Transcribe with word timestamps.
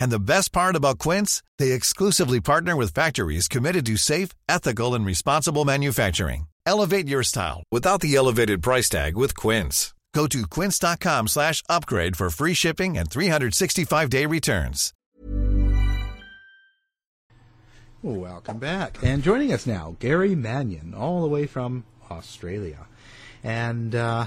And 0.00 0.10
the 0.10 0.18
best 0.18 0.52
part 0.52 0.76
about 0.76 0.98
Quince, 0.98 1.42
they 1.58 1.72
exclusively 1.72 2.40
partner 2.40 2.76
with 2.76 2.94
factories 2.94 3.48
committed 3.48 3.86
to 3.86 3.96
safe, 3.96 4.30
ethical, 4.48 4.94
and 4.94 5.06
responsible 5.06 5.64
manufacturing. 5.64 6.46
Elevate 6.66 7.08
your 7.08 7.22
style 7.22 7.62
without 7.70 8.00
the 8.00 8.14
elevated 8.14 8.62
price 8.62 8.88
tag 8.88 9.16
with 9.16 9.36
Quince. 9.36 9.94
Go 10.14 10.26
to 10.28 10.42
quince.com/upgrade 10.46 12.16
for 12.16 12.28
free 12.30 12.54
shipping 12.54 12.98
and 12.98 13.08
365-day 13.10 14.26
returns. 14.26 14.92
Welcome 18.04 18.58
back. 18.58 18.98
And 19.02 19.22
joining 19.22 19.50
us 19.50 19.66
now, 19.66 19.96
Gary 19.98 20.34
Mannion, 20.34 20.92
all 20.94 21.22
the 21.22 21.28
way 21.28 21.46
from 21.46 21.84
Australia. 22.10 22.86
And 23.42 23.94
uh, 23.94 24.26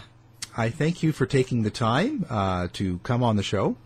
I 0.58 0.72
thank 0.72 1.04
you 1.04 1.12
for 1.12 1.28
taking 1.28 1.62
the 1.62 1.70
time 1.70 2.26
uh, 2.28 2.70
to 2.74 2.98
come 3.04 3.22
on 3.22 3.36
the 3.36 3.44
show. 3.44 3.78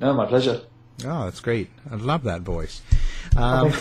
No, 0.00 0.14
my 0.14 0.24
pleasure. 0.24 0.62
Oh, 1.04 1.24
that's 1.24 1.40
great. 1.40 1.68
I 1.90 1.96
love 1.96 2.22
that 2.24 2.42
voice. 2.42 2.82
Um, 3.36 3.72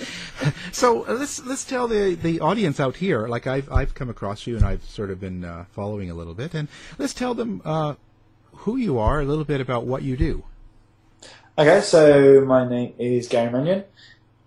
so 0.72 1.06
uh, 1.06 1.14
let's 1.14 1.44
let's 1.44 1.64
tell 1.64 1.88
the 1.88 2.14
the 2.14 2.40
audience 2.40 2.80
out 2.80 2.96
here. 2.96 3.26
Like 3.26 3.46
I've 3.46 3.70
I've 3.70 3.94
come 3.94 4.08
across 4.08 4.46
you 4.46 4.56
and 4.56 4.64
I've 4.64 4.84
sort 4.84 5.10
of 5.10 5.20
been 5.20 5.44
uh, 5.44 5.64
following 5.72 6.10
a 6.10 6.14
little 6.14 6.34
bit, 6.34 6.54
and 6.54 6.68
let's 6.98 7.12
tell 7.12 7.34
them 7.34 7.60
uh, 7.64 7.94
who 8.52 8.76
you 8.76 8.98
are, 8.98 9.20
a 9.20 9.24
little 9.24 9.44
bit 9.44 9.60
about 9.60 9.84
what 9.84 10.02
you 10.02 10.16
do. 10.16 10.44
Okay, 11.58 11.80
so 11.80 12.44
my 12.44 12.68
name 12.68 12.94
is 12.98 13.28
Gary 13.28 13.50
Mannion. 13.50 13.84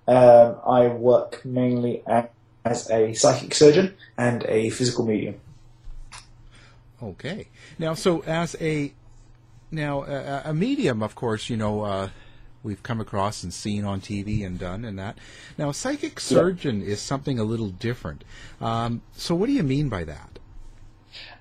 Um, 0.07 0.57
I 0.65 0.87
work 0.87 1.43
mainly 1.45 2.03
as 2.65 2.89
a 2.89 3.13
psychic 3.13 3.53
surgeon 3.53 3.95
and 4.17 4.43
a 4.47 4.69
physical 4.69 5.05
medium. 5.05 5.39
Okay. 7.01 7.47
Now, 7.77 7.93
so 7.93 8.21
as 8.21 8.55
a 8.59 8.93
now 9.71 10.03
a, 10.03 10.43
a 10.45 10.53
medium, 10.53 11.01
of 11.03 11.15
course, 11.15 11.49
you 11.49 11.57
know 11.57 11.81
uh, 11.81 12.09
we've 12.63 12.83
come 12.83 12.99
across 12.99 13.43
and 13.43 13.53
seen 13.53 13.85
on 13.85 14.01
TV 14.01 14.45
and 14.45 14.59
done 14.59 14.83
and 14.85 14.97
that. 14.99 15.17
Now, 15.57 15.69
a 15.69 15.73
psychic 15.73 16.19
surgeon 16.19 16.81
is 16.81 17.01
something 17.01 17.39
a 17.39 17.43
little 17.43 17.69
different. 17.69 18.23
Um, 18.59 19.01
so, 19.13 19.35
what 19.35 19.47
do 19.47 19.53
you 19.53 19.63
mean 19.63 19.89
by 19.89 20.03
that? 20.03 20.39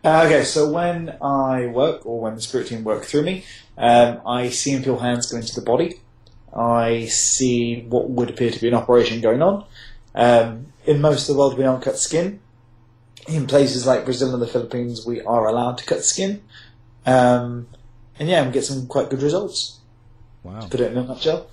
Uh, 0.05 0.25
okay, 0.27 0.44
so 0.44 0.71
when 0.71 1.17
I 1.21 1.67
work, 1.67 2.06
or 2.06 2.21
when 2.21 2.37
the 2.37 2.41
spirit 2.41 2.69
team 2.69 2.84
work 2.84 3.05
through 3.05 3.22
me, 3.22 3.44
um, 3.77 4.21
I 4.27 4.49
see 4.50 4.72
and 4.72 4.84
feel 4.84 4.99
hands 4.99 5.31
go 5.31 5.38
into 5.38 5.55
the 5.55 5.62
body. 5.62 6.00
I 6.55 7.06
see 7.06 7.83
what 7.83 8.09
would 8.09 8.31
appear 8.31 8.50
to 8.50 8.61
be 8.61 8.69
an 8.69 8.75
operation 8.75 9.21
going 9.21 9.43
on. 9.43 9.65
Um, 10.15 10.67
in 10.87 11.00
most 11.00 11.28
of 11.28 11.34
the 11.34 11.38
world, 11.38 11.59
we 11.59 11.65
don't 11.65 11.83
cut 11.83 11.99
skin. 11.99 12.41
In 13.27 13.47
places 13.47 13.87
like 13.87 14.05
Brazil 14.05 14.33
and 14.33 14.41
the 14.41 14.47
Philippines, 14.47 15.05
we 15.05 15.21
are 15.21 15.47
allowed 15.47 15.78
to 15.78 15.84
cut 15.84 16.03
skin. 16.03 16.43
Um, 17.05 17.69
and 18.19 18.29
yeah, 18.29 18.45
we 18.47 18.53
get 18.53 18.65
some 18.65 18.87
quite 18.87 19.11
good 19.11 19.23
results. 19.23 19.79
Wow. 20.43 20.61
To 20.61 20.69
put 20.69 20.81
it 20.81 20.93
in 20.93 20.99
a 20.99 21.05
nutshell. 21.05 21.51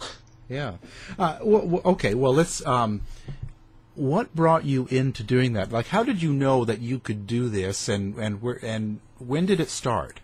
Yeah. 0.48 0.76
Uh, 1.18 1.40
well, 1.42 1.81
okay. 1.86 2.14
Well, 2.14 2.34
let's. 2.34 2.66
Um, 2.66 3.02
what 3.96 4.36
brought 4.36 4.66
you 4.66 4.88
into 4.92 5.24
doing 5.24 5.53
that? 5.53 5.72
Like, 5.72 5.88
how 5.88 6.03
did 6.03 6.22
you 6.22 6.34
know 6.34 6.66
that 6.66 6.81
you 6.81 7.00
could 7.00 7.26
do 7.26 7.50
this, 7.50 7.90
and 7.90 8.16
and 8.18 8.42
where 8.42 8.59
and 8.64 9.00
when 9.20 9.46
did 9.46 9.59
it 9.59 9.70
start? 9.70 10.20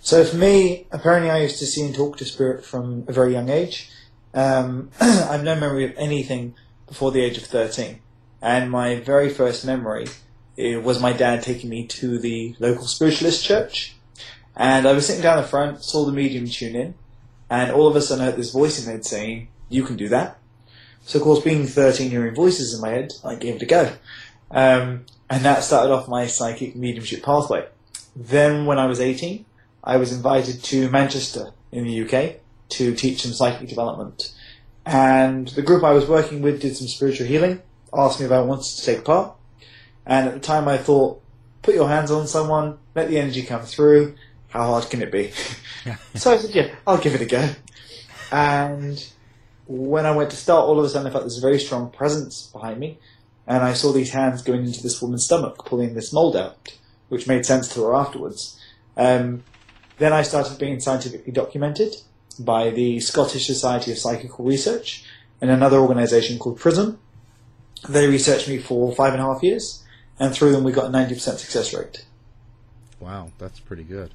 So 0.00 0.24
for 0.24 0.36
me, 0.36 0.86
apparently 0.90 1.30
I 1.30 1.42
used 1.42 1.58
to 1.58 1.66
see 1.66 1.84
and 1.84 1.94
talk 1.94 2.16
to 2.16 2.24
spirit 2.24 2.64
from 2.64 3.04
a 3.08 3.12
very 3.12 3.32
young 3.32 3.48
age. 3.48 3.90
Um, 4.32 4.90
I 5.00 5.04
have 5.04 5.44
no 5.44 5.54
memory 5.54 5.84
of 5.84 5.92
anything 5.96 6.54
before 6.86 7.12
the 7.12 7.20
age 7.20 7.36
of 7.36 7.44
13. 7.44 8.00
And 8.40 8.70
my 8.70 8.96
very 8.96 9.28
first 9.28 9.66
memory 9.66 10.06
eh, 10.56 10.76
was 10.76 11.00
my 11.00 11.12
dad 11.12 11.42
taking 11.42 11.68
me 11.68 11.86
to 11.88 12.18
the 12.18 12.56
local 12.58 12.86
spiritualist 12.86 13.44
church. 13.44 13.96
And 14.58 14.88
I 14.88 14.92
was 14.92 15.06
sitting 15.06 15.22
down 15.22 15.36
the 15.36 15.48
front, 15.48 15.84
saw 15.84 16.04
the 16.04 16.12
medium 16.12 16.46
tune 16.48 16.74
in, 16.74 16.94
and 17.48 17.70
all 17.70 17.86
of 17.86 17.94
a 17.94 18.02
sudden 18.02 18.22
I 18.22 18.26
heard 18.26 18.36
this 18.36 18.52
voice 18.52 18.80
in 18.80 18.86
my 18.86 18.92
head 18.92 19.06
saying, 19.06 19.48
you 19.68 19.84
can 19.84 19.96
do 19.96 20.08
that. 20.08 20.38
So 21.02 21.18
of 21.18 21.24
course, 21.24 21.42
being 21.42 21.64
13, 21.64 22.10
hearing 22.10 22.34
voices 22.34 22.74
in 22.74 22.80
my 22.80 22.90
head, 22.90 23.12
I 23.24 23.36
gave 23.36 23.56
it 23.56 23.62
a 23.62 23.66
go. 23.66 23.92
Um, 24.50 25.06
and 25.30 25.44
that 25.44 25.62
started 25.62 25.92
off 25.92 26.08
my 26.08 26.26
psychic 26.26 26.74
mediumship 26.74 27.22
pathway. 27.22 27.66
Then 28.16 28.66
when 28.66 28.78
I 28.78 28.86
was 28.86 29.00
18, 29.00 29.44
I 29.84 29.96
was 29.96 30.12
invited 30.12 30.62
to 30.64 30.90
Manchester 30.90 31.52
in 31.70 31.84
the 31.84 32.02
UK 32.02 32.40
to 32.70 32.94
teach 32.94 33.22
some 33.22 33.32
psychic 33.32 33.68
development. 33.68 34.34
And 34.84 35.48
the 35.48 35.62
group 35.62 35.84
I 35.84 35.92
was 35.92 36.06
working 36.06 36.42
with 36.42 36.60
did 36.60 36.76
some 36.76 36.88
spiritual 36.88 37.26
healing, 37.26 37.62
asked 37.96 38.18
me 38.18 38.26
if 38.26 38.32
I 38.32 38.40
wanted 38.40 38.64
to 38.64 38.84
take 38.84 39.04
part. 39.04 39.34
And 40.04 40.28
at 40.28 40.34
the 40.34 40.40
time 40.40 40.66
I 40.66 40.78
thought, 40.78 41.22
put 41.62 41.74
your 41.74 41.88
hands 41.88 42.10
on 42.10 42.26
someone, 42.26 42.78
let 42.94 43.08
the 43.08 43.18
energy 43.18 43.42
come 43.42 43.62
through, 43.62 44.16
how 44.48 44.66
hard 44.66 44.88
can 44.90 45.02
it 45.02 45.12
be? 45.12 45.30
so 46.14 46.32
I 46.32 46.38
said, 46.38 46.54
yeah, 46.54 46.74
I'll 46.86 46.98
give 46.98 47.14
it 47.14 47.20
a 47.20 47.26
go. 47.26 47.48
And 48.30 49.04
when 49.66 50.06
I 50.06 50.12
went 50.12 50.30
to 50.30 50.36
start, 50.36 50.64
all 50.64 50.78
of 50.78 50.84
a 50.84 50.88
sudden 50.88 51.06
I 51.06 51.10
felt 51.10 51.24
this 51.24 51.38
very 51.38 51.58
strong 51.58 51.90
presence 51.90 52.46
behind 52.46 52.80
me. 52.80 52.98
And 53.46 53.62
I 53.62 53.72
saw 53.72 53.92
these 53.92 54.10
hands 54.10 54.42
going 54.42 54.64
into 54.64 54.82
this 54.82 55.00
woman's 55.00 55.24
stomach, 55.24 55.64
pulling 55.64 55.94
this 55.94 56.12
mold 56.12 56.36
out, 56.36 56.76
which 57.08 57.26
made 57.26 57.46
sense 57.46 57.68
to 57.74 57.82
her 57.84 57.94
afterwards. 57.94 58.60
Um, 58.96 59.44
then 59.98 60.12
I 60.12 60.22
started 60.22 60.58
being 60.58 60.80
scientifically 60.80 61.32
documented 61.32 61.94
by 62.38 62.70
the 62.70 63.00
Scottish 63.00 63.46
Society 63.46 63.90
of 63.92 63.98
Psychical 63.98 64.44
Research 64.44 65.04
and 65.40 65.50
another 65.50 65.78
organisation 65.78 66.38
called 66.38 66.58
PRISM. 66.58 66.98
They 67.88 68.06
researched 68.06 68.48
me 68.48 68.58
for 68.58 68.94
five 68.94 69.12
and 69.12 69.22
a 69.22 69.24
half 69.24 69.42
years, 69.42 69.84
and 70.18 70.34
through 70.34 70.52
them 70.52 70.64
we 70.64 70.72
got 70.72 70.86
a 70.86 70.88
90% 70.88 71.16
success 71.38 71.72
rate. 71.72 72.04
Wow, 73.00 73.30
that's 73.38 73.60
pretty 73.60 73.84
good. 73.84 74.10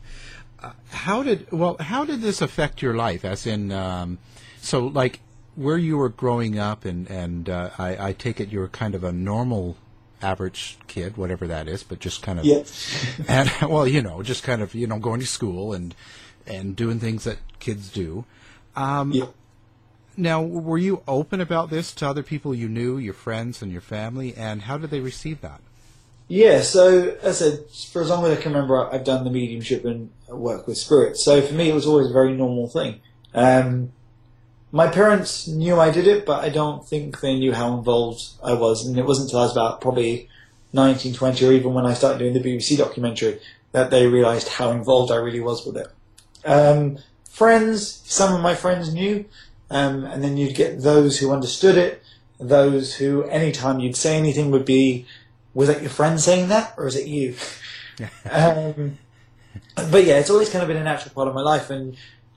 How 0.91 1.24
did 1.24 1.51
well? 1.51 1.78
How 1.79 2.06
did 2.06 2.22
this 2.22 2.41
affect 2.41 2.81
your 2.81 2.94
life? 2.94 3.25
As 3.25 3.46
in, 3.46 3.72
um, 3.72 4.18
so 4.62 4.88
like 4.88 5.19
where 5.56 5.78
you 5.78 5.97
were 5.97 6.09
growing 6.09 6.57
up, 6.59 6.85
and 6.85 7.09
and 7.09 7.50
uh, 7.50 7.69
I, 7.78 8.09
I 8.09 8.13
take 8.13 8.40
it 8.40 8.50
you 8.50 8.59
were 8.59 8.68
kind 8.69 8.96
of 8.96 9.03
a 9.03 9.12
normal, 9.12 9.78
average 10.22 10.78
kid, 10.88 11.18
whatever 11.18 11.47
that 11.47 11.68
is, 11.68 11.84
but 11.84 12.00
just 12.00 12.22
kind 12.22 12.40
of, 12.40 12.46
Yeah. 12.46 12.63
and 13.28 13.51
well, 13.69 13.88
you 13.88 14.01
know, 14.01 14.24
just 14.24 14.44
kind 14.44 14.62
of 14.62 14.74
you 14.74 14.88
know 14.88 15.00
going 15.00 15.19
to 15.19 15.28
school 15.28 15.74
and 15.74 15.94
and 16.47 16.75
doing 16.75 17.00
things 17.00 17.24
that 17.24 17.38
kids 17.59 17.90
do. 17.90 18.25
Um, 18.75 19.12
Yeah. 19.12 19.25
Now, 20.15 20.44
were 20.44 20.77
you 20.77 21.01
open 21.07 21.42
about 21.42 21.71
this 21.71 21.92
to 21.95 22.07
other 22.07 22.21
people 22.21 22.54
you 22.54 22.69
knew, 22.69 23.00
your 23.00 23.15
friends 23.15 23.63
and 23.63 23.71
your 23.71 23.81
family, 23.81 24.36
and 24.36 24.62
how 24.62 24.77
did 24.77 24.92
they 24.92 25.00
receive 25.00 25.42
that? 25.42 25.60
Yeah, 26.33 26.62
so 26.62 27.15
as 27.21 27.44
I 27.44 27.45
said, 27.45 27.59
for 27.91 28.01
as 28.01 28.09
long 28.09 28.25
as 28.25 28.35
I 28.35 28.41
can 28.41 28.53
remember, 28.53 28.91
I've 28.91 29.03
done 29.03 29.24
the 29.24 29.30
mediumship 29.30 29.85
and 29.85 30.09
work 30.27 30.65
with 30.65 30.80
spirits. 30.80 31.24
So 31.24 31.44
for 31.44 31.53
me, 31.53 31.69
it 31.69 31.75
was 31.75 31.85
always 31.85 32.09
a 32.09 32.12
very 32.12 32.35
normal 32.35 32.68
thing. 32.68 33.01
Um, 33.35 33.91
my 34.71 34.88
parents 34.88 35.47
knew 35.47 35.80
I 35.80 35.91
did 35.91 36.07
it, 36.07 36.25
but 36.25 36.44
I 36.44 36.50
don't 36.50 36.83
think 36.83 37.19
they 37.19 37.38
knew 37.38 37.53
how 37.53 37.77
involved 37.77 38.24
I 38.44 38.53
was. 38.56 38.83
And 38.83 38.97
it 38.97 39.06
wasn't 39.06 39.27
until 39.27 39.41
I 39.41 39.44
was 39.44 39.51
about 39.51 39.80
probably 39.80 40.27
19, 40.74 41.13
20, 41.13 41.45
or 41.45 41.51
even 41.51 41.75
when 41.75 41.85
I 41.85 41.94
started 41.94 42.18
doing 42.18 42.33
the 42.33 42.39
BBC 42.39 42.79
documentary 42.79 43.39
that 43.71 43.91
they 43.91 44.07
realised 44.07 44.47
how 44.47 44.71
involved 44.71 45.12
I 45.12 45.18
really 45.18 45.39
was 45.39 45.63
with 45.68 45.77
it. 45.77 45.88
Um, 46.44 46.97
friends, 47.29 48.01
some 48.06 48.33
of 48.33 48.41
my 48.41 48.56
friends 48.56 48.91
knew, 48.91 49.25
um, 49.69 50.03
and 50.06 50.24
then 50.24 50.38
you'd 50.38 50.56
get 50.56 50.81
those 50.81 51.19
who 51.19 51.31
understood 51.31 51.77
it, 51.77 52.01
those 52.39 52.95
who, 52.95 53.21
anytime 53.25 53.79
you'd 53.79 53.95
say 53.95 54.18
anything, 54.18 54.50
would 54.50 54.65
be, 54.65 55.06
was 55.53 55.67
that 55.67 55.81
your 55.81 55.89
friend 55.89 56.19
saying 56.19 56.50
that, 56.50 56.73
or 56.77 56.88
is 56.88 56.95
it 56.95 57.07
you? 57.07 57.35
um, 58.29 58.97
but 59.75 60.03
yeah, 60.05 60.19
it's 60.19 60.29
always 60.29 60.50
kind 60.50 60.61
of 60.61 60.67
been 60.67 60.77
a 60.77 60.83
natural 60.83 61.13
part 61.13 61.27
of 61.27 61.35
my 61.35 61.41
life, 61.41 61.69
and 61.69 61.95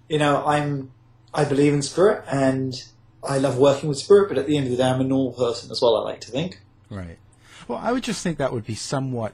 you 0.09 0.19
know, 0.19 0.45
I'm 0.47 0.91
I 1.35 1.45
believe 1.45 1.73
in 1.75 1.83
spirit 1.83 2.25
and 2.31 2.75
I 3.27 3.39
love 3.39 3.59
working 3.59 3.89
with 3.89 3.99
spirit, 3.99 4.29
but 4.29 4.39
at 4.39 4.47
the 4.47 4.57
end 4.57 4.67
of 4.67 4.71
the 4.71 4.77
day, 4.79 4.85
I'm 4.89 5.01
a 5.01 5.05
normal 5.05 5.33
person 5.33 5.71
as 5.71 5.81
well. 5.83 5.97
I 5.97 6.03
like 6.03 6.21
to 6.23 6.31
think. 6.31 6.61
Right. 6.89 7.19
Well, 7.67 7.79
I 7.83 7.93
would 7.93 8.05
just 8.05 8.23
think 8.23 8.39
that 8.39 8.53
would 8.53 8.65
be 8.65 8.77
somewhat 8.77 9.33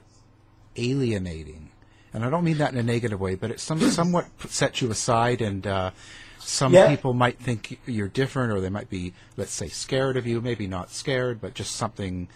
alienating, 0.76 1.70
and 2.14 2.24
I 2.24 2.30
don't 2.30 2.44
mean 2.44 2.58
that 2.58 2.72
in 2.72 2.78
a 2.78 2.82
negative 2.82 3.20
way, 3.20 3.34
but 3.34 3.50
it 3.50 3.60
some, 3.60 3.80
somewhat 3.90 4.26
sets 4.48 4.80
you 4.80 4.90
aside, 4.90 5.40
and 5.42 5.66
uh, 5.66 5.90
some 6.38 6.72
Yeah. 6.72 6.88
people 6.88 7.12
might 7.12 7.38
think 7.38 7.78
you're 7.86 8.08
different, 8.08 8.52
or 8.52 8.60
they 8.60 8.70
might 8.70 8.88
be, 8.88 9.12
let's 9.36 9.52
say, 9.52 9.68
scared 9.68 10.16
of 10.16 10.26
you. 10.26 10.40
Maybe 10.40 10.66
not 10.66 10.90
scared, 10.90 11.40
but 11.40 11.54
just 11.54 11.76
something, 11.76 12.28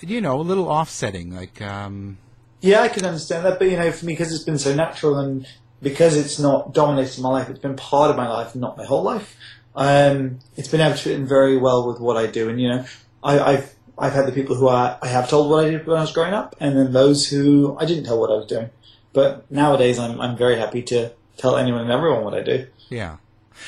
you 0.00 0.20
know, 0.20 0.40
a 0.40 0.42
little 0.42 0.68
offsetting. 0.68 1.34
Like, 1.34 1.60
um, 1.62 2.18
Yeah, 2.60 2.80
I 2.80 2.88
can 2.88 3.04
understand 3.04 3.46
that, 3.46 3.58
but 3.58 3.70
you 3.70 3.76
know, 3.76 3.90
for 3.92 4.06
me, 4.06 4.12
because 4.12 4.32
it's 4.32 4.44
been 4.44 4.58
so 4.58 4.74
natural 4.74 5.18
and 5.18 5.46
because 5.82 6.16
it's 6.16 6.38
not 6.38 6.74
dominated 6.74 7.20
my 7.20 7.30
life, 7.30 7.48
it's 7.48 7.58
been 7.58 7.76
part 7.76 8.10
of 8.10 8.16
my 8.16 8.28
life, 8.28 8.54
not 8.54 8.76
my 8.76 8.84
whole 8.84 9.02
life. 9.02 9.36
Um, 9.74 10.40
it's 10.56 10.68
been 10.68 10.80
able 10.80 10.96
to 10.96 11.02
fit 11.02 11.14
in 11.14 11.26
very 11.26 11.56
well 11.56 11.86
with 11.86 12.00
what 12.00 12.16
I 12.16 12.26
do, 12.26 12.48
and 12.48 12.60
you 12.60 12.68
know, 12.68 12.84
I, 13.22 13.38
I've 13.38 13.74
I've 13.96 14.12
had 14.12 14.26
the 14.26 14.32
people 14.32 14.56
who 14.56 14.68
I, 14.68 14.96
I 15.00 15.08
have 15.08 15.28
told 15.28 15.50
what 15.50 15.64
I 15.64 15.70
did 15.70 15.86
when 15.86 15.96
I 15.96 16.00
was 16.00 16.12
growing 16.12 16.34
up, 16.34 16.56
and 16.58 16.76
then 16.76 16.92
those 16.92 17.28
who 17.28 17.76
I 17.78 17.84
didn't 17.84 18.04
tell 18.04 18.18
what 18.18 18.30
I 18.30 18.34
was 18.34 18.46
doing. 18.46 18.70
But 19.12 19.50
nowadays, 19.50 19.98
I'm 19.98 20.20
I'm 20.20 20.36
very 20.36 20.56
happy 20.56 20.82
to 20.82 21.12
tell 21.36 21.56
anyone 21.56 21.82
and 21.82 21.90
everyone 21.90 22.24
what 22.24 22.34
I 22.34 22.42
do. 22.42 22.66
yeah. 22.90 23.16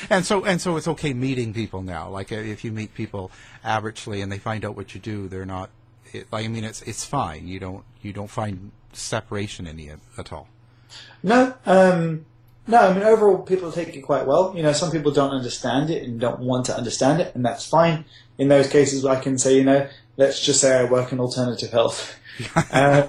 And 0.09 0.25
so, 0.25 0.44
and 0.44 0.59
so, 0.59 0.76
it's 0.76 0.88
okay 0.88 1.12
meeting 1.12 1.53
people 1.53 1.82
now. 1.82 2.09
Like, 2.09 2.32
uh, 2.32 2.37
if 2.37 2.64
you 2.64 2.73
meet 2.73 2.94
people 2.94 3.31
averagely 3.62 4.23
and 4.23 4.32
they 4.32 4.38
find 4.38 4.64
out 4.64 4.75
what 4.75 4.94
you 4.94 5.00
do, 5.00 5.29
they're 5.29 5.44
not. 5.44 5.69
It, 6.12 6.26
I 6.32 6.47
mean, 6.49 6.64
it's 6.64 6.82
it's 6.82 7.05
fine. 7.05 7.49
You 7.49 7.59
don't 7.59 7.85
you 8.03 8.12
don't 8.12 8.31
find 8.31 8.73
separation 8.93 9.67
in 9.67 9.79
you 9.79 10.00
at 10.19 10.32
all. 10.32 10.49
No, 11.23 11.55
um, 11.64 12.26
no. 12.67 12.79
I 12.79 12.93
mean, 12.93 13.03
overall, 13.03 13.38
people 13.38 13.73
take 13.73 13.97
it 13.97 14.03
quite 14.03 14.26
well. 14.26 14.53
You 14.55 14.62
know, 14.62 14.73
some 14.73 14.91
people 14.91 15.12
don't 15.12 15.31
understand 15.31 15.91
it 15.91 16.03
and 16.03 16.20
don't 16.20 16.41
want 16.41 16.67
to 16.67 16.76
understand 16.76 17.20
it, 17.20 17.35
and 17.35 17.44
that's 17.44 17.67
fine. 17.67 18.05
In 18.38 18.49
those 18.49 18.69
cases, 18.69 19.05
I 19.05 19.20
can 19.20 19.38
say, 19.38 19.56
you 19.56 19.64
know, 19.64 19.88
let's 20.17 20.44
just 20.44 20.61
say 20.61 20.76
I 20.76 20.85
work 20.85 21.12
in 21.12 21.20
alternative 21.20 21.70
health. 21.70 22.19
uh, 22.73 23.09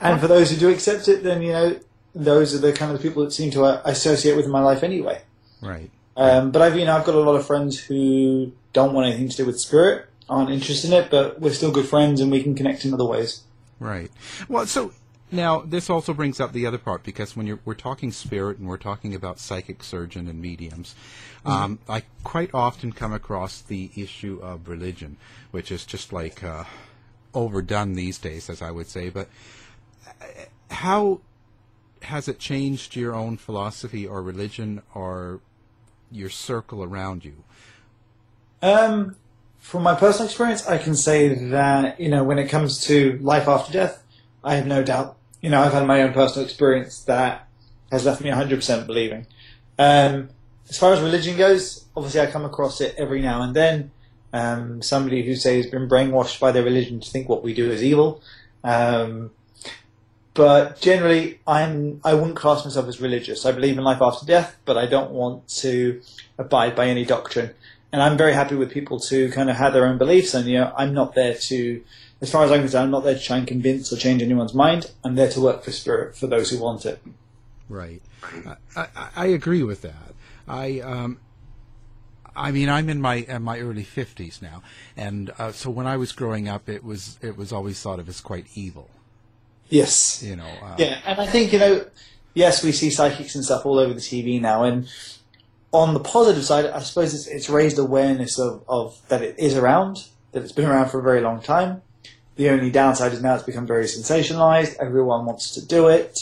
and 0.00 0.20
for 0.20 0.28
those 0.28 0.50
who 0.50 0.56
do 0.56 0.68
accept 0.70 1.08
it, 1.08 1.22
then 1.22 1.42
you 1.42 1.52
know, 1.52 1.78
those 2.14 2.54
are 2.54 2.58
the 2.58 2.72
kind 2.72 2.92
of 2.92 3.00
people 3.00 3.24
that 3.24 3.32
seem 3.32 3.50
to 3.52 3.64
uh, 3.64 3.82
associate 3.84 4.36
with 4.36 4.48
my 4.48 4.60
life 4.60 4.82
anyway. 4.82 5.22
Right. 5.60 5.90
Um, 6.16 6.50
but 6.50 6.62
I've, 6.62 6.76
you 6.76 6.84
know, 6.84 6.96
I've 6.96 7.04
got 7.04 7.14
a 7.14 7.20
lot 7.20 7.36
of 7.36 7.46
friends 7.46 7.78
who 7.78 8.52
don't 8.72 8.92
want 8.92 9.06
anything 9.06 9.28
to 9.28 9.36
do 9.36 9.46
with 9.46 9.60
spirit, 9.60 10.07
aren't 10.28 10.50
interested 10.50 10.92
in 10.92 11.04
it, 11.04 11.10
but 11.10 11.40
we're 11.40 11.52
still 11.52 11.70
good 11.70 11.86
friends 11.86 12.20
and 12.20 12.30
we 12.30 12.42
can 12.42 12.54
connect 12.54 12.84
in 12.84 12.92
other 12.92 13.04
ways. 13.04 13.42
Right. 13.80 14.10
Well, 14.48 14.66
so 14.66 14.92
now 15.30 15.60
this 15.60 15.90
also 15.90 16.12
brings 16.12 16.40
up 16.40 16.52
the 16.52 16.66
other 16.66 16.78
part 16.78 17.02
because 17.02 17.36
when 17.36 17.46
you're, 17.46 17.60
we're 17.64 17.74
talking 17.74 18.12
spirit 18.12 18.58
and 18.58 18.68
we're 18.68 18.76
talking 18.76 19.14
about 19.14 19.38
psychic 19.38 19.82
surgeon 19.82 20.28
and 20.28 20.40
mediums, 20.40 20.94
um, 21.44 21.78
I 21.88 22.02
quite 22.24 22.50
often 22.52 22.92
come 22.92 23.12
across 23.12 23.60
the 23.60 23.90
issue 23.96 24.40
of 24.42 24.68
religion, 24.68 25.16
which 25.50 25.70
is 25.70 25.84
just 25.84 26.12
like 26.12 26.42
uh, 26.42 26.64
overdone 27.34 27.94
these 27.94 28.18
days, 28.18 28.50
as 28.50 28.60
I 28.62 28.70
would 28.70 28.88
say. 28.88 29.08
But 29.08 29.28
uh, 30.20 30.24
how 30.70 31.20
has 32.02 32.28
it 32.28 32.38
changed 32.38 32.96
your 32.96 33.14
own 33.14 33.36
philosophy 33.36 34.06
or 34.06 34.22
religion 34.22 34.82
or 34.94 35.40
your 36.10 36.30
circle 36.30 36.82
around 36.82 37.24
you? 37.24 37.44
Um, 38.62 39.16
from 39.60 39.82
my 39.82 39.94
personal 39.94 40.26
experience, 40.26 40.66
I 40.66 40.78
can 40.78 40.94
say 40.94 41.34
that 41.50 42.00
you 42.00 42.08
know 42.08 42.24
when 42.24 42.38
it 42.38 42.48
comes 42.48 42.80
to 42.86 43.18
life 43.20 43.48
after 43.48 43.72
death, 43.72 44.02
I 44.42 44.54
have 44.54 44.66
no 44.66 44.82
doubt. 44.82 45.16
You 45.40 45.50
know, 45.50 45.60
I've 45.60 45.72
had 45.72 45.86
my 45.86 46.02
own 46.02 46.12
personal 46.12 46.44
experience 46.44 47.02
that 47.04 47.48
has 47.90 48.04
left 48.04 48.20
me 48.20 48.30
100% 48.30 48.86
believing. 48.86 49.26
Um, 49.78 50.30
as 50.68 50.78
far 50.78 50.92
as 50.92 51.00
religion 51.00 51.36
goes, 51.36 51.84
obviously 51.96 52.20
I 52.20 52.26
come 52.26 52.44
across 52.44 52.80
it 52.80 52.94
every 52.98 53.22
now 53.22 53.42
and 53.42 53.54
then. 53.54 53.90
Um, 54.32 54.82
somebody 54.82 55.24
who 55.24 55.36
say 55.36 55.56
has 55.56 55.66
been 55.66 55.88
brainwashed 55.88 56.38
by 56.40 56.52
their 56.52 56.62
religion 56.62 57.00
to 57.00 57.10
think 57.10 57.28
what 57.28 57.42
we 57.42 57.54
do 57.54 57.70
is 57.70 57.82
evil. 57.82 58.20
Um, 58.62 59.30
but 60.34 60.80
generally, 60.80 61.40
I'm 61.46 62.00
I 62.04 62.14
wouldn't 62.14 62.36
class 62.36 62.64
myself 62.64 62.86
as 62.86 63.00
religious. 63.00 63.44
I 63.44 63.52
believe 63.52 63.76
in 63.76 63.84
life 63.84 64.00
after 64.00 64.24
death, 64.24 64.56
but 64.64 64.76
I 64.76 64.86
don't 64.86 65.10
want 65.10 65.48
to 65.62 66.00
abide 66.36 66.76
by 66.76 66.86
any 66.86 67.04
doctrine. 67.04 67.54
And 67.92 68.02
I'm 68.02 68.18
very 68.18 68.34
happy 68.34 68.54
with 68.54 68.70
people 68.70 69.00
to 69.00 69.30
kind 69.30 69.48
of 69.48 69.56
have 69.56 69.72
their 69.72 69.86
own 69.86 69.98
beliefs. 69.98 70.34
And 70.34 70.46
you 70.46 70.58
know, 70.58 70.72
I'm 70.76 70.92
not 70.92 71.14
there 71.14 71.34
to, 71.34 71.82
as 72.20 72.30
far 72.30 72.44
as 72.44 72.52
I'm 72.52 72.60
concerned, 72.60 72.84
I'm 72.84 72.90
not 72.90 73.04
there 73.04 73.14
to 73.14 73.20
try 73.20 73.38
and 73.38 73.46
convince 73.46 73.92
or 73.92 73.96
change 73.96 74.22
anyone's 74.22 74.54
mind. 74.54 74.90
I'm 75.04 75.14
there 75.14 75.30
to 75.30 75.40
work 75.40 75.64
for 75.64 75.72
spirit 75.72 76.16
for 76.16 76.26
those 76.26 76.50
who 76.50 76.60
want 76.60 76.84
it. 76.84 77.00
Right. 77.68 78.02
I, 78.76 78.86
I, 78.96 79.08
I 79.16 79.26
agree 79.26 79.62
with 79.62 79.82
that. 79.82 80.14
I 80.46 80.80
um, 80.80 81.18
I 82.38 82.52
mean, 82.52 82.68
I'm 82.68 82.88
in 82.88 83.00
my 83.00 83.16
in 83.16 83.42
my 83.42 83.58
early 83.58 83.82
fifties 83.82 84.40
now, 84.40 84.62
and 84.96 85.30
uh, 85.38 85.52
so 85.52 85.70
when 85.70 85.86
I 85.86 85.96
was 85.96 86.12
growing 86.12 86.48
up, 86.48 86.68
it 86.68 86.84
was 86.84 87.18
it 87.20 87.36
was 87.36 87.52
always 87.52 87.80
thought 87.80 87.98
of 87.98 88.08
as 88.08 88.20
quite 88.20 88.46
evil. 88.54 88.88
Yes. 89.68 90.22
You 90.22 90.36
know. 90.36 90.50
Uh, 90.62 90.76
Yeah, 90.78 90.98
and 91.04 91.20
I 91.20 91.26
think 91.26 91.52
you 91.52 91.58
know, 91.58 91.84
yes, 92.34 92.62
we 92.62 92.72
see 92.72 92.90
psychics 92.90 93.34
and 93.34 93.44
stuff 93.44 93.66
all 93.66 93.78
over 93.78 93.92
the 93.92 94.00
TV 94.00 94.40
now, 94.40 94.64
and 94.64 94.88
on 95.72 95.94
the 95.94 96.00
positive 96.00 96.44
side, 96.44 96.66
I 96.66 96.80
suppose 96.80 97.14
it's, 97.14 97.26
it's 97.26 97.48
raised 97.50 97.78
awareness 97.78 98.38
of, 98.38 98.64
of 98.68 98.98
that 99.08 99.22
it 99.22 99.38
is 99.38 99.56
around, 99.56 99.98
that 100.32 100.42
it's 100.42 100.52
been 100.52 100.64
around 100.66 100.90
for 100.90 100.98
a 100.98 101.02
very 101.02 101.20
long 101.20 101.42
time. 101.42 101.82
The 102.36 102.50
only 102.50 102.70
downside 102.70 103.12
is 103.12 103.22
now 103.22 103.34
it's 103.34 103.44
become 103.44 103.66
very 103.66 103.84
sensationalized. 103.84 104.76
Everyone 104.80 105.26
wants 105.26 105.52
to 105.54 105.66
do 105.66 105.88
it 105.88 106.18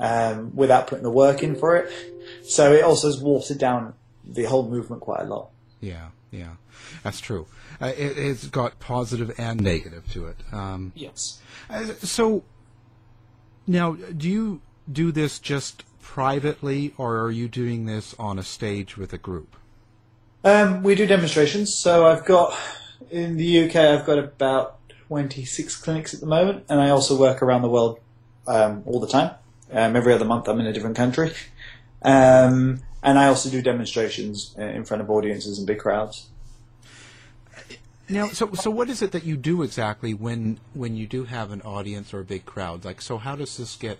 um, 0.00 0.54
without 0.56 0.86
putting 0.86 1.04
the 1.04 1.10
work 1.10 1.42
in 1.42 1.54
for 1.54 1.76
it. 1.76 1.92
So 2.44 2.72
it 2.72 2.82
also 2.82 3.08
has 3.08 3.20
watered 3.20 3.58
down 3.58 3.94
the 4.24 4.44
whole 4.44 4.68
movement 4.68 5.02
quite 5.02 5.20
a 5.20 5.24
lot. 5.24 5.50
Yeah. 5.80 6.08
Yeah. 6.30 6.54
That's 7.02 7.20
true. 7.20 7.46
Uh, 7.80 7.92
it, 7.96 8.18
it's 8.18 8.46
got 8.46 8.80
positive 8.80 9.32
and 9.38 9.60
negative 9.60 10.10
to 10.12 10.26
it. 10.26 10.36
Um, 10.52 10.92
Yes. 10.96 11.40
uh, 11.70 11.84
so 12.00 12.42
now, 13.66 13.92
do 13.92 14.28
you 14.28 14.60
do 14.90 15.12
this 15.12 15.38
just 15.38 15.84
privately, 16.08 16.94
or 16.96 17.20
are 17.20 17.30
you 17.30 17.46
doing 17.48 17.84
this 17.84 18.14
on 18.18 18.38
a 18.38 18.42
stage 18.42 18.96
with 18.96 19.12
a 19.12 19.18
group? 19.18 19.54
Um, 20.42 20.82
we 20.82 20.94
do 20.94 21.06
demonstrations. 21.06 21.74
So 21.74 22.06
I've 22.06 22.24
got 22.24 22.58
in 23.10 23.36
the 23.36 23.64
UK, 23.64 23.76
I've 23.76 24.06
got 24.06 24.18
about 24.18 24.78
26 25.08 25.76
clinics 25.76 26.14
at 26.14 26.20
the 26.20 26.26
moment, 26.26 26.64
and 26.70 26.80
I 26.80 26.88
also 26.88 27.16
work 27.16 27.42
around 27.42 27.60
the 27.60 27.68
world 27.68 28.00
um, 28.46 28.82
all 28.86 29.00
the 29.00 29.06
time. 29.06 29.32
Um, 29.70 29.96
every 29.96 30.14
other 30.14 30.24
month, 30.24 30.48
I'm 30.48 30.58
in 30.58 30.66
a 30.66 30.72
different 30.72 30.96
country, 30.96 31.34
um, 32.00 32.80
and 33.02 33.18
I 33.18 33.26
also 33.26 33.50
do 33.50 33.60
demonstrations 33.60 34.56
uh, 34.58 34.62
in 34.62 34.86
front 34.86 35.02
of 35.02 35.10
audiences 35.10 35.58
and 35.58 35.66
big 35.66 35.78
crowds. 35.78 36.30
Now, 38.08 38.28
so 38.28 38.54
so 38.54 38.70
what 38.70 38.88
is 38.88 39.02
it 39.02 39.12
that 39.12 39.24
you 39.24 39.36
do 39.36 39.62
exactly 39.62 40.14
when 40.14 40.58
when 40.72 40.96
you 40.96 41.06
do 41.06 41.24
have 41.24 41.52
an 41.52 41.60
audience 41.60 42.14
or 42.14 42.20
a 42.20 42.24
big 42.24 42.46
crowd? 42.46 42.86
Like, 42.86 43.02
so 43.02 43.18
how 43.18 43.36
does 43.36 43.58
this 43.58 43.76
get? 43.76 43.98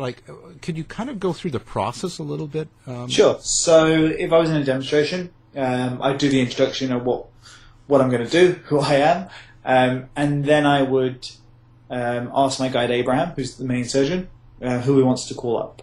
Like, 0.00 0.22
uh, 0.28 0.32
could 0.62 0.76
you 0.76 0.84
kind 0.84 1.10
of 1.10 1.20
go 1.20 1.32
through 1.32 1.52
the 1.52 1.60
process 1.60 2.18
a 2.18 2.22
little 2.22 2.46
bit? 2.46 2.68
Um, 2.86 3.08
Sure. 3.08 3.38
So 3.40 3.86
if 3.86 4.32
I 4.32 4.38
was 4.38 4.50
in 4.50 4.56
a 4.56 4.64
demonstration, 4.64 5.30
um, 5.56 6.00
I'd 6.02 6.18
do 6.18 6.28
the 6.28 6.40
introduction 6.40 6.92
of 6.92 7.04
what 7.04 7.26
what 7.86 8.00
I'm 8.00 8.08
going 8.08 8.24
to 8.24 8.30
do, 8.30 8.52
who 8.64 8.78
I 8.80 8.94
am, 8.94 9.28
um, 9.64 10.08
and 10.14 10.44
then 10.44 10.64
I 10.64 10.82
would 10.82 11.28
um, 11.90 12.30
ask 12.34 12.60
my 12.60 12.68
guide 12.68 12.90
Abraham, 12.90 13.30
who's 13.34 13.56
the 13.56 13.64
main 13.64 13.84
surgeon, 13.84 14.28
uh, 14.62 14.78
who 14.78 14.96
he 14.96 15.02
wants 15.02 15.26
to 15.26 15.34
call 15.34 15.58
up. 15.58 15.82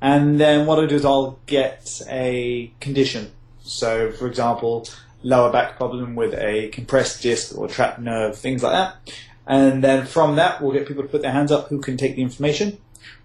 And 0.00 0.40
then 0.40 0.66
what 0.66 0.82
I 0.82 0.86
do 0.86 0.96
is 0.96 1.04
I'll 1.04 1.38
get 1.46 2.00
a 2.08 2.72
condition. 2.80 3.30
So, 3.62 4.10
for 4.10 4.26
example, 4.26 4.88
lower 5.22 5.52
back 5.52 5.76
problem 5.76 6.16
with 6.16 6.34
a 6.34 6.68
compressed 6.70 7.22
disc 7.22 7.56
or 7.56 7.68
trapped 7.68 8.00
nerve, 8.00 8.36
things 8.36 8.62
like 8.62 8.72
that. 8.72 9.14
And 9.46 9.84
then 9.84 10.06
from 10.06 10.36
that, 10.36 10.60
we'll 10.60 10.72
get 10.72 10.88
people 10.88 11.02
to 11.02 11.08
put 11.08 11.22
their 11.22 11.32
hands 11.32 11.52
up 11.52 11.68
who 11.68 11.80
can 11.80 11.96
take 11.96 12.16
the 12.16 12.22
information, 12.22 12.78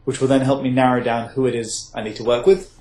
which 0.07 0.21
will 0.21 0.29
then 0.29 0.39
help 0.39 0.63
me 0.63 0.69
narrow 0.69 1.03
down 1.03 1.27
who 1.31 1.45
it 1.47 1.53
is 1.53 1.91
I 1.93 2.01
need 2.01 2.15
to 2.15 2.23
work 2.23 2.45
with. 2.45 2.73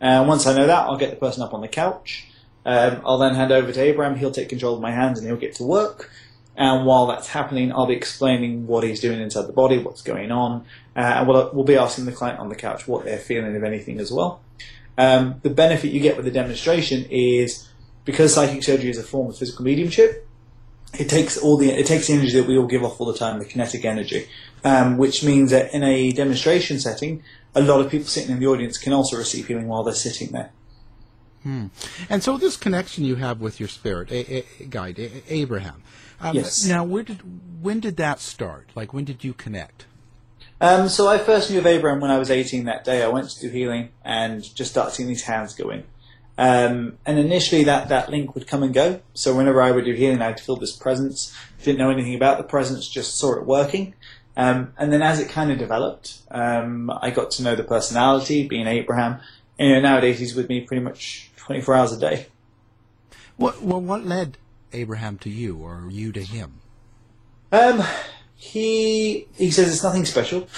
And 0.00 0.26
once 0.26 0.48
I 0.48 0.56
know 0.56 0.66
that, 0.66 0.88
I'll 0.88 0.96
get 0.96 1.10
the 1.10 1.16
person 1.16 1.40
up 1.44 1.54
on 1.54 1.60
the 1.60 1.68
couch. 1.68 2.26
Um, 2.66 3.00
I'll 3.06 3.18
then 3.18 3.36
hand 3.36 3.52
over 3.52 3.70
to 3.70 3.80
Abraham. 3.80 4.16
He'll 4.16 4.32
take 4.32 4.48
control 4.48 4.74
of 4.74 4.80
my 4.80 4.90
hands 4.90 5.20
and 5.20 5.28
he'll 5.28 5.36
get 5.36 5.54
to 5.56 5.62
work. 5.62 6.10
And 6.56 6.84
while 6.84 7.06
that's 7.06 7.28
happening, 7.28 7.72
I'll 7.72 7.86
be 7.86 7.94
explaining 7.94 8.66
what 8.66 8.82
he's 8.82 8.98
doing 8.98 9.20
inside 9.20 9.46
the 9.46 9.52
body, 9.52 9.78
what's 9.78 10.02
going 10.02 10.32
on, 10.32 10.64
uh, 10.96 10.98
and 10.98 11.28
we'll, 11.28 11.52
we'll 11.52 11.64
be 11.64 11.76
asking 11.76 12.06
the 12.06 12.10
client 12.10 12.40
on 12.40 12.48
the 12.48 12.56
couch 12.56 12.88
what 12.88 13.04
they're 13.04 13.16
feeling, 13.16 13.54
if 13.54 13.62
anything, 13.62 14.00
as 14.00 14.10
well. 14.10 14.40
Um, 14.98 15.36
the 15.42 15.50
benefit 15.50 15.92
you 15.92 16.00
get 16.00 16.16
with 16.16 16.24
the 16.24 16.32
demonstration 16.32 17.06
is 17.10 17.68
because 18.04 18.34
psychic 18.34 18.64
surgery 18.64 18.90
is 18.90 18.98
a 18.98 19.04
form 19.04 19.30
of 19.30 19.38
physical 19.38 19.64
mediumship. 19.64 20.26
It 20.98 21.08
takes 21.08 21.38
all 21.38 21.56
the 21.58 21.70
it 21.70 21.86
takes 21.86 22.08
the 22.08 22.14
energy 22.14 22.38
that 22.40 22.48
we 22.48 22.58
all 22.58 22.66
give 22.66 22.82
off 22.82 23.00
all 23.00 23.06
the 23.06 23.16
time, 23.16 23.38
the 23.38 23.44
kinetic 23.44 23.84
energy, 23.84 24.26
um, 24.64 24.96
which 24.96 25.24
means 25.24 25.50
that 25.50 25.72
in 25.74 25.82
a 25.82 26.12
demonstration 26.12 26.78
setting, 26.78 27.22
a 27.54 27.60
lot 27.60 27.80
of 27.80 27.90
people 27.90 28.06
sitting 28.06 28.30
in 28.30 28.40
the 28.40 28.46
audience 28.46 28.78
can 28.78 28.92
also 28.92 29.16
receive 29.16 29.46
healing 29.46 29.68
while 29.68 29.82
they're 29.82 29.94
sitting 29.94 30.32
there. 30.32 30.50
And 32.08 32.22
so 32.22 32.38
this 32.38 32.56
connection 32.56 33.04
you 33.04 33.16
have 33.16 33.40
with 33.40 33.58
your 33.58 33.68
spirit 33.68 34.10
a, 34.12 34.44
a, 34.60 34.64
guide, 34.66 34.98
a, 34.98 35.22
Abraham. 35.28 35.82
Um, 36.20 36.36
Yes. 36.36 36.64
Now, 36.64 36.84
where 36.84 37.02
did 37.02 37.20
when 37.60 37.80
did 37.80 37.96
that 37.96 38.20
start? 38.20 38.68
Like, 38.74 38.92
when 38.92 39.04
did 39.04 39.24
you 39.24 39.34
connect? 39.34 39.86
Um, 40.60 40.88
so 40.88 41.08
I 41.08 41.18
first 41.18 41.50
knew 41.50 41.58
of 41.58 41.66
Abraham 41.66 42.00
when 42.00 42.12
I 42.12 42.18
was 42.18 42.30
18 42.30 42.64
that 42.66 42.84
day. 42.84 43.02
I 43.02 43.08
went 43.08 43.28
to 43.30 43.40
do 43.40 43.48
healing 43.48 43.88
and 44.04 44.42
just 44.54 44.70
started 44.70 44.94
seeing 44.94 45.08
these 45.08 45.24
hands 45.24 45.54
go 45.54 45.70
in. 45.70 45.82
Um, 46.38 46.98
and 47.04 47.18
initially 47.18 47.64
that, 47.64 47.88
that 47.88 48.10
link 48.10 48.34
would 48.34 48.46
come 48.46 48.62
and 48.62 48.72
go. 48.72 49.00
So 49.12 49.36
whenever 49.36 49.60
I 49.60 49.72
would 49.72 49.84
do 49.84 49.92
healing, 49.92 50.22
I'd 50.22 50.40
feel 50.40 50.56
this 50.56 50.74
presence. 50.74 51.34
Didn't 51.62 51.78
know 51.78 51.90
anything 51.90 52.14
about 52.14 52.38
the 52.38 52.44
presence, 52.44 52.88
just 52.88 53.18
saw 53.18 53.36
it 53.36 53.44
working. 53.44 53.94
Um, 54.36 54.72
and 54.78 54.92
then 54.92 55.02
as 55.02 55.20
it 55.20 55.28
kind 55.28 55.52
of 55.52 55.58
developed, 55.58 56.18
um, 56.30 56.90
I 56.90 57.10
got 57.10 57.30
to 57.32 57.42
know 57.42 57.54
the 57.54 57.64
personality, 57.64 58.48
being 58.48 58.66
Abraham. 58.66 59.20
And 59.58 59.68
you 59.68 59.74
know, 59.74 59.80
nowadays 59.80 60.18
he's 60.18 60.34
with 60.34 60.48
me 60.48 60.62
pretty 60.62 60.82
much 60.82 61.30
24 61.36 61.74
hours 61.74 61.92
a 61.92 61.98
day. 61.98 62.26
What, 63.36 63.62
well, 63.62 63.80
what 63.80 64.04
led 64.04 64.38
Abraham 64.72 65.18
to 65.18 65.30
you 65.30 65.58
or 65.58 65.88
you 65.90 66.12
to 66.12 66.22
him? 66.22 66.60
Um, 67.50 67.82
he 68.34 69.28
he 69.36 69.50
says 69.50 69.72
it's 69.72 69.82
nothing 69.82 70.04
special. 70.04 70.48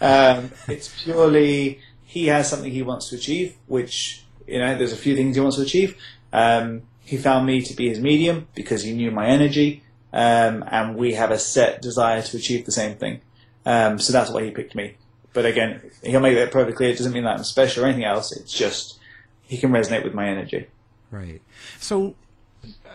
Um, 0.00 0.50
it's 0.68 1.02
purely 1.02 1.80
he 2.04 2.26
has 2.26 2.48
something 2.48 2.70
he 2.70 2.82
wants 2.82 3.08
to 3.10 3.16
achieve, 3.16 3.56
which 3.66 4.24
you 4.46 4.58
know 4.58 4.76
there's 4.76 4.92
a 4.92 4.96
few 4.96 5.16
things 5.16 5.36
he 5.36 5.40
wants 5.40 5.56
to 5.56 5.62
achieve. 5.62 5.96
Um, 6.32 6.82
he 7.00 7.16
found 7.16 7.46
me 7.46 7.62
to 7.62 7.74
be 7.74 7.88
his 7.88 8.00
medium 8.00 8.48
because 8.54 8.82
he 8.82 8.92
knew 8.92 9.10
my 9.10 9.26
energy, 9.26 9.82
um, 10.16 10.64
and 10.68 10.96
we 10.96 11.12
have 11.12 11.30
a 11.30 11.38
set 11.38 11.82
desire 11.82 12.22
to 12.22 12.38
achieve 12.38 12.64
the 12.64 12.72
same 12.72 12.96
thing. 12.96 13.20
Um, 13.66 13.98
so 13.98 14.14
that's 14.14 14.30
why 14.30 14.44
he 14.44 14.50
picked 14.50 14.74
me. 14.74 14.96
But 15.34 15.44
again, 15.44 15.82
he'll 16.02 16.20
make 16.20 16.36
that 16.36 16.50
perfectly 16.50 16.74
clear. 16.74 16.90
It 16.90 16.96
doesn't 16.96 17.12
mean 17.12 17.24
that 17.24 17.36
I'm 17.36 17.44
special 17.44 17.84
or 17.84 17.86
anything 17.86 18.04
else. 18.04 18.32
It's 18.32 18.50
just 18.50 18.98
he 19.42 19.58
can 19.58 19.70
resonate 19.70 20.04
with 20.04 20.14
my 20.14 20.26
energy. 20.26 20.68
Right. 21.10 21.42
So 21.78 22.14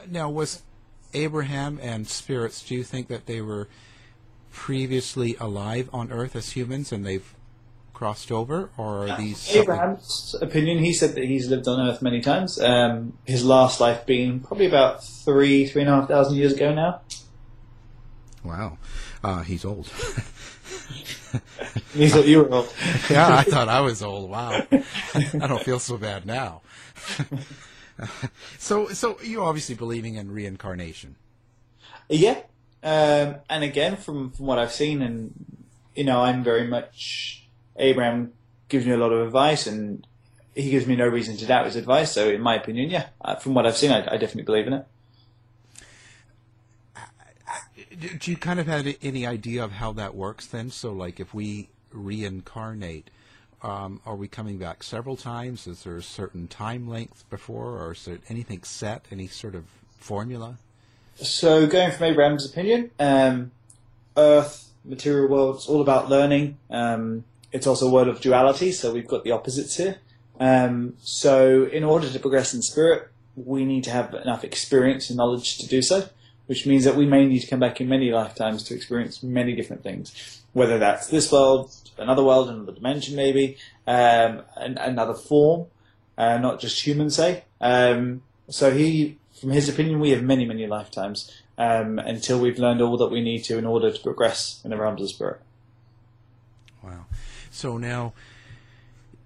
now 0.09 0.31
was 0.31 0.63
Abraham 1.13 1.79
and 1.83 2.07
spirits, 2.07 2.63
do 2.63 2.73
you 2.73 2.83
think 2.83 3.07
that 3.09 3.27
they 3.27 3.39
were 3.39 3.67
previously 4.51 5.35
alive 5.39 5.91
on 5.93 6.11
Earth 6.11 6.35
as 6.35 6.53
humans 6.53 6.91
and 6.91 7.05
they've 7.05 7.35
crossed 8.01 8.31
over, 8.31 8.71
or 8.77 9.07
are 9.07 9.15
these 9.15 9.37
something- 9.37 9.61
Abraham's 9.61 10.35
opinion, 10.41 10.79
he 10.79 10.91
said 10.91 11.13
that 11.13 11.23
he's 11.23 11.47
lived 11.49 11.67
on 11.67 11.87
Earth 11.87 12.01
many 12.01 12.19
times. 12.19 12.59
Um, 12.59 13.13
his 13.25 13.45
last 13.45 13.79
life 13.79 14.07
being 14.07 14.39
probably 14.39 14.65
about 14.65 15.03
three, 15.03 15.67
three 15.67 15.83
and 15.83 15.91
a 15.91 15.93
half 15.93 16.07
thousand 16.07 16.35
years 16.35 16.53
ago 16.53 16.73
now. 16.73 17.01
Wow, 18.43 18.79
uh, 19.23 19.43
he's 19.43 19.63
old. 19.63 19.87
He 21.93 22.09
thought 22.09 22.27
you 22.27 22.39
were 22.39 22.51
old. 22.51 22.73
yeah, 23.09 23.37
I 23.37 23.43
thought 23.43 23.69
I 23.69 23.79
was 23.79 24.03
old. 24.03 24.29
Wow, 24.29 24.65
I 24.73 25.47
don't 25.47 25.63
feel 25.63 25.79
so 25.79 25.97
bad 25.97 26.25
now. 26.25 26.61
so, 28.57 28.89
so 28.89 29.17
you're 29.23 29.45
obviously 29.45 29.75
believing 29.75 30.15
in 30.15 30.29
reincarnation. 30.31 31.15
Yeah. 32.09 32.41
Um, 32.83 33.35
and 33.49 33.63
again, 33.63 33.95
from, 33.95 34.31
from 34.31 34.45
what 34.45 34.59
I've 34.59 34.73
seen, 34.73 35.01
and 35.01 35.33
you 35.95 36.03
know, 36.03 36.21
I'm 36.21 36.43
very 36.43 36.67
much 36.67 37.40
Abraham 37.81 38.31
gives 38.69 38.85
me 38.85 38.93
a 38.93 38.97
lot 38.97 39.11
of 39.11 39.25
advice, 39.25 39.67
and 39.67 40.05
he 40.55 40.69
gives 40.69 40.87
me 40.87 40.95
no 40.95 41.07
reason 41.07 41.35
to 41.37 41.45
doubt 41.45 41.65
his 41.65 41.75
advice. 41.75 42.11
So, 42.11 42.29
in 42.29 42.41
my 42.41 42.55
opinion, 42.55 42.89
yeah, 42.89 43.07
uh, 43.19 43.35
from 43.35 43.53
what 43.53 43.65
I've 43.65 43.77
seen, 43.77 43.91
I, 43.91 43.99
I 43.99 44.17
definitely 44.17 44.43
believe 44.43 44.67
in 44.67 44.73
it. 44.73 44.85
Do 47.99 48.09
do 48.17 48.31
you 48.31 48.37
kind 48.37 48.59
of 48.59 48.67
have 48.67 48.87
any 49.01 49.25
idea 49.25 49.63
of 49.63 49.73
how 49.73 49.91
that 49.93 50.15
works 50.15 50.45
then? 50.45 50.71
So, 50.71 50.93
like, 50.93 51.19
if 51.19 51.33
we 51.33 51.67
reincarnate, 51.91 53.09
um, 53.63 54.01
are 54.05 54.15
we 54.15 54.27
coming 54.27 54.57
back 54.57 54.83
several 54.83 55.17
times? 55.17 55.67
Is 55.67 55.83
there 55.83 55.97
a 55.97 56.03
certain 56.03 56.47
time 56.47 56.87
length 56.87 57.29
before, 57.29 57.77
or 57.79 57.91
is 57.91 58.05
there 58.05 58.19
anything 58.29 58.63
set? 58.63 59.05
Any 59.11 59.27
sort 59.27 59.55
of 59.55 59.65
formula? 59.99 60.57
So, 61.15 61.67
going 61.67 61.91
from 61.91 62.05
Abraham's 62.05 62.45
opinion, 62.45 62.91
um, 62.99 63.51
Earth, 64.15 64.69
material 64.83 65.27
world, 65.27 65.55
it's 65.57 65.67
all 65.67 65.81
about 65.81 66.09
learning. 66.09 66.57
Um, 66.69 67.23
it's 67.51 67.67
also 67.67 67.87
a 67.87 67.91
world 67.91 68.07
of 68.07 68.21
duality, 68.21 68.71
so 68.71 68.93
we've 68.93 69.07
got 69.07 69.23
the 69.23 69.31
opposites 69.31 69.77
here. 69.77 69.97
Um, 70.39 70.95
so, 71.01 71.65
in 71.65 71.83
order 71.83 72.09
to 72.09 72.19
progress 72.19 72.53
in 72.53 72.61
spirit, 72.61 73.09
we 73.35 73.65
need 73.65 73.83
to 73.85 73.91
have 73.91 74.13
enough 74.13 74.43
experience 74.43 75.09
and 75.09 75.17
knowledge 75.17 75.57
to 75.59 75.67
do 75.67 75.81
so, 75.81 76.09
which 76.47 76.65
means 76.65 76.83
that 76.85 76.95
we 76.95 77.05
may 77.05 77.25
need 77.27 77.39
to 77.39 77.47
come 77.47 77.59
back 77.59 77.79
in 77.79 77.87
many 77.87 78.11
lifetimes 78.11 78.63
to 78.63 78.75
experience 78.75 79.21
many 79.21 79.55
different 79.55 79.83
things, 79.83 80.41
whether 80.53 80.79
that's 80.79 81.07
this 81.07 81.31
world, 81.31 81.71
another 81.97 82.23
world, 82.23 82.49
another 82.49 82.71
dimension, 82.71 83.15
maybe, 83.15 83.57
um, 83.87 84.41
an, 84.55 84.77
another 84.77 85.13
form, 85.13 85.67
uh, 86.17 86.37
not 86.37 86.59
just 86.59 86.85
human, 86.85 87.09
say. 87.09 87.43
Um, 87.59 88.23
so 88.49 88.73
he, 88.73 89.17
from 89.39 89.51
his 89.51 89.69
opinion, 89.69 89.99
we 89.99 90.09
have 90.11 90.23
many, 90.23 90.45
many 90.45 90.67
lifetimes 90.67 91.41
um, 91.57 91.99
until 91.99 92.39
we've 92.39 92.59
learned 92.59 92.81
all 92.81 92.97
that 92.97 93.11
we 93.11 93.21
need 93.21 93.43
to 93.45 93.57
in 93.57 93.65
order 93.65 93.91
to 93.91 93.99
progress 93.99 94.61
in 94.63 94.71
the 94.71 94.77
realms 94.77 95.01
of 95.01 95.09
spirit. 95.09 95.39
Wow. 96.83 97.05
So 97.51 97.77
now 97.77 98.13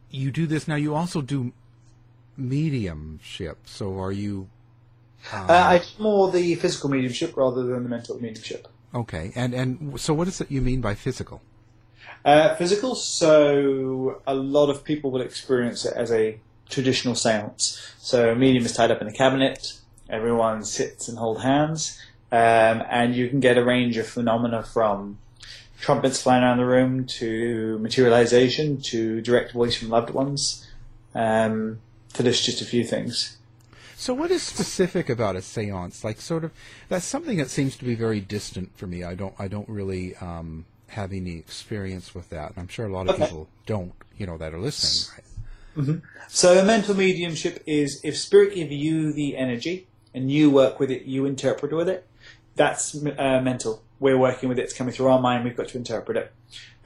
you 0.09 0.31
do 0.31 0.45
this. 0.47 0.67
Now 0.67 0.75
you 0.75 0.93
also 0.95 1.21
do 1.21 1.53
mediumship. 2.37 3.57
So 3.65 3.99
are 3.99 4.11
you 4.11 4.49
Uh, 5.31 5.45
I 5.53 5.77
do 5.79 5.85
more 5.99 6.31
the 6.31 6.55
physical 6.55 6.89
mediumship 6.89 7.35
rather 7.37 7.63
than 7.63 7.83
the 7.83 7.89
mental 7.89 8.15
mediumship. 8.19 8.67
okay? 8.93 9.31
And 9.35 9.53
and 9.53 9.99
so 9.99 10.13
what 10.13 10.27
is 10.27 10.41
it 10.41 10.51
you 10.51 10.61
mean 10.61 10.81
by 10.81 10.95
physical? 10.95 11.41
Uh, 12.23 12.55
physical, 12.55 12.95
so 12.95 14.21
a 14.25 14.33
lot 14.33 14.69
of 14.69 14.83
people 14.83 15.11
will 15.11 15.21
experience 15.21 15.85
it 15.85 15.93
as 15.95 16.11
a 16.11 16.39
traditional 16.69 17.15
seance. 17.15 17.93
So 17.99 18.31
a 18.31 18.35
medium 18.35 18.65
is 18.65 18.73
tied 18.73 18.91
up 18.91 19.01
in 19.01 19.07
a 19.07 19.11
cabinet, 19.11 19.73
everyone 20.09 20.63
sits 20.65 21.07
and 21.07 21.17
hold 21.17 21.41
hands, 21.41 21.99
um, 22.31 22.81
and 22.89 23.15
you 23.15 23.29
can 23.29 23.39
get 23.39 23.57
a 23.57 23.63
range 23.63 23.97
of 23.97 24.07
phenomena 24.07 24.63
from 24.63 25.17
trumpets 25.79 26.21
flying 26.21 26.43
around 26.43 26.57
the 26.57 26.65
room 26.65 27.05
to 27.05 27.77
materialization 27.79 28.81
to 28.81 29.21
direct 29.21 29.51
voice 29.53 29.75
from 29.75 29.89
loved 29.89 30.09
ones. 30.09 30.67
Um, 31.13 31.79
to 32.13 32.23
list 32.23 32.45
just 32.45 32.61
a 32.61 32.65
few 32.65 32.83
things. 32.83 33.37
So 33.95 34.13
what 34.13 34.31
is 34.31 34.41
specific 34.43 35.09
about 35.09 35.35
a 35.35 35.39
séance? 35.39 36.03
Like 36.03 36.19
sort 36.19 36.43
of 36.43 36.51
that's 36.89 37.05
something 37.05 37.37
that 37.37 37.49
seems 37.49 37.77
to 37.77 37.85
be 37.85 37.95
very 37.95 38.19
distant 38.19 38.75
for 38.77 38.87
me. 38.87 39.03
I 39.03 39.15
don't 39.15 39.33
I 39.39 39.47
don't 39.47 39.67
really 39.69 40.15
um, 40.17 40.65
have 40.89 41.11
any 41.11 41.37
experience 41.37 42.13
with 42.13 42.29
that. 42.29 42.49
And 42.49 42.57
I'm 42.57 42.67
sure 42.67 42.85
a 42.85 42.91
lot 42.91 43.07
of 43.07 43.13
Okay. 43.13 43.25
people 43.25 43.47
don't, 43.65 43.93
you 44.17 44.25
know, 44.25 44.37
that 44.37 44.53
are 44.53 44.59
listening. 44.59 45.23
Right? 45.77 46.01
So 46.29 46.57
a 46.57 46.63
mental 46.65 46.95
mediumship 46.95 47.61
is 47.65 47.99
if 48.03 48.17
spirit 48.17 48.55
give 48.55 48.71
you 48.71 49.11
the 49.11 49.35
energy 49.35 49.87
and 50.13 50.31
you 50.31 50.49
work 50.49 50.79
with 50.79 50.89
it, 50.89 51.03
you 51.03 51.25
interpret 51.25 51.73
with 51.73 51.89
it. 51.89 52.07
That's 52.55 52.95
uh, 52.95 53.41
mental. 53.41 53.83
We're 53.99 54.17
working 54.17 54.49
with 54.49 54.59
it. 54.59 54.63
It's 54.63 54.73
coming 54.73 54.93
through 54.93 55.07
our 55.07 55.21
mind. 55.21 55.43
We've 55.43 55.55
got 55.55 55.69
to 55.69 55.77
interpret 55.77 56.17
it. 56.17 56.31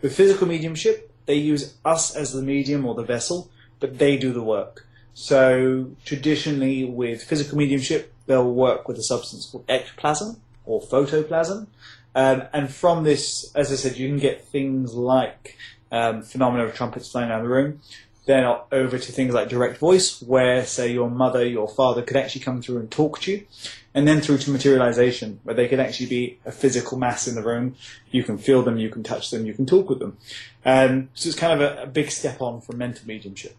With 0.01 0.15
physical 0.15 0.47
mediumship, 0.47 1.11
they 1.25 1.35
use 1.35 1.75
us 1.83 2.15
as 2.15 2.33
the 2.33 2.41
medium 2.41 2.85
or 2.85 2.95
the 2.95 3.03
vessel, 3.03 3.49
but 3.79 3.97
they 3.97 4.17
do 4.17 4.31
the 4.31 4.43
work. 4.43 4.85
So 5.13 5.91
traditionally, 6.05 6.85
with 6.85 7.23
physical 7.23 7.57
mediumship, 7.57 8.13
they'll 8.25 8.53
work 8.53 8.87
with 8.87 8.97
a 8.97 9.03
substance 9.03 9.45
called 9.45 9.65
ectoplasm 9.67 10.39
or 10.65 10.81
photoplasm. 10.81 11.67
Um, 12.15 12.43
and 12.53 12.73
from 12.73 13.03
this, 13.03 13.51
as 13.55 13.71
I 13.71 13.75
said, 13.75 13.97
you 13.97 14.07
can 14.07 14.17
get 14.17 14.45
things 14.45 14.93
like 14.93 15.57
um, 15.91 16.21
phenomena 16.21 16.65
of 16.65 16.75
trumpets 16.75 17.11
flying 17.11 17.29
around 17.29 17.43
the 17.43 17.49
room. 17.49 17.81
Then 18.29 18.45
over 18.71 18.99
to 18.99 19.11
things 19.11 19.33
like 19.33 19.49
direct 19.49 19.79
voice, 19.79 20.21
where 20.21 20.63
say 20.63 20.93
your 20.93 21.09
mother, 21.09 21.43
your 21.43 21.67
father 21.67 22.03
could 22.03 22.15
actually 22.15 22.41
come 22.41 22.61
through 22.61 22.77
and 22.77 22.91
talk 22.91 23.21
to 23.21 23.31
you, 23.31 23.47
and 23.95 24.07
then 24.07 24.21
through 24.21 24.37
to 24.37 24.51
materialization, 24.51 25.39
where 25.41 25.55
they 25.55 25.67
could 25.67 25.79
actually 25.79 26.05
be 26.05 26.37
a 26.45 26.51
physical 26.51 26.99
mass 26.99 27.27
in 27.27 27.33
the 27.33 27.41
room. 27.41 27.75
You 28.11 28.23
can 28.23 28.37
feel 28.37 28.61
them, 28.61 28.77
you 28.77 28.89
can 28.89 29.01
touch 29.01 29.31
them, 29.31 29.47
you 29.47 29.55
can 29.55 29.65
talk 29.65 29.89
with 29.89 29.97
them. 29.97 30.19
Um, 30.63 31.09
so 31.15 31.27
it's 31.27 31.39
kind 31.39 31.59
of 31.59 31.59
a, 31.59 31.81
a 31.81 31.87
big 31.87 32.11
step 32.11 32.39
on 32.39 32.61
from 32.61 32.77
mental 32.77 33.07
mediumship. 33.07 33.55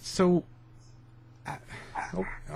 So, 0.00 0.44
uh, 1.46 1.56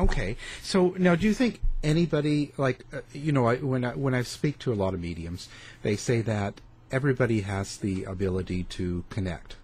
okay. 0.00 0.38
So 0.62 0.95
now, 0.97 1.14
do 1.14 1.26
you 1.26 1.35
think 1.35 1.61
anybody 1.83 2.53
like 2.57 2.87
uh, 2.91 3.00
you 3.12 3.33
know 3.33 3.49
I, 3.49 3.57
when 3.57 3.85
I 3.85 3.91
when 3.91 4.14
I 4.14 4.23
speak 4.23 4.59
to 4.61 4.73
a 4.73 4.79
lot 4.83 4.95
of 4.95 5.00
mediums, 5.00 5.47
they 5.83 5.95
say 5.95 6.23
that 6.23 6.62
everybody 6.91 7.43
has 7.43 7.76
the 7.76 8.05
ability 8.05 8.62
to 8.79 9.05
connect. 9.11 9.57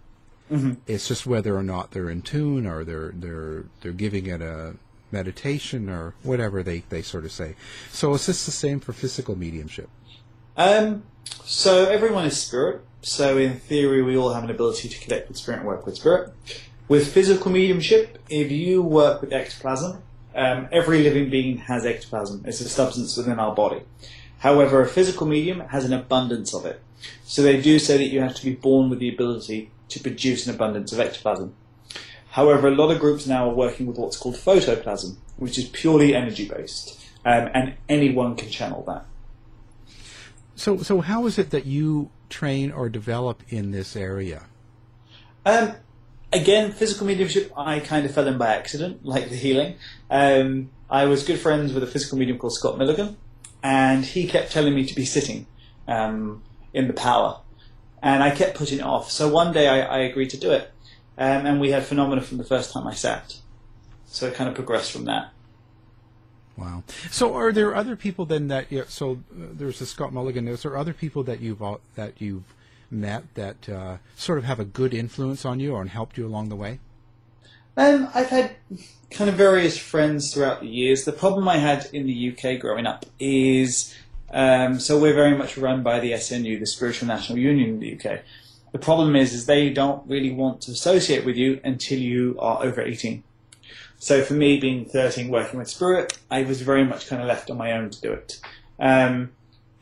It's 0.86 1.06
just 1.06 1.26
whether 1.26 1.56
or 1.56 1.62
not 1.62 1.92
they're 1.92 2.10
in 2.10 2.22
tune 2.22 2.66
or 2.66 2.84
they're 2.84 3.12
they're 3.14 3.64
they're 3.80 3.92
giving 3.92 4.26
it 4.26 4.42
a 4.42 4.74
meditation 5.12 5.88
or 5.88 6.14
whatever 6.22 6.62
they, 6.62 6.84
they 6.88 7.02
sort 7.02 7.24
of 7.24 7.32
say. 7.32 7.54
So 7.90 8.14
is 8.14 8.26
this 8.26 8.46
the 8.46 8.52
same 8.52 8.80
for 8.80 8.92
physical 8.92 9.36
mediumship? 9.36 9.88
Um, 10.56 11.04
so 11.44 11.86
everyone 11.86 12.26
is 12.26 12.40
spirit. 12.40 12.82
So 13.02 13.38
in 13.38 13.58
theory, 13.58 14.02
we 14.02 14.16
all 14.16 14.32
have 14.32 14.44
an 14.44 14.50
ability 14.50 14.88
to 14.88 14.98
connect 15.00 15.28
with 15.28 15.36
spirit 15.36 15.58
and 15.58 15.66
work 15.66 15.86
with 15.86 15.96
spirit. 15.96 16.32
With 16.88 17.12
physical 17.12 17.50
mediumship, 17.50 18.18
if 18.28 18.50
you 18.50 18.82
work 18.82 19.20
with 19.20 19.32
ectoplasm, 19.32 20.02
um, 20.34 20.68
every 20.70 21.02
living 21.02 21.30
being 21.30 21.58
has 21.58 21.86
ectoplasm. 21.86 22.44
It's 22.46 22.60
a 22.60 22.68
substance 22.68 23.16
within 23.16 23.38
our 23.38 23.54
body. 23.54 23.82
However, 24.38 24.82
a 24.82 24.88
physical 24.88 25.26
medium 25.26 25.60
has 25.60 25.84
an 25.84 25.92
abundance 25.92 26.54
of 26.54 26.66
it. 26.66 26.80
So 27.24 27.42
they 27.42 27.60
do 27.60 27.78
say 27.78 27.96
that 27.98 28.08
you 28.08 28.20
have 28.20 28.34
to 28.34 28.44
be 28.44 28.54
born 28.54 28.90
with 28.90 28.98
the 28.98 29.08
ability 29.08 29.70
to 29.90 30.00
produce 30.00 30.46
an 30.46 30.54
abundance 30.54 30.92
of 30.92 31.00
ectoplasm. 31.00 31.54
However, 32.30 32.68
a 32.68 32.74
lot 32.74 32.90
of 32.90 33.00
groups 33.00 33.26
now 33.26 33.50
are 33.50 33.54
working 33.54 33.86
with 33.86 33.98
what's 33.98 34.16
called 34.16 34.36
photoplasm, 34.36 35.16
which 35.36 35.58
is 35.58 35.68
purely 35.68 36.14
energy 36.14 36.48
based, 36.48 36.98
um, 37.24 37.48
and 37.52 37.74
anyone 37.88 38.36
can 38.36 38.48
channel 38.48 38.84
that. 38.86 39.04
So 40.54 40.78
so 40.78 41.00
how 41.00 41.26
is 41.26 41.38
it 41.38 41.50
that 41.50 41.66
you 41.66 42.10
train 42.28 42.70
or 42.70 42.88
develop 42.88 43.42
in 43.48 43.70
this 43.70 43.96
area? 43.96 44.44
Um, 45.44 45.74
again, 46.32 46.72
physical 46.72 47.06
mediumship, 47.06 47.52
I 47.56 47.80
kind 47.80 48.06
of 48.06 48.12
fell 48.14 48.26
in 48.26 48.38
by 48.38 48.54
accident, 48.54 49.04
like 49.04 49.28
the 49.28 49.36
healing. 49.36 49.76
Um, 50.10 50.70
I 50.88 51.06
was 51.06 51.24
good 51.24 51.38
friends 51.38 51.72
with 51.72 51.82
a 51.82 51.86
physical 51.86 52.18
medium 52.18 52.38
called 52.38 52.54
Scott 52.54 52.78
Milligan, 52.78 53.16
and 53.62 54.04
he 54.04 54.26
kept 54.26 54.52
telling 54.52 54.74
me 54.74 54.84
to 54.86 54.94
be 54.94 55.04
sitting 55.04 55.46
um, 55.88 56.42
in 56.72 56.86
the 56.86 56.94
power, 56.94 57.40
and 58.02 58.22
I 58.22 58.30
kept 58.30 58.56
putting 58.56 58.78
it 58.78 58.84
off. 58.84 59.10
So 59.10 59.28
one 59.28 59.52
day 59.52 59.68
I, 59.68 59.80
I 59.80 59.98
agreed 60.00 60.30
to 60.30 60.36
do 60.36 60.50
it, 60.52 60.70
um, 61.18 61.46
and 61.46 61.60
we 61.60 61.70
had 61.70 61.84
phenomena 61.84 62.22
from 62.22 62.38
the 62.38 62.44
first 62.44 62.72
time 62.72 62.86
I 62.86 62.94
sat. 62.94 63.36
So 64.06 64.26
it 64.26 64.34
kind 64.34 64.48
of 64.48 64.54
progressed 64.54 64.92
from 64.92 65.04
that. 65.04 65.32
Wow. 66.56 66.82
So, 67.10 67.34
are 67.36 67.52
there 67.52 67.74
other 67.74 67.96
people 67.96 68.26
then 68.26 68.48
that? 68.48 68.70
You, 68.70 68.84
so, 68.86 69.12
uh, 69.32 69.46
there's 69.52 69.80
a 69.80 69.86
Scott 69.86 70.12
Mulligan. 70.12 70.46
Is 70.46 70.62
there 70.62 70.76
other 70.76 70.92
people 70.92 71.22
that 71.22 71.40
you've 71.40 71.62
that 71.94 72.20
you've 72.20 72.54
met 72.90 73.34
that 73.34 73.66
uh, 73.68 73.96
sort 74.14 74.36
of 74.36 74.44
have 74.44 74.60
a 74.60 74.64
good 74.64 74.92
influence 74.92 75.46
on 75.46 75.58
you 75.58 75.74
or 75.74 75.86
helped 75.86 76.18
you 76.18 76.26
along 76.26 76.50
the 76.50 76.56
way? 76.56 76.80
Um, 77.76 78.08
I've 78.14 78.28
had 78.28 78.56
kind 79.10 79.30
of 79.30 79.36
various 79.36 79.78
friends 79.78 80.34
throughout 80.34 80.60
the 80.60 80.68
years. 80.68 81.04
The 81.04 81.12
problem 81.12 81.48
I 81.48 81.56
had 81.56 81.88
in 81.92 82.06
the 82.06 82.32
UK 82.32 82.60
growing 82.60 82.86
up 82.86 83.06
is 83.18 83.94
um, 84.32 84.78
so 84.78 84.98
we're 84.98 85.14
very 85.14 85.36
much 85.36 85.56
run 85.56 85.82
by 85.82 86.00
the 86.00 86.12
SNU, 86.12 86.58
the 86.58 86.66
Spiritual 86.66 87.08
National 87.08 87.38
Union 87.38 87.70
in 87.70 87.80
the 87.80 87.94
UK. 87.94 88.20
The 88.72 88.78
problem 88.78 89.16
is, 89.16 89.32
is 89.32 89.46
they 89.46 89.70
don't 89.70 90.06
really 90.08 90.30
want 90.30 90.60
to 90.62 90.72
associate 90.72 91.24
with 91.24 91.36
you 91.36 91.60
until 91.64 91.98
you 91.98 92.36
are 92.38 92.62
over 92.62 92.80
18. 92.80 93.24
So 93.98 94.22
for 94.22 94.34
me, 94.34 94.58
being 94.58 94.84
13, 94.84 95.28
working 95.28 95.58
with 95.58 95.68
Spirit, 95.68 96.18
I 96.30 96.42
was 96.44 96.62
very 96.62 96.84
much 96.84 97.08
kind 97.08 97.20
of 97.20 97.28
left 97.28 97.50
on 97.50 97.58
my 97.58 97.72
own 97.72 97.90
to 97.90 98.00
do 98.00 98.12
it. 98.12 98.40
Um, 98.78 99.32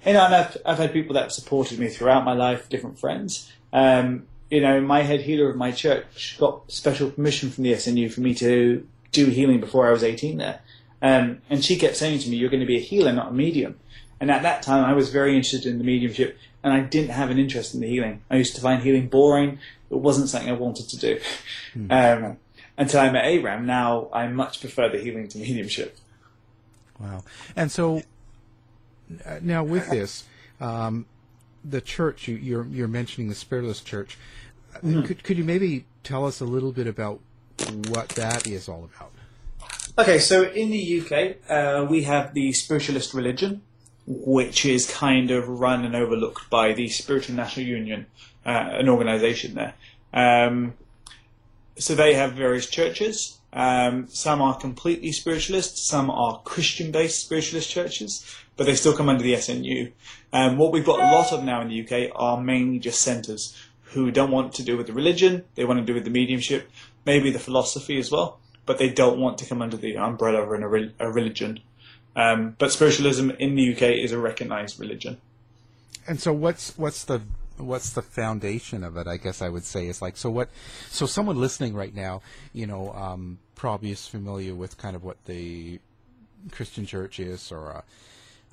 you 0.04 0.14
know, 0.14 0.24
and 0.24 0.34
I've, 0.34 0.56
I've 0.64 0.78
had 0.78 0.92
people 0.92 1.14
that 1.14 1.24
have 1.24 1.32
supported 1.32 1.78
me 1.78 1.88
throughout 1.88 2.24
my 2.24 2.32
life, 2.32 2.68
different 2.68 2.98
friends. 2.98 3.52
Um, 3.72 4.26
you 4.50 4.60
know, 4.60 4.80
my 4.80 5.02
head 5.02 5.20
healer 5.20 5.50
of 5.50 5.56
my 5.56 5.70
church 5.70 6.36
got 6.38 6.70
special 6.72 7.10
permission 7.10 7.50
from 7.50 7.64
the 7.64 7.72
SNU 7.72 8.12
for 8.12 8.20
me 8.22 8.34
to 8.36 8.86
do 9.12 9.26
healing 9.26 9.60
before 9.60 9.86
I 9.86 9.92
was 9.92 10.02
18 10.02 10.38
there. 10.38 10.60
Um, 11.02 11.42
and 11.48 11.64
she 11.64 11.76
kept 11.76 11.96
saying 11.96 12.20
to 12.20 12.30
me, 12.30 12.36
you're 12.36 12.50
going 12.50 12.60
to 12.60 12.66
be 12.66 12.78
a 12.78 12.80
healer, 12.80 13.12
not 13.12 13.28
a 13.28 13.32
medium. 13.32 13.78
And 14.20 14.30
at 14.30 14.42
that 14.42 14.62
time, 14.62 14.84
I 14.84 14.92
was 14.94 15.10
very 15.10 15.36
interested 15.36 15.66
in 15.66 15.78
the 15.78 15.84
mediumship, 15.84 16.38
and 16.62 16.72
I 16.72 16.80
didn't 16.80 17.10
have 17.10 17.30
an 17.30 17.38
interest 17.38 17.74
in 17.74 17.80
the 17.80 17.88
healing. 17.88 18.22
I 18.30 18.36
used 18.36 18.54
to 18.56 18.60
find 18.60 18.82
healing 18.82 19.08
boring. 19.08 19.58
It 19.90 19.98
wasn't 19.98 20.28
something 20.28 20.50
I 20.50 20.54
wanted 20.54 20.88
to 20.88 20.96
do. 20.98 21.20
Mm. 21.76 22.26
Um, 22.26 22.36
until 22.76 23.00
I 23.00 23.10
met 23.10 23.24
Abraham, 23.24 23.66
now 23.66 24.08
I 24.12 24.28
much 24.28 24.60
prefer 24.60 24.88
the 24.88 24.98
healing 24.98 25.28
to 25.28 25.38
mediumship. 25.38 25.98
Wow. 27.00 27.22
And 27.56 27.70
so 27.70 28.02
uh, 29.24 29.38
now 29.40 29.64
with 29.64 29.88
this, 29.88 30.24
um, 30.60 31.06
the 31.64 31.80
church, 31.80 32.28
you, 32.28 32.36
are 32.36 32.38
you're, 32.38 32.66
you're 32.66 32.88
mentioning 32.88 33.28
the 33.28 33.34
Spiritualist 33.34 33.86
Church. 33.86 34.18
Mm-hmm. 34.76 35.02
Could, 35.02 35.24
could 35.24 35.38
you 35.38 35.44
maybe 35.44 35.86
tell 36.02 36.26
us 36.26 36.40
a 36.40 36.44
little 36.44 36.72
bit 36.72 36.86
about 36.86 37.20
what 37.88 38.10
that 38.10 38.46
is 38.46 38.68
all 38.68 38.88
about? 38.94 39.12
Okay, 39.98 40.18
so 40.18 40.44
in 40.44 40.70
the 40.70 41.00
UK, 41.00 41.50
uh, 41.50 41.86
we 41.88 42.04
have 42.04 42.32
the 42.32 42.52
spiritualist 42.52 43.14
religion, 43.14 43.62
which 44.10 44.64
is 44.64 44.90
kind 44.90 45.30
of 45.30 45.46
run 45.48 45.84
and 45.84 45.94
overlooked 45.94 46.48
by 46.48 46.72
the 46.72 46.88
Spiritual 46.88 47.36
National 47.36 47.66
Union, 47.66 48.06
uh, 48.46 48.70
an 48.72 48.88
organisation 48.88 49.54
there. 49.54 49.74
Um, 50.14 50.72
so 51.76 51.94
they 51.94 52.14
have 52.14 52.32
various 52.32 52.68
churches. 52.68 53.38
Um, 53.52 54.06
some 54.08 54.40
are 54.40 54.56
completely 54.58 55.12
spiritualist, 55.12 55.78
some 55.78 56.10
are 56.10 56.40
Christian 56.44 56.90
based 56.90 57.20
spiritualist 57.20 57.70
churches, 57.70 58.24
but 58.56 58.64
they 58.64 58.74
still 58.74 58.96
come 58.96 59.08
under 59.08 59.22
the 59.22 59.34
SNU. 59.34 59.92
Um, 60.32 60.56
what 60.56 60.72
we've 60.72 60.84
got 60.84 61.00
a 61.00 61.14
lot 61.14 61.32
of 61.32 61.44
now 61.44 61.60
in 61.60 61.68
the 61.68 61.82
UK 61.82 62.10
are 62.14 62.40
mainly 62.40 62.78
just 62.78 63.00
centres 63.00 63.56
who 63.82 64.10
don't 64.10 64.30
want 64.30 64.52
to 64.54 64.62
do 64.62 64.76
with 64.76 64.86
the 64.86 64.92
religion, 64.92 65.44
they 65.54 65.64
want 65.64 65.80
to 65.80 65.84
do 65.84 65.94
with 65.94 66.04
the 66.04 66.10
mediumship, 66.10 66.70
maybe 67.06 67.30
the 67.30 67.38
philosophy 67.38 67.98
as 67.98 68.10
well, 68.10 68.38
but 68.66 68.78
they 68.78 68.90
don't 68.90 69.18
want 69.18 69.38
to 69.38 69.46
come 69.46 69.62
under 69.62 69.78
the 69.78 69.96
umbrella 69.96 70.42
of 70.42 70.50
a, 70.50 70.92
a 70.98 71.10
religion. 71.10 71.60
Um, 72.18 72.56
but 72.58 72.72
spiritualism 72.72 73.30
in 73.38 73.54
the 73.54 73.72
UK 73.72 73.82
is 73.82 74.10
a 74.10 74.18
recognised 74.18 74.80
religion. 74.80 75.18
And 76.08 76.20
so, 76.20 76.32
what's 76.32 76.76
what's 76.76 77.04
the 77.04 77.22
what's 77.58 77.90
the 77.90 78.02
foundation 78.02 78.82
of 78.82 78.96
it? 78.96 79.06
I 79.06 79.18
guess 79.18 79.40
I 79.40 79.48
would 79.48 79.64
say 79.64 79.86
is 79.86 80.02
like 80.02 80.16
so. 80.16 80.28
What 80.28 80.48
so 80.90 81.06
someone 81.06 81.40
listening 81.40 81.74
right 81.74 81.94
now, 81.94 82.22
you 82.52 82.66
know, 82.66 82.92
um, 82.92 83.38
probably 83.54 83.92
is 83.92 84.08
familiar 84.08 84.52
with 84.52 84.76
kind 84.78 84.96
of 84.96 85.04
what 85.04 85.24
the 85.26 85.78
Christian 86.50 86.86
Church 86.86 87.20
is 87.20 87.52
or. 87.52 87.76
Uh, 87.76 87.82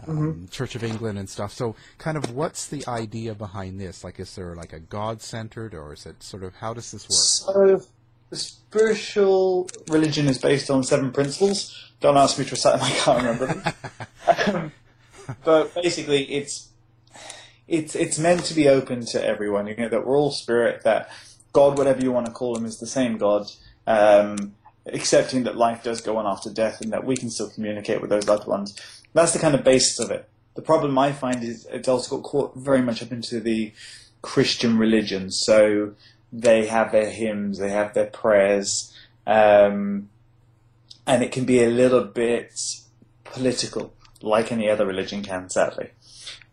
um, 0.05 0.17
mm-hmm. 0.17 0.45
Church 0.47 0.75
of 0.75 0.83
England 0.83 1.17
and 1.17 1.29
stuff. 1.29 1.53
So, 1.53 1.73
kind 1.99 2.17
of, 2.17 2.35
what's 2.35 2.67
the 2.67 2.85
idea 2.85 3.33
behind 3.33 3.79
this? 3.79 4.03
Like, 4.03 4.19
is 4.19 4.35
there 4.35 4.53
like 4.53 4.73
a 4.73 4.79
God-centered, 4.81 5.73
or 5.73 5.93
is 5.93 6.05
it 6.05 6.21
sort 6.21 6.43
of 6.43 6.53
how 6.55 6.73
does 6.73 6.91
this 6.91 7.07
work? 7.07 7.79
So, 7.79 7.87
spiritual 8.35 9.69
religion 9.89 10.27
is 10.27 10.37
based 10.37 10.69
on 10.69 10.83
seven 10.83 11.11
principles. 11.11 11.91
Don't 12.01 12.17
ask 12.17 12.37
me 12.37 12.45
to 12.45 12.51
recite 12.51 12.79
them; 12.79 12.83
I 12.83 12.91
can't 12.91 13.17
remember 13.17 13.45
them. 13.47 14.53
um, 14.55 14.71
but 15.43 15.73
basically, 15.75 16.23
it's 16.25 16.69
it's 17.67 17.95
it's 17.95 18.19
meant 18.19 18.43
to 18.45 18.53
be 18.53 18.67
open 18.67 19.05
to 19.07 19.25
everyone. 19.25 19.67
You 19.67 19.75
know 19.75 19.89
that 19.89 20.05
we're 20.05 20.17
all 20.17 20.31
spirit. 20.31 20.83
That 20.83 21.09
God, 21.53 21.77
whatever 21.77 22.01
you 22.01 22.11
want 22.11 22.27
to 22.27 22.31
call 22.31 22.57
him, 22.57 22.65
is 22.65 22.79
the 22.79 22.87
same 22.87 23.17
God. 23.17 23.51
Um, 23.87 24.55
accepting 24.87 25.43
that 25.43 25.55
life 25.57 25.83
does 25.83 26.01
go 26.01 26.17
on 26.17 26.27
after 26.27 26.51
death, 26.51 26.81
and 26.81 26.91
that 26.91 27.05
we 27.05 27.15
can 27.17 27.29
still 27.29 27.49
communicate 27.49 28.01
with 28.01 28.09
those 28.09 28.27
loved 28.27 28.47
ones. 28.47 28.79
That's 29.13 29.31
the 29.31 29.39
kind 29.39 29.55
of 29.55 29.63
basis 29.63 29.99
of 29.99 30.11
it. 30.11 30.27
The 30.55 30.61
problem 30.61 30.97
I 30.97 31.11
find 31.11 31.43
is 31.43 31.65
it's 31.71 31.87
also 31.87 32.17
got 32.17 32.23
caught 32.23 32.55
very 32.55 32.81
much 32.81 33.01
up 33.01 33.11
into 33.11 33.39
the 33.39 33.73
Christian 34.21 34.77
religion. 34.77 35.31
So 35.31 35.93
they 36.35 36.65
have 36.67 36.91
their 36.91 37.09
hymns, 37.09 37.57
they 37.57 37.69
have 37.69 37.93
their 37.93 38.07
prayers, 38.07 38.93
um, 39.25 40.09
and 41.07 41.23
it 41.23 41.31
can 41.31 41.45
be 41.45 41.63
a 41.63 41.69
little 41.69 42.03
bit 42.03 42.61
political, 43.23 43.93
like 44.21 44.51
any 44.51 44.69
other 44.69 44.85
religion 44.85 45.23
can, 45.23 45.49
sadly. 45.49 45.91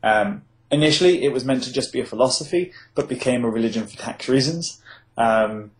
Um, 0.02 0.42
initially, 0.70 1.24
it 1.24 1.32
was 1.32 1.44
meant 1.44 1.64
to 1.64 1.72
just 1.72 1.92
be 1.92 2.00
a 2.00 2.06
philosophy, 2.06 2.72
but 2.94 3.08
became 3.08 3.44
a 3.44 3.50
religion 3.50 3.86
for 3.86 3.96
tax 3.96 4.28
reasons. 4.28 4.80
Um, 5.16 5.72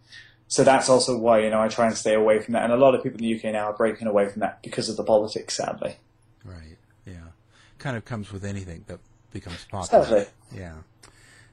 so 0.49 0.65
that's 0.65 0.89
also 0.89 1.17
why 1.17 1.39
you 1.39 1.51
know 1.51 1.63
I 1.63 1.69
try 1.69 1.87
and 1.87 1.97
stay 1.97 2.15
away 2.15 2.41
from 2.41 2.55
that, 2.55 2.65
and 2.65 2.73
a 2.73 2.77
lot 2.77 2.95
of 2.95 3.03
people 3.03 3.21
in 3.21 3.25
the 3.25 3.37
UK 3.37 3.53
now 3.53 3.67
are 3.67 3.73
breaking 3.73 4.09
away 4.09 4.29
from 4.29 4.41
that 4.41 4.63
because 4.63 4.89
of 4.89 4.97
the 4.97 5.05
politics, 5.05 5.57
sadly. 5.57 5.97
Right. 6.45 6.77
Yeah. 7.07 7.31
Kind 7.79 7.97
of 7.97 8.05
comes 8.05 8.33
with 8.33 8.45
anything 8.45 8.85
that 8.89 8.99
becomes 9.33 9.65
popular. 9.71 10.05
Sadly. 10.05 10.27
Yeah. 10.55 10.75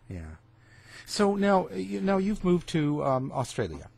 Yeah. 0.09 0.25
So 1.09 1.35
now, 1.35 1.67
you, 1.69 2.01
now 2.01 2.17
you've 2.17 2.45
moved 2.45 2.69
to 2.69 3.03
um, 3.03 3.31
Australia. 3.31 3.89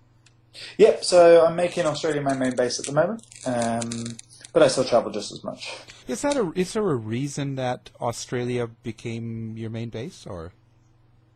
Yep. 0.77 1.03
So 1.03 1.45
I'm 1.45 1.57
making 1.57 1.85
Australia 1.85 2.21
my 2.21 2.33
main 2.33 2.55
base 2.55 2.79
at 2.79 2.85
the 2.85 2.93
moment, 2.93 3.27
um, 3.45 4.17
but 4.53 4.63
I 4.63 4.69
still 4.69 4.85
travel 4.85 5.11
just 5.11 5.31
as 5.33 5.43
much. 5.43 5.75
Is 6.07 6.21
that 6.21 6.37
a 6.37 6.51
is 6.55 6.71
there 6.73 6.89
a 6.89 6.95
reason 6.95 7.55
that 7.55 7.89
Australia 7.99 8.67
became 8.67 9.57
your 9.57 9.69
main 9.69 9.89
base, 9.89 10.25
or? 10.25 10.53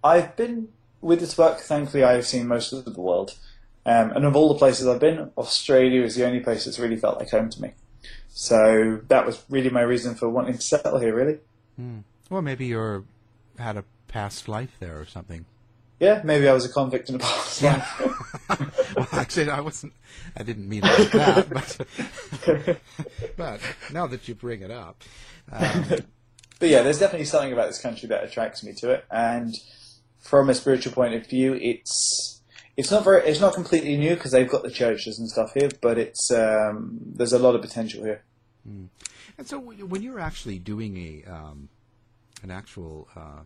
I've 0.02 0.36
been 0.38 0.70
with 1.02 1.20
this 1.20 1.38
work. 1.38 1.60
Thankfully, 1.60 2.04
I've 2.06 2.26
seen 2.26 2.48
most 2.48 2.72
of 2.72 2.86
the 2.86 3.02
world, 3.02 3.36
um, 3.86 4.12
and 4.12 4.26
of 4.26 4.36
all 4.36 4.48
the 4.48 4.60
places 4.60 4.88
I've 4.88 5.02
been, 5.02 5.32
Australia 5.38 6.04
is 6.04 6.16
the 6.16 6.26
only 6.26 6.40
place 6.40 6.64
that's 6.64 6.80
really 6.80 6.98
felt 6.98 7.20
like 7.20 7.32
home 7.32 7.50
to 7.50 7.62
me. 7.62 7.72
So 8.30 9.02
that 9.10 9.26
was 9.26 9.44
really 9.50 9.70
my 9.70 9.82
reason 9.82 10.16
for 10.16 10.30
wanting 10.30 10.56
to 10.56 10.62
settle 10.62 11.00
here. 11.00 11.14
Really. 11.14 11.40
Hmm. 11.76 12.00
Well, 12.30 12.42
maybe 12.42 12.66
you're 12.66 13.04
had 13.60 13.76
a 13.76 13.84
past 14.08 14.48
life 14.48 14.78
there 14.80 14.98
or 14.98 15.06
something. 15.06 15.46
Yeah, 16.00 16.22
maybe 16.24 16.48
I 16.48 16.54
was 16.54 16.66
a 16.66 16.70
convict 16.70 17.10
in 17.10 17.16
a 17.16 17.20
past 17.20 17.62
life. 17.62 18.02
well, 18.96 19.08
actually, 19.14 19.50
I 19.50 19.62
wasn't. 19.62 19.94
I 20.36 20.44
didn't 20.44 20.68
mean 20.68 20.82
like 20.82 21.12
that, 21.12 21.50
but 21.50 22.78
but 23.38 23.62
now 23.94 24.06
that 24.08 24.28
you 24.28 24.36
bring 24.36 24.62
it 24.62 24.72
up, 24.72 25.02
um, 25.52 25.86
but 26.60 26.70
yeah, 26.70 26.82
there's 26.82 27.00
definitely 27.00 27.26
something 27.26 27.54
about 27.54 27.68
this 27.68 27.82
country 27.82 28.10
that 28.10 28.24
attracts 28.26 28.64
me 28.64 28.74
to 28.80 28.92
it, 28.92 29.06
and 29.10 29.54
from 30.20 30.50
a 30.50 30.54
spiritual 30.54 30.92
point 30.92 31.14
of 31.14 31.28
view, 31.28 31.54
it's 31.54 32.42
it's 32.76 32.92
not 32.92 33.06
very 33.06 33.26
it's 33.26 33.40
not 33.40 33.54
completely 33.54 33.96
new 33.96 34.16
because 34.16 34.32
they've 34.32 34.50
got 34.50 34.64
the 34.64 34.72
churches 34.72 35.18
and 35.18 35.30
stuff 35.30 35.54
here, 35.54 35.70
but 35.82 35.98
it's 35.98 36.30
um, 36.30 37.00
there's 37.06 37.34
a 37.34 37.40
lot 37.40 37.56
of 37.56 37.62
potential 37.62 38.04
here. 38.04 38.22
Mm. 38.68 38.90
And 39.38 39.48
so, 39.48 39.60
when 39.60 40.02
you're 40.02 40.20
actually 40.20 40.60
doing 40.60 40.98
a 40.98 41.32
um, 41.32 41.70
an 42.44 42.52
actual 42.52 43.08
uh, 43.16 43.42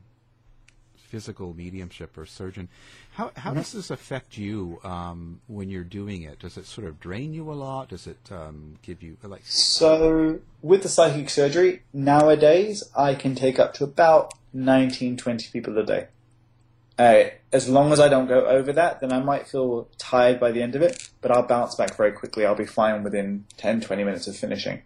physical 1.09 1.53
mediumship 1.53 2.17
or 2.17 2.25
surgeon. 2.25 2.69
How 3.13 3.31
how 3.35 3.53
does 3.53 3.71
this 3.71 3.89
affect 3.89 4.37
you 4.37 4.79
um, 4.83 5.41
when 5.47 5.69
you're 5.69 5.83
doing 5.83 6.21
it? 6.21 6.39
Does 6.39 6.57
it 6.57 6.65
sort 6.65 6.87
of 6.87 6.99
drain 6.99 7.33
you 7.33 7.51
a 7.51 7.53
lot? 7.53 7.89
Does 7.89 8.07
it 8.07 8.29
um, 8.31 8.77
give 8.81 9.01
you 9.01 9.17
like? 9.23 9.41
So 9.45 10.39
with 10.61 10.83
the 10.83 10.89
psychic 10.89 11.29
surgery 11.29 11.81
nowadays, 11.93 12.83
I 12.95 13.15
can 13.15 13.35
take 13.35 13.59
up 13.59 13.73
to 13.75 13.83
about 13.83 14.33
19, 14.53 15.17
20 15.17 15.49
people 15.51 15.77
a 15.77 15.85
day. 15.85 16.07
Uh, 16.97 17.29
as 17.53 17.69
long 17.69 17.93
as 17.93 17.99
I 17.99 18.09
don't 18.09 18.27
go 18.27 18.45
over 18.45 18.73
that, 18.73 18.99
then 18.99 19.13
I 19.13 19.19
might 19.21 19.47
feel 19.47 19.87
tired 19.97 20.37
by 20.37 20.51
the 20.51 20.61
end 20.61 20.75
of 20.75 20.81
it, 20.81 21.09
but 21.21 21.31
I'll 21.31 21.47
bounce 21.47 21.75
back 21.75 21.95
very 21.95 22.11
quickly. 22.11 22.45
I'll 22.45 22.55
be 22.55 22.65
fine 22.65 23.03
within 23.03 23.45
10, 23.55 23.81
20 23.81 24.03
minutes 24.03 24.27
of 24.27 24.35
finishing. 24.35 24.81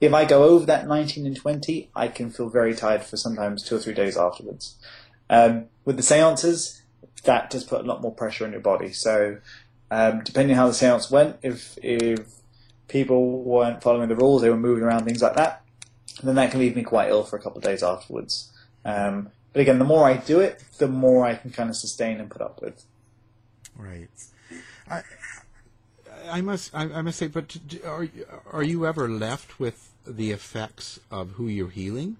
If 0.00 0.14
I 0.14 0.24
go 0.24 0.44
over 0.44 0.64
that 0.66 0.88
19 0.88 1.26
and 1.26 1.36
20, 1.36 1.90
I 1.94 2.08
can 2.08 2.30
feel 2.30 2.48
very 2.48 2.74
tired 2.74 3.02
for 3.02 3.18
sometimes 3.18 3.62
two 3.62 3.76
or 3.76 3.78
three 3.78 3.92
days 3.92 4.16
afterwards. 4.16 4.76
Um, 5.30 5.66
with 5.84 5.96
the 5.96 6.02
seances, 6.02 6.82
that 7.24 7.50
does 7.50 7.64
put 7.64 7.80
a 7.80 7.84
lot 7.84 8.02
more 8.02 8.12
pressure 8.12 8.44
on 8.44 8.52
your 8.52 8.60
body. 8.60 8.92
So, 8.92 9.38
um, 9.90 10.22
depending 10.24 10.56
how 10.56 10.66
the 10.66 10.74
seance 10.74 11.10
went, 11.10 11.36
if 11.42 11.78
if 11.82 12.20
people 12.88 13.42
weren't 13.42 13.82
following 13.82 14.08
the 14.08 14.16
rules, 14.16 14.42
they 14.42 14.50
were 14.50 14.56
moving 14.56 14.84
around, 14.84 15.04
things 15.04 15.22
like 15.22 15.36
that, 15.36 15.62
then 16.22 16.34
that 16.34 16.50
can 16.50 16.60
leave 16.60 16.76
me 16.76 16.82
quite 16.82 17.08
ill 17.08 17.24
for 17.24 17.36
a 17.36 17.42
couple 17.42 17.58
of 17.58 17.64
days 17.64 17.82
afterwards. 17.82 18.52
Um, 18.84 19.30
but 19.52 19.60
again, 19.60 19.78
the 19.78 19.84
more 19.84 20.06
I 20.06 20.16
do 20.16 20.40
it, 20.40 20.62
the 20.78 20.88
more 20.88 21.24
I 21.24 21.34
can 21.34 21.50
kind 21.50 21.70
of 21.70 21.76
sustain 21.76 22.20
and 22.20 22.30
put 22.30 22.42
up 22.42 22.60
with. 22.60 22.84
Right. 23.76 24.08
I, 24.90 25.02
I 26.30 26.40
must, 26.40 26.74
I, 26.74 26.84
I 26.84 27.02
must 27.02 27.18
say, 27.18 27.28
but 27.28 27.56
are 27.84 28.08
are 28.50 28.62
you 28.62 28.86
ever 28.86 29.08
left 29.08 29.58
with 29.58 29.90
the 30.06 30.30
effects 30.30 31.00
of 31.10 31.32
who 31.32 31.48
you're 31.48 31.70
healing? 31.70 32.16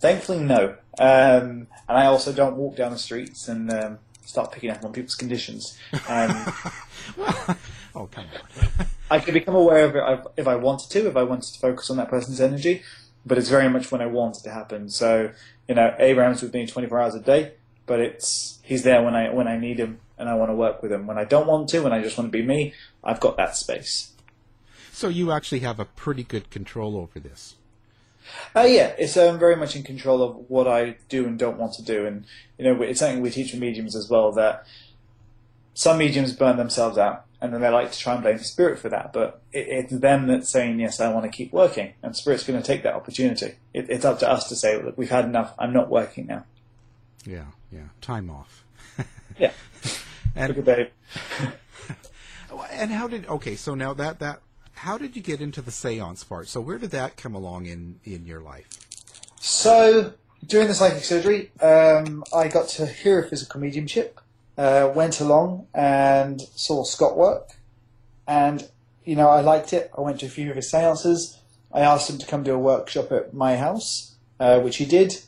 Thankfully, 0.00 0.40
no. 0.40 0.76
Um, 0.98 1.68
and 1.88 1.98
I 1.98 2.06
also 2.06 2.32
don't 2.32 2.56
walk 2.56 2.76
down 2.76 2.92
the 2.92 2.98
streets 2.98 3.48
and 3.48 3.70
um, 3.70 3.98
start 4.24 4.52
picking 4.52 4.70
up 4.70 4.84
on 4.84 4.92
people's 4.92 5.14
conditions. 5.14 5.78
Um, 6.08 6.52
oh, 7.94 8.08
come 8.10 8.24
on. 8.24 8.86
I 9.10 9.18
could 9.18 9.34
become 9.34 9.54
aware 9.54 9.84
of 9.84 9.96
it 9.96 10.32
if 10.36 10.46
I 10.46 10.56
wanted 10.56 10.90
to, 10.90 11.08
if 11.08 11.16
I 11.16 11.22
wanted 11.22 11.52
to 11.52 11.60
focus 11.60 11.90
on 11.90 11.96
that 11.98 12.08
person's 12.08 12.40
energy, 12.40 12.82
but 13.26 13.38
it's 13.38 13.48
very 13.48 13.68
much 13.68 13.90
when 13.90 14.00
I 14.00 14.06
want 14.06 14.38
it 14.38 14.44
to 14.44 14.50
happen. 14.50 14.88
So, 14.88 15.30
you 15.68 15.74
know, 15.74 15.94
Abraham's 15.98 16.42
with 16.42 16.54
me 16.54 16.66
24 16.66 17.00
hours 17.00 17.14
a 17.14 17.20
day, 17.20 17.52
but 17.86 18.00
it's 18.00 18.60
he's 18.62 18.84
there 18.84 19.02
when 19.02 19.14
I 19.14 19.30
when 19.30 19.48
I 19.48 19.58
need 19.58 19.78
him 19.78 19.98
and 20.16 20.28
I 20.28 20.34
want 20.34 20.50
to 20.50 20.54
work 20.54 20.82
with 20.82 20.92
him. 20.92 21.06
When 21.06 21.18
I 21.18 21.24
don't 21.24 21.46
want 21.46 21.68
to, 21.70 21.80
when 21.80 21.92
I 21.92 22.02
just 22.02 22.16
want 22.16 22.30
to 22.30 22.38
be 22.38 22.44
me, 22.44 22.72
I've 23.02 23.20
got 23.20 23.36
that 23.36 23.56
space. 23.56 24.12
So 24.92 25.08
you 25.08 25.32
actually 25.32 25.60
have 25.60 25.80
a 25.80 25.84
pretty 25.84 26.22
good 26.22 26.50
control 26.50 26.96
over 26.96 27.18
this. 27.18 27.56
Uh, 28.54 28.62
yeah, 28.62 28.94
it's 28.98 29.16
um, 29.16 29.38
very 29.38 29.56
much 29.56 29.76
in 29.76 29.82
control 29.82 30.22
of 30.22 30.36
what 30.48 30.66
I 30.66 30.96
do 31.08 31.26
and 31.26 31.38
don't 31.38 31.58
want 31.58 31.74
to 31.74 31.82
do, 31.82 32.06
and 32.06 32.24
you 32.58 32.64
know, 32.64 32.82
it's 32.82 33.00
something 33.00 33.20
we 33.20 33.30
teach 33.30 33.54
mediums 33.54 33.96
as 33.96 34.08
well 34.08 34.32
that 34.32 34.66
some 35.74 35.98
mediums 35.98 36.32
burn 36.32 36.56
themselves 36.56 36.98
out, 36.98 37.24
and 37.40 37.52
then 37.52 37.60
they 37.60 37.68
like 37.68 37.92
to 37.92 37.98
try 37.98 38.14
and 38.14 38.22
blame 38.22 38.38
the 38.38 38.44
spirit 38.44 38.78
for 38.78 38.88
that. 38.88 39.12
But 39.12 39.40
it, 39.52 39.66
it's 39.68 39.92
them 39.92 40.26
that's 40.26 40.48
saying, 40.48 40.80
"Yes, 40.80 41.00
I 41.00 41.12
want 41.12 41.24
to 41.24 41.36
keep 41.36 41.52
working," 41.52 41.94
and 42.02 42.16
spirit's 42.16 42.44
going 42.44 42.60
to 42.60 42.66
take 42.66 42.82
that 42.82 42.94
opportunity. 42.94 43.54
It, 43.72 43.88
it's 43.88 44.04
up 44.04 44.18
to 44.20 44.30
us 44.30 44.48
to 44.48 44.56
say, 44.56 44.82
"Look, 44.82 44.98
we've 44.98 45.10
had 45.10 45.24
enough. 45.24 45.54
I'm 45.58 45.72
not 45.72 45.88
working 45.88 46.26
now." 46.26 46.44
Yeah, 47.24 47.46
yeah, 47.70 47.88
time 48.00 48.30
off. 48.30 48.64
yeah, 49.38 49.52
and, 50.34 50.56
Look 50.56 50.68
at 50.68 50.92
and 52.72 52.90
how 52.90 53.08
did 53.08 53.26
okay? 53.26 53.56
So 53.56 53.74
now 53.74 53.94
that 53.94 54.18
that 54.18 54.42
how 54.80 54.96
did 54.96 55.14
you 55.14 55.20
get 55.20 55.42
into 55.42 55.60
the 55.60 55.70
seance 55.70 56.24
part? 56.24 56.48
So 56.48 56.58
where 56.58 56.78
did 56.78 56.90
that 56.92 57.18
come 57.18 57.34
along 57.34 57.66
in 57.66 58.00
in 58.02 58.24
your 58.24 58.40
life? 58.40 58.66
So 59.38 60.14
during 60.46 60.68
the 60.68 60.74
psychic 60.74 61.04
surgery, 61.04 61.50
um, 61.60 62.24
I 62.34 62.48
got 62.48 62.68
to 62.70 62.86
hear 62.86 63.20
a 63.20 63.28
physical 63.28 63.60
mediumship. 63.60 64.20
Uh, 64.56 64.90
went 64.94 65.20
along 65.20 65.66
and 65.74 66.40
saw 66.54 66.84
Scott 66.84 67.16
work, 67.16 67.50
and 68.26 68.70
you 69.04 69.16
know 69.16 69.28
I 69.28 69.42
liked 69.42 69.74
it. 69.74 69.90
I 69.96 70.00
went 70.00 70.20
to 70.20 70.26
a 70.26 70.30
few 70.30 70.48
of 70.48 70.56
his 70.56 70.70
seances. 70.70 71.38
I 71.72 71.80
asked 71.80 72.08
him 72.08 72.18
to 72.18 72.26
come 72.26 72.42
do 72.42 72.54
a 72.54 72.58
workshop 72.58 73.12
at 73.12 73.34
my 73.34 73.56
house, 73.56 74.14
uh, 74.38 74.60
which 74.60 74.78
he 74.78 74.86
did, 74.86 75.20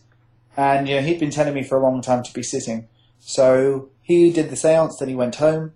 and 0.57 0.89
you 0.89 0.97
know 0.97 1.03
he'd 1.03 1.21
been 1.21 1.31
telling 1.31 1.55
me 1.55 1.63
for 1.63 1.77
a 1.77 1.83
long 1.83 2.01
time 2.01 2.23
to 2.23 2.33
be 2.33 2.43
sitting. 2.43 2.89
So 3.21 3.91
he 4.01 4.33
did 4.33 4.49
the 4.49 4.57
seance, 4.57 4.97
then 4.97 5.11
he 5.11 5.15
went 5.15 5.37
home. 5.37 5.75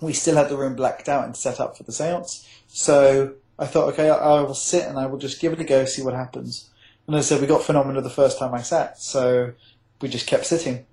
We 0.00 0.12
still 0.12 0.36
had 0.36 0.48
the 0.48 0.56
room 0.56 0.74
blacked 0.74 1.08
out 1.08 1.24
and 1.24 1.36
set 1.36 1.60
up 1.60 1.76
for 1.76 1.84
the 1.84 1.92
seance. 1.92 2.47
So 2.68 3.34
I 3.58 3.66
thought, 3.66 3.92
okay, 3.94 4.08
I, 4.08 4.16
I 4.16 4.42
will 4.42 4.54
sit 4.54 4.86
and 4.86 4.98
I 4.98 5.06
will 5.06 5.18
just 5.18 5.40
give 5.40 5.52
it 5.52 5.60
a 5.60 5.64
go, 5.64 5.84
see 5.84 6.02
what 6.02 6.14
happens. 6.14 6.70
And 7.06 7.16
as 7.16 7.26
I 7.26 7.34
said, 7.34 7.40
we 7.40 7.46
got 7.46 7.62
phenomena 7.62 8.00
the 8.02 8.10
first 8.10 8.38
time 8.38 8.54
I 8.54 8.62
sat, 8.62 9.00
so 9.00 9.52
we 10.00 10.08
just 10.08 10.26
kept 10.26 10.46
sitting. 10.46 10.86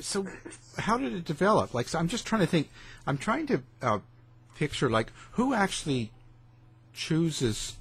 So, 0.00 0.26
how 0.78 0.96
did 0.96 1.12
it 1.12 1.24
develop? 1.24 1.74
Like, 1.74 1.88
so 1.88 1.98
I'm 1.98 2.08
just 2.08 2.26
trying 2.26 2.40
to 2.40 2.46
think. 2.46 2.70
I'm 3.06 3.18
trying 3.18 3.46
to 3.48 3.62
uh, 3.82 3.98
picture 4.56 4.88
like 4.88 5.12
who 5.32 5.52
actually 5.54 6.10
chooses 6.94 7.76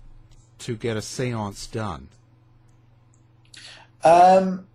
to 0.59 0.75
get 0.75 0.97
a 0.97 0.99
séance 0.99 1.71
done. 1.71 2.09
Um, 4.03 4.67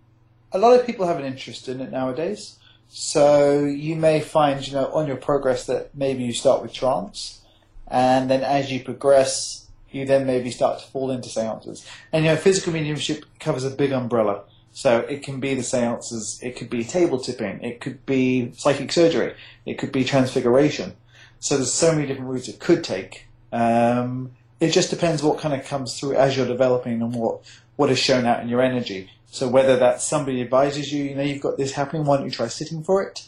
a 0.51 0.57
lot 0.57 0.79
of 0.79 0.85
people 0.85 1.05
have 1.07 1.19
an 1.19 1.25
interest 1.25 1.67
in 1.67 1.79
it 1.79 1.91
nowadays. 1.91 2.57
So 2.95 3.65
you 3.65 3.95
may 3.95 4.19
find, 4.19 4.65
you 4.67 4.73
know, 4.75 4.85
on 4.93 5.07
your 5.07 5.15
progress 5.15 5.65
that 5.65 5.95
maybe 5.95 6.21
you 6.21 6.31
start 6.31 6.61
with 6.61 6.73
trance, 6.73 7.41
and 7.87 8.29
then 8.29 8.43
as 8.43 8.71
you 8.71 8.83
progress, 8.83 9.67
you 9.89 10.05
then 10.05 10.27
maybe 10.27 10.51
start 10.51 10.77
to 10.77 10.85
fall 10.85 11.09
into 11.09 11.27
seances. 11.27 11.83
And 12.11 12.23
you 12.23 12.29
know, 12.29 12.37
physical 12.37 12.71
mediumship 12.71 13.25
covers 13.39 13.63
a 13.63 13.71
big 13.71 13.91
umbrella. 13.91 14.43
So 14.73 14.99
it 14.99 15.23
can 15.23 15.39
be 15.39 15.55
the 15.55 15.63
seances, 15.63 16.39
it 16.43 16.55
could 16.55 16.69
be 16.69 16.83
table 16.83 17.19
tipping, 17.19 17.63
it 17.63 17.81
could 17.81 18.05
be 18.05 18.51
psychic 18.55 18.91
surgery, 18.91 19.33
it 19.65 19.79
could 19.79 19.91
be 19.91 20.03
transfiguration. 20.03 20.93
So 21.39 21.57
there's 21.57 21.73
so 21.73 21.93
many 21.95 22.05
different 22.05 22.29
routes 22.29 22.47
it 22.47 22.59
could 22.59 22.83
take. 22.83 23.25
Um, 23.51 24.33
it 24.63 24.71
just 24.71 24.89
depends 24.89 25.21
what 25.21 25.39
kind 25.39 25.53
of 25.53 25.65
comes 25.65 25.99
through 25.99 26.15
as 26.15 26.37
you're 26.37 26.47
developing 26.47 27.01
and 27.01 27.13
what, 27.13 27.41
what 27.75 27.89
is 27.89 27.99
shown 27.99 28.25
out 28.25 28.41
in 28.41 28.47
your 28.47 28.61
energy. 28.61 29.09
So 29.29 29.49
whether 29.49 29.75
that's 29.75 30.05
somebody 30.05 30.41
advises 30.41 30.93
you, 30.93 31.03
you 31.03 31.15
know, 31.15 31.21
you've 31.21 31.41
got 31.41 31.57
this 31.57 31.73
happening, 31.73 32.05
why 32.05 32.15
don't 32.15 32.25
you 32.25 32.31
try 32.31 32.47
sitting 32.47 32.81
for 32.81 33.03
it? 33.03 33.27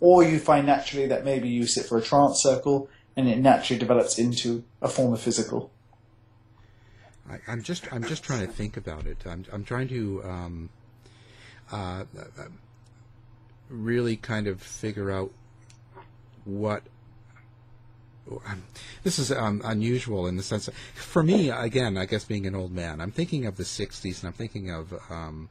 Or 0.00 0.22
you 0.22 0.38
find 0.38 0.66
naturally 0.66 1.06
that 1.06 1.24
maybe 1.24 1.48
you 1.48 1.66
sit 1.66 1.86
for 1.86 1.96
a 1.96 2.02
trance 2.02 2.42
circle 2.42 2.90
and 3.16 3.28
it 3.28 3.38
naturally 3.38 3.78
develops 3.78 4.18
into 4.18 4.62
a 4.82 4.88
form 4.88 5.14
of 5.14 5.20
physical. 5.22 5.70
I, 7.30 7.38
am 7.50 7.62
just 7.62 7.90
I'm 7.90 8.04
just 8.04 8.22
trying 8.22 8.46
to 8.46 8.52
think 8.52 8.76
about 8.76 9.06
it. 9.06 9.24
I'm 9.24 9.46
I'm 9.50 9.64
trying 9.64 9.88
to 9.88 10.22
um, 10.24 10.68
uh, 11.72 12.04
really 13.70 14.16
kind 14.16 14.46
of 14.46 14.60
figure 14.60 15.10
out 15.10 15.32
what 16.44 16.82
this 19.02 19.18
is 19.18 19.30
um, 19.32 19.60
unusual 19.64 20.26
in 20.26 20.36
the 20.36 20.42
sense 20.42 20.66
that, 20.66 20.74
for 20.94 21.22
me, 21.22 21.50
again, 21.50 21.96
I 21.96 22.06
guess 22.06 22.24
being 22.24 22.46
an 22.46 22.54
old 22.54 22.72
man, 22.72 23.00
I'm 23.00 23.12
thinking 23.12 23.46
of 23.46 23.56
the 23.56 23.64
60s 23.64 24.20
and 24.20 24.28
I'm 24.28 24.32
thinking 24.32 24.70
of 24.70 24.92
um, 25.10 25.48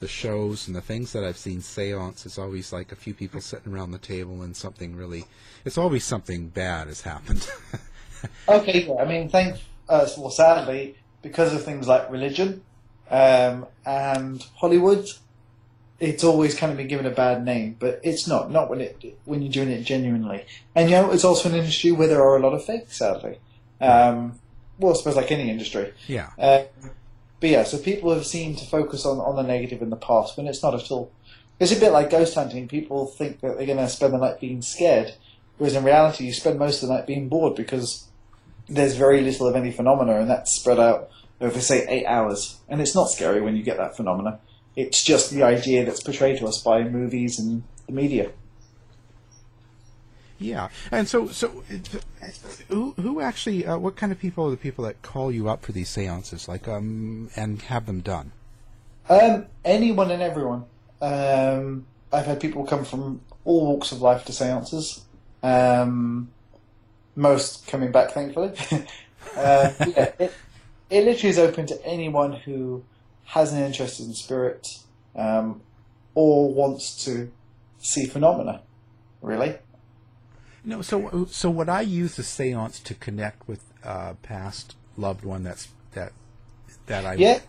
the 0.00 0.08
shows 0.08 0.66
and 0.66 0.76
the 0.76 0.80
things 0.80 1.12
that 1.12 1.24
I've 1.24 1.38
seen. 1.38 1.60
Seance 1.60 2.26
is 2.26 2.38
always 2.38 2.72
like 2.72 2.92
a 2.92 2.96
few 2.96 3.14
people 3.14 3.40
sitting 3.40 3.72
around 3.72 3.92
the 3.92 3.98
table 3.98 4.42
and 4.42 4.56
something 4.56 4.96
really, 4.96 5.24
it's 5.64 5.78
always 5.78 6.04
something 6.04 6.48
bad 6.48 6.88
has 6.88 7.02
happened. 7.02 7.48
okay, 8.48 8.84
yeah, 8.86 8.94
I 9.02 9.04
mean, 9.06 9.28
thank, 9.28 9.56
uh, 9.88 10.06
well, 10.18 10.30
sadly, 10.30 10.96
because 11.22 11.54
of 11.54 11.64
things 11.64 11.88
like 11.88 12.10
religion 12.10 12.62
um, 13.10 13.66
and 13.84 14.44
Hollywood, 14.56 15.08
it's 15.98 16.24
always 16.24 16.54
kind 16.54 16.70
of 16.70 16.78
been 16.78 16.88
given 16.88 17.06
a 17.06 17.10
bad 17.10 17.44
name, 17.44 17.76
but 17.78 18.00
it's 18.02 18.26
not. 18.26 18.50
Not 18.50 18.68
when 18.68 18.80
it 18.80 19.18
when 19.24 19.42
you're 19.42 19.52
doing 19.52 19.70
it 19.70 19.82
genuinely. 19.82 20.44
And 20.74 20.90
you 20.90 20.96
know, 20.96 21.10
it's 21.10 21.24
also 21.24 21.48
an 21.48 21.54
industry 21.54 21.90
where 21.90 22.08
there 22.08 22.22
are 22.22 22.36
a 22.36 22.40
lot 22.40 22.52
of 22.54 22.64
fakes, 22.64 22.96
sadly. 22.98 23.38
Um, 23.80 24.38
well, 24.78 24.92
I 24.92 24.96
suppose 24.96 25.16
like 25.16 25.32
any 25.32 25.50
industry. 25.50 25.94
Yeah. 26.06 26.30
Uh, 26.38 26.64
but 27.40 27.50
yeah, 27.50 27.64
so 27.64 27.78
people 27.78 28.12
have 28.14 28.26
seemed 28.26 28.58
to 28.58 28.66
focus 28.66 29.04
on, 29.04 29.18
on 29.18 29.36
the 29.36 29.42
negative 29.42 29.82
in 29.82 29.90
the 29.90 29.96
past 29.96 30.36
when 30.36 30.46
it's 30.46 30.62
not 30.62 30.74
at 30.74 30.90
all. 30.90 31.12
It's 31.58 31.72
a 31.72 31.80
bit 31.80 31.92
like 31.92 32.10
ghost 32.10 32.34
hunting. 32.34 32.68
People 32.68 33.06
think 33.06 33.40
that 33.40 33.56
they're 33.56 33.66
going 33.66 33.78
to 33.78 33.88
spend 33.88 34.12
the 34.12 34.18
night 34.18 34.40
being 34.40 34.62
scared, 34.62 35.14
whereas 35.56 35.74
in 35.74 35.84
reality, 35.84 36.24
you 36.24 36.32
spend 36.32 36.58
most 36.58 36.82
of 36.82 36.88
the 36.88 36.94
night 36.94 37.06
being 37.06 37.28
bored 37.28 37.54
because 37.54 38.06
there's 38.68 38.96
very 38.96 39.22
little 39.22 39.46
of 39.46 39.56
any 39.56 39.70
phenomena, 39.70 40.20
and 40.20 40.28
that's 40.28 40.52
spread 40.52 40.78
out 40.78 41.10
over, 41.40 41.60
say, 41.60 41.86
eight 41.88 42.06
hours. 42.06 42.58
And 42.68 42.80
it's 42.80 42.94
not 42.94 43.10
scary 43.10 43.40
when 43.40 43.56
you 43.56 43.62
get 43.62 43.78
that 43.78 43.96
phenomena. 43.96 44.40
It's 44.76 45.02
just 45.02 45.30
the 45.30 45.42
idea 45.42 45.84
that's 45.84 46.02
portrayed 46.02 46.38
to 46.38 46.46
us 46.46 46.62
by 46.62 46.84
movies 46.84 47.38
and 47.38 47.62
the 47.86 47.92
media. 47.92 48.30
Yeah, 50.38 50.68
and 50.90 51.08
so 51.08 51.28
so 51.28 51.64
who 52.68 52.92
who 52.92 53.20
actually 53.20 53.64
uh, 53.64 53.78
what 53.78 53.96
kind 53.96 54.12
of 54.12 54.18
people 54.18 54.46
are 54.46 54.50
the 54.50 54.58
people 54.58 54.84
that 54.84 55.00
call 55.00 55.32
you 55.32 55.48
up 55.48 55.64
for 55.64 55.72
these 55.72 55.88
seances, 55.88 56.46
like 56.46 56.68
um 56.68 57.30
and 57.36 57.62
have 57.62 57.86
them 57.86 58.00
done? 58.00 58.32
Um, 59.08 59.46
anyone 59.64 60.10
and 60.10 60.22
everyone. 60.22 60.64
Um, 61.00 61.86
I've 62.12 62.26
had 62.26 62.40
people 62.40 62.64
come 62.64 62.84
from 62.84 63.22
all 63.44 63.66
walks 63.66 63.92
of 63.92 64.02
life 64.02 64.24
to 64.26 64.32
seances. 64.32 65.04
Um, 65.42 66.30
most 67.14 67.66
coming 67.66 67.92
back, 67.92 68.10
thankfully. 68.10 68.52
uh, 69.36 69.72
yeah, 69.86 70.12
it, 70.18 70.32
it 70.90 71.04
literally 71.04 71.30
is 71.30 71.38
open 71.38 71.66
to 71.66 71.86
anyone 71.86 72.32
who 72.32 72.84
has 73.26 73.52
an 73.52 73.62
interest 73.62 74.00
in 74.00 74.12
spirit 74.14 74.78
um, 75.14 75.60
or 76.14 76.52
wants 76.52 77.04
to 77.04 77.30
see 77.78 78.06
phenomena, 78.06 78.62
really. 79.20 79.56
No, 80.64 80.82
so 80.82 81.26
so 81.30 81.50
would 81.50 81.68
I 81.68 81.82
use 81.82 82.16
the 82.16 82.22
séance 82.22 82.82
to 82.84 82.94
connect 82.94 83.46
with 83.46 83.62
uh, 83.84 84.14
past 84.22 84.74
loved 84.96 85.24
one 85.24 85.44
that's 85.44 85.68
that 85.92 86.12
that 86.86 87.04
I 87.04 87.14
yeah 87.14 87.40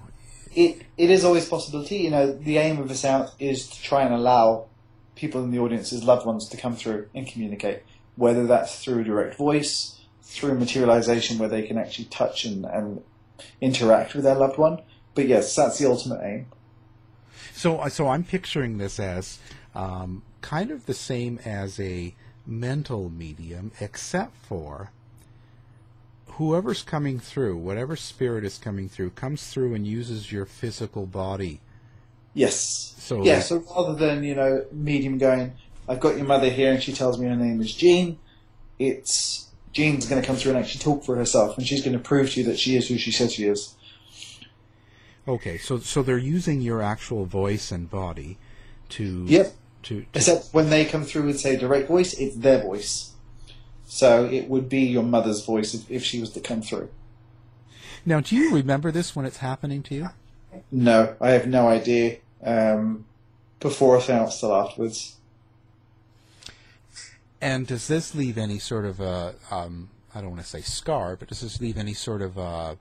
it 0.57 0.81
it 0.97 1.09
is 1.09 1.23
always 1.23 1.47
a 1.47 1.49
possibility. 1.49 1.97
You 1.97 2.11
know, 2.11 2.31
the 2.31 2.57
aim 2.57 2.79
of 2.79 2.89
a 2.89 2.93
séance 2.93 3.31
is 3.39 3.67
to 3.67 3.81
try 3.81 4.03
and 4.03 4.13
allow 4.13 4.65
people 5.15 5.43
in 5.43 5.51
the 5.51 5.59
audience's 5.59 6.03
loved 6.03 6.25
ones 6.25 6.49
to 6.49 6.57
come 6.57 6.75
through 6.75 7.07
and 7.13 7.27
communicate, 7.27 7.83
whether 8.15 8.45
that's 8.45 8.83
through 8.83 9.03
direct 9.03 9.35
voice, 9.35 9.99
through 10.23 10.57
materialization 10.57 11.37
where 11.37 11.49
they 11.49 11.63
can 11.63 11.77
actually 11.77 12.05
touch 12.05 12.45
and, 12.45 12.65
and 12.65 13.01
interact 13.61 14.13
with 14.13 14.23
their 14.23 14.35
loved 14.35 14.57
one. 14.57 14.81
But 15.17 15.27
yes, 15.27 15.55
that's 15.55 15.79
the 15.79 15.89
ultimate 15.89 16.21
aim. 16.23 16.45
So, 17.51 17.87
so 17.87 18.07
I'm 18.07 18.23
picturing 18.23 18.77
this 18.77 18.99
as 18.99 19.39
um, 19.73 20.21
kind 20.41 20.69
of 20.69 20.85
the 20.85 20.93
same 20.93 21.39
as 21.43 21.79
a 21.79 22.13
mental 22.45 23.09
medium, 23.09 23.71
except 23.79 24.35
for 24.35 24.91
whoever's 26.33 26.83
coming 26.83 27.17
through, 27.17 27.57
whatever 27.57 27.95
spirit 27.95 28.45
is 28.45 28.59
coming 28.59 28.87
through, 28.87 29.09
comes 29.09 29.47
through 29.47 29.73
and 29.73 29.87
uses 29.87 30.31
your 30.31 30.45
physical 30.45 31.07
body. 31.07 31.61
Yes. 32.35 32.93
So 32.99 33.23
yeah. 33.23 33.39
So 33.39 33.63
rather 33.75 33.95
than 33.95 34.23
you 34.23 34.35
know 34.35 34.65
medium 34.71 35.17
going, 35.17 35.53
I've 35.89 35.99
got 35.99 36.15
your 36.15 36.27
mother 36.27 36.51
here 36.51 36.73
and 36.73 36.83
she 36.83 36.93
tells 36.93 37.17
me 37.17 37.27
her 37.27 37.35
name 37.35 37.59
is 37.59 37.73
Jean. 37.73 38.19
It's 38.77 39.47
Jean's 39.71 40.05
going 40.05 40.21
to 40.21 40.27
come 40.27 40.35
through 40.35 40.51
and 40.51 40.59
actually 40.59 40.81
talk 40.81 41.03
for 41.03 41.15
herself, 41.15 41.57
and 41.57 41.65
she's 41.65 41.81
going 41.81 41.97
to 41.97 42.03
prove 42.03 42.33
to 42.33 42.41
you 42.41 42.45
that 42.45 42.59
she 42.59 42.75
is 42.75 42.87
who 42.87 42.99
she 42.99 43.11
says 43.11 43.33
she 43.33 43.45
is. 43.45 43.73
Okay, 45.27 45.57
so 45.57 45.79
so 45.79 46.01
they're 46.03 46.17
using 46.17 46.61
your 46.61 46.81
actual 46.81 47.25
voice 47.25 47.71
and 47.71 47.89
body 47.89 48.37
to 48.89 49.25
Yep. 49.27 49.53
to, 49.83 50.01
to 50.01 50.07
Except 50.13 50.53
when 50.53 50.69
they 50.69 50.85
come 50.85 51.03
through 51.03 51.23
and 51.23 51.39
say 51.39 51.55
direct 51.57 51.87
voice, 51.87 52.13
it's 52.13 52.35
their 52.37 52.61
voice. 52.61 53.11
So 53.85 54.25
it 54.25 54.47
would 54.49 54.69
be 54.69 54.81
your 54.81 55.03
mother's 55.03 55.45
voice 55.45 55.73
if, 55.73 55.89
if 55.91 56.03
she 56.03 56.19
was 56.19 56.31
to 56.31 56.39
come 56.39 56.61
through. 56.61 56.89
now. 58.05 58.19
Do 58.21 58.35
you 58.35 58.53
remember 58.53 58.91
this 58.91 59.15
when 59.15 59.25
it's 59.25 59.37
happening 59.37 59.83
to 59.83 59.95
you? 59.95 60.09
No, 60.71 61.15
I 61.19 61.31
have 61.31 61.47
no 61.47 61.67
idea. 61.67 62.17
Um, 62.43 63.05
before 63.59 63.99
seance 63.99 64.39
till 64.39 64.55
afterwards. 64.55 65.15
And 67.41 67.67
does 67.67 67.87
this 67.87 68.15
leave 68.15 68.37
any 68.37 68.59
sort 68.59 68.85
of 68.85 68.99
a 68.99 69.35
um, 69.51 69.89
I 70.15 70.21
don't 70.21 70.31
want 70.31 70.41
to 70.41 70.47
say 70.47 70.61
scar, 70.61 71.15
but 71.15 71.27
does 71.27 71.41
this 71.41 71.59
leave 71.61 71.77
any 71.77 71.93
sort 71.93 72.21
of 72.21 72.37
a 72.37 72.77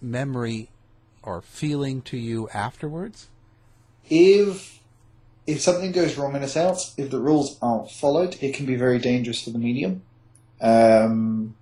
memory 0.00 0.70
or 1.28 1.42
feeling 1.42 2.00
to 2.02 2.16
you 2.16 2.48
afterwards? 2.54 3.28
If 4.08 4.80
if 5.46 5.60
something 5.60 5.92
goes 5.92 6.16
wrong 6.16 6.34
in 6.34 6.42
a 6.42 6.48
seance, 6.48 6.94
if 6.96 7.10
the 7.10 7.20
rules 7.20 7.58
aren't 7.62 7.90
followed, 7.90 8.36
it 8.42 8.54
can 8.54 8.66
be 8.66 8.76
very 8.76 8.98
dangerous 8.98 9.42
for 9.42 9.50
the 9.50 9.58
medium. 9.58 10.02
Um, 10.60 11.54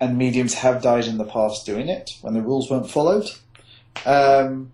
and 0.00 0.18
mediums 0.18 0.54
have 0.54 0.82
died 0.82 1.06
in 1.06 1.16
the 1.16 1.24
past 1.24 1.64
doing 1.64 1.88
it 1.88 2.18
when 2.20 2.34
the 2.34 2.42
rules 2.42 2.70
weren't 2.70 2.90
followed. 2.90 3.30
Um, 4.04 4.72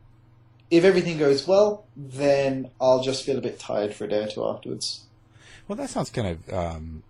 if 0.70 0.84
everything 0.84 1.18
goes 1.18 1.46
well, 1.46 1.84
then 1.96 2.70
I'll 2.80 3.02
just 3.02 3.24
feel 3.24 3.38
a 3.38 3.40
bit 3.40 3.58
tired 3.58 3.94
for 3.94 4.04
a 4.04 4.08
day 4.08 4.24
or 4.24 4.28
two 4.28 4.44
afterwards. 4.46 5.04
Well, 5.66 5.76
that 5.76 5.90
sounds 5.90 6.10
kind 6.10 6.28
of 6.28 6.52
um, 6.52 7.02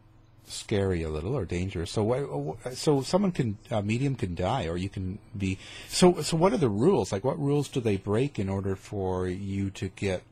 scary 0.51 1.03
a 1.03 1.09
little 1.09 1.37
or 1.37 1.45
dangerous. 1.45 1.91
So, 1.91 2.05
wh- 2.05 2.67
wh- 2.67 2.73
so 2.75 3.03
someone 3.03 3.33
can 3.33 3.59
a 3.71 3.83
medium 3.83 4.15
can 4.15 4.35
die, 4.35 4.67
or 4.67 4.77
you 4.77 4.89
can 4.89 5.19
be. 5.37 5.59
So, 5.89 6.23
so 6.23 6.37
what 6.37 6.53
are 6.53 6.59
the 6.59 6.69
rules? 6.69 7.13
Like, 7.13 7.25
what 7.25 7.39
rules 7.39 7.69
do 7.69 7.81
they 7.81 7.97
break 7.97 8.39
in 8.39 8.49
order 8.49 8.77
for 8.77 9.27
you 9.29 9.71
to 9.71 9.89
get 9.89 10.23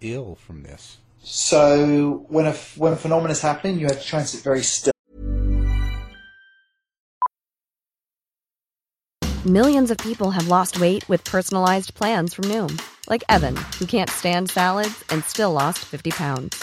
ill 0.00 0.34
from 0.34 0.62
this? 0.62 0.98
So 1.22 2.24
when 2.28 2.46
a 2.46 2.52
when 2.76 2.92
a 2.92 2.96
phenomenon 2.96 3.30
is 3.30 3.40
happening, 3.40 3.78
you 3.78 3.86
have 3.86 4.00
to 4.00 4.06
try 4.06 4.20
and 4.20 4.28
sit 4.28 4.40
very 4.40 4.62
still. 4.62 4.92
Millions 9.46 9.90
of 9.90 9.98
people 9.98 10.30
have 10.30 10.48
lost 10.48 10.80
weight 10.80 11.08
with 11.08 11.22
personalized 11.24 11.94
plans 11.94 12.34
from 12.34 12.44
Noom, 12.46 12.80
like 13.08 13.24
Evan, 13.28 13.56
who 13.78 13.86
can't 13.86 14.10
stand 14.10 14.50
salads 14.50 15.04
and 15.10 15.24
still 15.24 15.52
lost 15.52 15.78
50 15.78 16.10
pounds. 16.10 16.62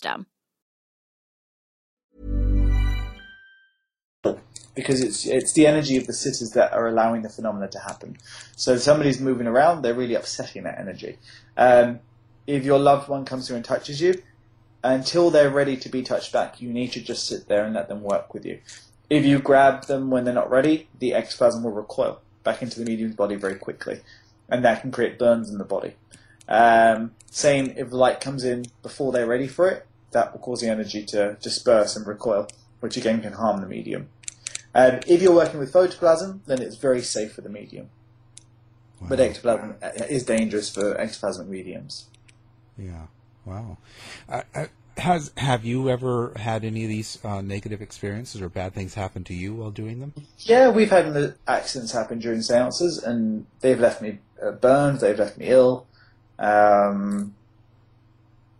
Because 4.75 5.01
it's 5.01 5.25
it's 5.25 5.53
the 5.53 5.67
energy 5.67 5.97
of 5.97 6.07
the 6.07 6.13
sitters 6.13 6.51
that 6.51 6.73
are 6.73 6.87
allowing 6.87 7.21
the 7.21 7.29
phenomena 7.29 7.67
to 7.69 7.79
happen. 7.79 8.17
So 8.55 8.73
if 8.73 8.81
somebody's 8.81 9.19
moving 9.19 9.47
around, 9.47 9.81
they're 9.81 9.93
really 9.93 10.15
upsetting 10.15 10.63
that 10.63 10.79
energy. 10.79 11.17
Um, 11.57 11.99
if 12.47 12.63
your 12.63 12.79
loved 12.79 13.09
one 13.09 13.25
comes 13.25 13.47
through 13.47 13.57
and 13.57 13.65
touches 13.65 14.01
you, 14.01 14.21
until 14.83 15.29
they're 15.29 15.49
ready 15.49 15.77
to 15.77 15.89
be 15.89 16.01
touched 16.01 16.31
back, 16.31 16.61
you 16.61 16.71
need 16.71 16.91
to 16.93 17.01
just 17.01 17.27
sit 17.27 17.47
there 17.47 17.65
and 17.65 17.75
let 17.75 17.87
them 17.87 18.01
work 18.01 18.33
with 18.33 18.45
you. 18.45 18.59
if 19.09 19.25
you 19.25 19.39
grab 19.39 19.85
them 19.87 20.09
when 20.09 20.23
they're 20.23 20.33
not 20.33 20.49
ready, 20.49 20.87
the 20.99 21.13
ectoplasm 21.13 21.63
will 21.63 21.71
recoil 21.71 22.21
back 22.43 22.61
into 22.61 22.79
the 22.79 22.85
medium's 22.85 23.15
body 23.15 23.35
very 23.35 23.55
quickly, 23.55 23.99
and 24.49 24.63
that 24.63 24.81
can 24.81 24.89
create 24.91 25.19
burns 25.19 25.49
in 25.49 25.57
the 25.57 25.65
body. 25.65 25.95
Um, 26.47 27.11
same 27.29 27.73
if 27.75 27.91
light 27.91 28.21
comes 28.21 28.43
in 28.43 28.65
before 28.81 29.11
they're 29.11 29.27
ready 29.27 29.47
for 29.47 29.69
it, 29.69 29.85
that 30.11 30.33
will 30.33 30.39
cause 30.39 30.61
the 30.61 30.69
energy 30.69 31.03
to 31.05 31.37
disperse 31.41 31.95
and 31.95 32.05
recoil, 32.05 32.47
which 32.79 32.97
again 32.97 33.21
can 33.21 33.33
harm 33.33 33.61
the 33.61 33.67
medium. 33.67 34.09
Um, 34.73 34.99
if 35.07 35.21
you're 35.21 35.35
working 35.35 35.59
with 35.59 35.73
photoplasm, 35.73 36.41
then 36.45 36.61
it's 36.61 36.77
very 36.77 37.01
safe 37.01 37.33
for 37.33 37.41
the 37.41 37.49
medium. 37.49 37.89
But 39.01 39.19
ectoplasm 39.19 39.77
is 40.09 40.23
dangerous 40.23 40.69
for 40.69 40.93
ectoplasmic 40.95 41.47
mediums. 41.47 42.05
Yeah. 42.77 43.07
Wow. 43.45 43.77
Uh, 44.29 44.43
uh, 44.53 44.65
has 44.97 45.31
have 45.37 45.65
you 45.65 45.89
ever 45.89 46.33
had 46.35 46.63
any 46.63 46.83
of 46.83 46.89
these 46.89 47.17
uh, 47.23 47.41
negative 47.41 47.81
experiences 47.81 48.41
or 48.41 48.49
bad 48.49 48.73
things 48.73 48.93
happen 48.93 49.23
to 49.23 49.33
you 49.33 49.55
while 49.55 49.71
doing 49.71 49.99
them? 49.99 50.13
Yeah, 50.39 50.69
we've 50.69 50.91
had 50.91 51.35
accidents 51.47 51.91
happen 51.91 52.19
during 52.19 52.41
seances, 52.41 53.01
and 53.01 53.47
they've 53.61 53.79
left 53.79 54.01
me 54.01 54.19
uh, 54.45 54.51
burned. 54.51 54.99
They've 54.99 55.17
left 55.17 55.37
me 55.37 55.47
ill. 55.47 55.87
Um, 56.37 57.33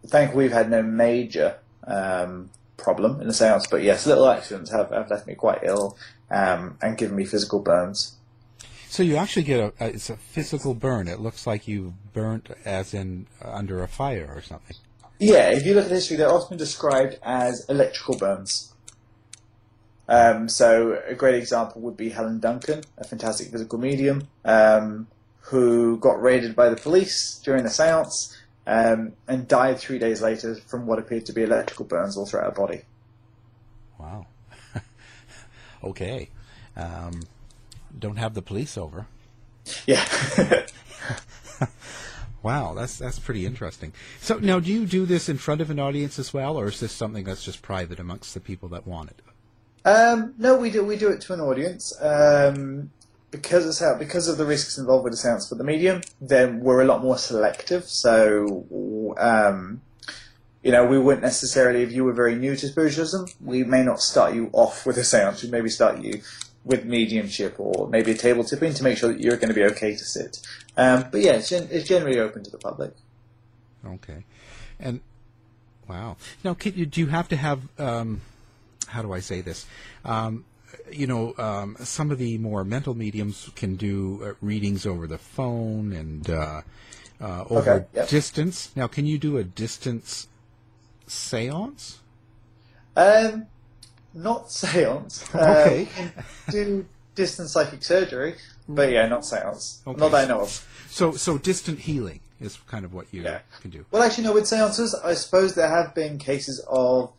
thankfully, 0.06 0.46
we've 0.46 0.54
had 0.54 0.70
no 0.70 0.82
major 0.82 1.58
um, 1.86 2.50
problem 2.78 3.22
in 3.22 3.28
the 3.28 3.34
seance, 3.34 3.68
but 3.68 3.84
yes, 3.84 4.06
little 4.06 4.28
accidents 4.28 4.72
have, 4.72 4.90
have 4.90 5.10
left 5.10 5.28
me 5.28 5.36
quite 5.36 5.60
ill 5.64 5.98
um, 6.30 6.78
and 6.82 6.98
given 6.98 7.16
me 7.16 7.26
physical 7.26 7.60
burns. 7.60 8.16
So 8.90 9.04
you 9.04 9.16
actually 9.16 9.44
get 9.44 9.60
a, 9.60 9.86
a 9.86 9.88
it's 9.88 10.10
a 10.10 10.18
physical 10.18 10.74
burn. 10.74 11.08
It 11.08 11.20
looks 11.20 11.48
like 11.48 11.68
you 11.68 11.94
burnt 12.14 12.50
as 12.66 12.94
in 12.94 13.28
uh, 13.44 13.52
under 13.52 13.82
a 13.82 13.88
fire 13.88 14.30
or 14.36 14.42
something. 14.42 14.76
Yeah, 15.18 15.50
if 15.52 15.66
you 15.66 15.76
look 15.76 15.86
at 15.86 15.92
history, 15.92 16.18
they're 16.18 16.32
often 16.32 16.58
described 16.58 17.18
as 17.24 17.66
electrical 17.70 18.18
burns. 18.18 18.74
Um, 20.10 20.50
so 20.50 21.00
a 21.08 21.14
great 21.14 21.36
example 21.36 21.82
would 21.84 21.96
be 21.96 22.10
Helen 22.10 22.40
Duncan, 22.40 22.82
a 22.98 23.06
fantastic 23.06 23.50
physical 23.50 23.80
medium, 23.80 24.28
um, 24.44 25.08
who 25.40 25.98
got 26.00 26.22
raided 26.22 26.56
by 26.56 26.70
the 26.70 26.76
police 26.76 27.40
during 27.46 27.66
a 27.66 27.70
seance 27.70 28.36
um, 28.68 29.14
and 29.28 29.48
died 29.48 29.80
three 29.80 30.00
days 30.00 30.22
later 30.22 30.56
from 30.56 30.86
what 30.86 31.00
appeared 31.00 31.26
to 31.28 31.34
be 31.34 31.44
electrical 31.44 31.86
burns 31.86 32.18
all 32.18 32.26
throughout 32.26 32.46
her 32.46 32.52
body. 32.52 32.82
Wow. 34.00 34.28
okay. 35.84 36.30
Um, 36.76 37.22
don't 37.98 38.18
have 38.18 38.34
the 38.34 38.42
police 38.42 38.78
over. 38.78 39.08
Yeah. 39.86 40.06
wow, 42.44 42.74
that's 42.74 42.98
that's 42.98 43.20
pretty 43.20 43.46
interesting. 43.46 43.94
So 44.20 44.40
now, 44.40 44.60
do 44.60 44.72
you 44.72 44.86
do 44.86 45.06
this 45.06 45.30
in 45.30 45.38
front 45.38 45.62
of 45.62 45.70
an 45.70 45.80
audience 45.80 46.18
as 46.18 46.34
well, 46.34 46.58
or 46.58 46.68
is 46.68 46.80
this 46.80 46.92
something 46.92 47.24
that's 47.24 47.44
just 47.44 47.62
private 47.62 48.00
amongst 48.00 48.34
the 48.34 48.40
people 48.40 48.70
that 48.70 48.88
want 48.88 49.12
it? 49.12 49.22
Um, 49.88 50.34
no, 50.38 50.58
we 50.58 50.70
do 50.70 50.84
we 50.84 50.98
do 50.98 51.10
it 51.10 51.22
to 51.22 51.34
an 51.34 51.42
audience. 51.42 51.94
Um, 52.02 52.92
because 53.32 53.82
out 53.82 53.98
because 53.98 54.28
of 54.28 54.38
the 54.38 54.46
risks 54.46 54.78
involved 54.78 55.06
with 55.06 55.14
the 55.14 55.18
sounds 55.18 55.48
for 55.48 55.56
the 55.56 55.64
medium, 55.64 56.02
then 56.20 56.60
we're 56.60 56.82
a 56.82 56.86
lot 56.86 57.02
more 57.02 57.18
selective. 57.18 57.86
So, 57.86 59.16
um, 59.18 59.82
you 60.62 60.72
know, 60.72 60.86
we 60.86 61.00
wouldn't 61.00 61.24
necessarily, 61.24 61.82
if 61.82 61.92
you 61.92 62.04
were 62.04 62.14
very 62.14 62.36
new 62.36 62.56
to 62.56 62.68
spiritualism, 62.68 63.24
we 63.40 63.64
may 63.64 63.84
not 63.84 64.02
start 64.02 64.36
you 64.36 64.50
off 64.54 64.86
with 64.86 64.98
a 64.98 65.04
seance. 65.04 65.42
We 65.42 65.50
maybe 65.50 65.70
start 65.70 66.02
you 66.02 66.22
with 66.64 66.86
mediumship 66.86 67.56
or 67.58 67.88
maybe 67.88 68.12
a 68.12 68.18
table 68.18 68.44
tipping 68.44 68.74
to 68.76 68.84
make 68.84 68.98
sure 68.98 69.12
that 69.12 69.20
you're 69.20 69.38
going 69.38 69.48
to 69.48 69.56
be 69.56 69.64
okay 69.64 69.94
to 69.94 70.06
sit. 70.06 70.46
Um, 70.78 71.06
but 71.12 71.22
yeah, 71.22 71.34
it's, 71.34 71.50
gen- 71.50 71.70
it's 71.72 71.88
generally 71.88 72.20
open 72.20 72.44
to 72.44 72.52
the 72.52 72.60
public. 72.60 72.94
Okay, 73.84 74.26
and 74.80 75.00
wow. 75.88 76.18
Now, 76.44 76.56
you, 76.64 76.86
do 76.86 77.02
you 77.02 77.08
have 77.08 77.28
to 77.30 77.36
have? 77.36 77.62
Um, 77.80 78.22
how 78.88 79.02
do 79.02 79.12
I 79.12 79.22
say 79.22 79.42
this? 79.42 79.66
Um, 80.06 80.46
you 80.92 81.08
know, 81.08 81.34
um, 81.38 81.76
some 81.80 82.12
of 82.12 82.18
the 82.18 82.38
more 82.38 82.64
mental 82.64 82.94
mediums 82.94 83.50
can 83.56 83.76
do 83.76 84.22
uh, 84.24 84.34
readings 84.42 84.86
over 84.86 85.08
the 85.08 85.18
phone 85.18 85.94
and 85.94 86.30
uh, 86.30 86.62
uh, 87.20 87.46
over 87.50 87.72
Okay, 87.72 87.86
yep. 87.94 88.10
distance. 88.10 88.72
Now, 88.76 88.88
can 88.88 89.06
you 89.06 89.18
do 89.18 89.38
a 89.38 89.44
distance 89.44 90.28
seance? 91.08 92.00
Um, 92.96 93.48
not 94.14 94.52
seance. 94.52 95.24
Okay. 95.34 95.88
Uh, 95.98 96.22
do 96.52 96.86
distance 97.16 97.52
psychic 97.54 97.84
surgery, 97.84 98.36
but 98.68 98.92
yeah, 98.92 99.08
not 99.08 99.26
seance. 99.26 99.82
Okay. 99.86 100.00
Not 100.00 100.12
that 100.12 100.26
I 100.26 100.28
know 100.28 100.42
of. 100.42 100.68
So, 100.90 101.14
so 101.14 101.38
distant 101.38 101.80
healing 101.80 102.20
is 102.40 102.58
kind 102.68 102.84
of 102.84 102.94
what 102.94 103.08
you 103.12 103.24
can 103.62 103.70
do. 103.72 103.86
Well, 103.92 104.04
actually, 104.04 104.26
no. 104.26 104.34
With 104.34 104.48
seances, 104.48 104.96
I 104.96 105.14
suppose 105.14 105.56
there 105.56 105.70
have 105.70 105.94
been 105.94 106.18
cases 106.18 106.60
of 106.68 107.14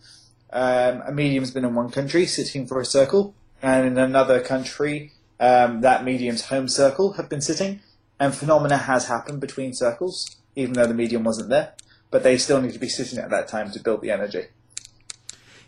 um, 0.53 1.03
a 1.07 1.13
medium's 1.13 1.51
been 1.51 1.65
in 1.65 1.75
one 1.75 1.91
country 1.91 2.27
sitting 2.27 2.67
for 2.67 2.81
a 2.81 2.85
circle, 2.85 3.35
and 3.63 3.87
in 3.87 3.97
another 3.99 4.41
country, 4.41 5.13
um, 5.41 5.81
that 5.81 6.05
medium's 6.05 6.47
home 6.47 6.69
circle 6.69 7.13
have 7.15 7.29
been 7.29 7.41
sitting, 7.41 7.81
and 8.19 8.35
phenomena 8.35 8.77
has 8.77 9.07
happened 9.07 9.41
between 9.41 9.73
circles, 9.73 10.37
even 10.57 10.75
though 10.75 10.87
the 10.87 10.95
medium 10.95 11.25
wasn't 11.25 11.49
there. 11.49 11.75
But 12.11 12.23
they 12.23 12.37
still 12.37 12.61
need 12.61 12.73
to 12.73 12.79
be 12.79 12.89
sitting 12.89 13.19
at 13.19 13.31
that 13.31 13.49
time 13.49 13.71
to 13.71 13.81
build 13.81 14.03
the 14.03 14.11
energy. 14.11 14.47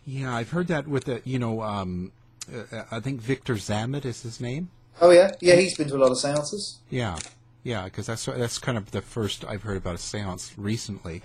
Yeah, 0.04 0.34
I've 0.34 0.50
heard 0.50 0.66
that 0.66 0.86
with 0.86 1.04
the, 1.04 1.22
you 1.24 1.38
know, 1.38 1.62
um, 1.62 2.12
uh, 2.52 2.82
I 2.90 3.00
think 3.00 3.20
Victor 3.20 3.54
Zammit 3.54 4.04
is 4.04 4.22
his 4.22 4.40
name. 4.40 4.68
Oh 5.00 5.10
yeah, 5.10 5.30
yeah. 5.40 5.56
He's 5.56 5.76
been 5.76 5.88
to 5.88 5.96
a 5.96 5.98
lot 5.98 6.12
of 6.12 6.18
seances. 6.18 6.78
Yeah, 6.90 7.18
yeah, 7.62 7.84
because 7.84 8.06
that's 8.06 8.26
that's 8.26 8.58
kind 8.58 8.78
of 8.78 8.90
the 8.90 9.00
first 9.00 9.44
I've 9.44 9.62
heard 9.62 9.78
about 9.78 9.94
a 9.94 9.98
séance 9.98 10.52
recently, 10.56 11.22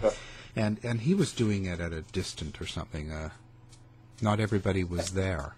and 0.55 0.79
and 0.83 1.01
he 1.01 1.13
was 1.13 1.33
doing 1.33 1.65
it 1.65 1.79
at 1.79 1.91
a 1.91 2.01
distant 2.01 2.59
or 2.61 2.65
something. 2.65 3.11
Uh, 3.11 3.29
not 4.21 4.39
everybody 4.39 4.83
was 4.83 5.11
there. 5.11 5.53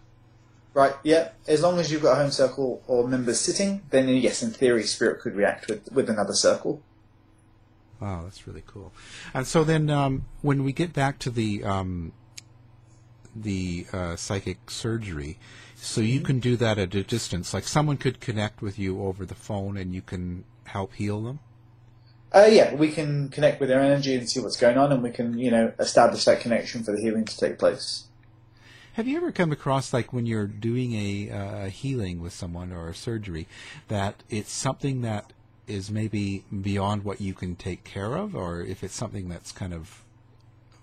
Right, 0.74 0.94
yeah. 1.04 1.30
As 1.48 1.62
long 1.62 1.80
as 1.80 1.92
you've 1.92 2.02
got 2.02 2.14
a 2.14 2.22
home 2.22 2.32
circle 2.32 2.82
or 2.88 3.08
members 3.08 3.40
sitting, 3.40 3.82
then 3.90 4.08
yes, 4.08 4.42
in 4.42 4.52
theory, 4.52 4.84
spirit 4.84 5.20
could 5.20 5.36
react 5.36 5.68
with, 5.68 5.92
with 5.92 6.10
another 6.10 6.34
circle. 6.34 6.82
Wow, 8.00 8.22
that's 8.24 8.48
really 8.48 8.64
cool. 8.66 8.94
And 9.34 9.46
so 9.46 9.64
then, 9.64 9.90
um, 9.90 10.26
when 10.42 10.64
we 10.64 10.72
get 10.72 10.94
back 10.94 11.20
to 11.20 11.30
the 11.30 11.64
um, 11.64 12.14
the 13.36 13.86
uh, 13.94 14.16
psychic 14.16 14.72
surgery, 14.72 15.38
so 15.76 16.02
you 16.02 16.22
can 16.22 16.40
do 16.40 16.56
that 16.58 16.78
at 16.78 16.96
a 16.96 17.04
distance. 17.04 17.54
Like 17.54 17.66
someone 17.66 17.98
could 17.98 18.20
connect 18.20 18.62
with 18.62 18.80
you 18.80 19.04
over 19.04 19.26
the 19.26 19.36
phone, 19.36 19.78
and 19.78 19.94
you 19.94 20.02
can 20.02 20.46
help 20.64 20.94
heal 20.94 21.22
them. 21.22 21.40
Uh, 22.34 22.48
yeah, 22.50 22.74
we 22.74 22.92
can 22.92 23.28
connect 23.28 23.60
with 23.60 23.68
their 23.68 23.82
energy 23.82 24.16
and 24.16 24.30
see 24.30 24.40
what's 24.40 24.58
going 24.58 24.78
on, 24.78 24.92
and 24.92 25.04
we 25.04 25.12
can, 25.12 25.38
you 25.38 25.52
know, 25.52 25.74
establish 25.80 26.24
that 26.26 26.40
connection 26.40 26.82
for 26.82 26.96
the 26.96 27.02
healing 27.02 27.26
to 27.26 27.38
take 27.38 27.60
place. 27.60 28.06
Have 28.94 29.08
you 29.08 29.16
ever 29.16 29.32
come 29.32 29.54
across, 29.54 29.94
like, 29.94 30.12
when 30.12 30.26
you're 30.26 30.48
doing 30.48 30.94
a 30.94 31.30
uh, 31.32 31.70
healing 31.70 32.22
with 32.22 32.34
someone 32.34 32.74
or 32.74 32.90
a 32.90 32.94
surgery, 32.94 33.48
that 33.88 34.22
it's 34.30 34.52
something 34.52 35.02
that 35.02 35.32
is 35.66 35.90
maybe 35.90 36.44
beyond 36.62 37.06
what 37.06 37.22
you 37.22 37.34
can 37.34 37.56
take 37.56 37.86
care 37.86 38.18
of, 38.18 38.36
or 38.36 38.60
if 38.62 38.84
it's 38.84 38.94
something 38.94 39.30
that's 39.30 39.54
kind 39.54 39.74
of 39.74 40.04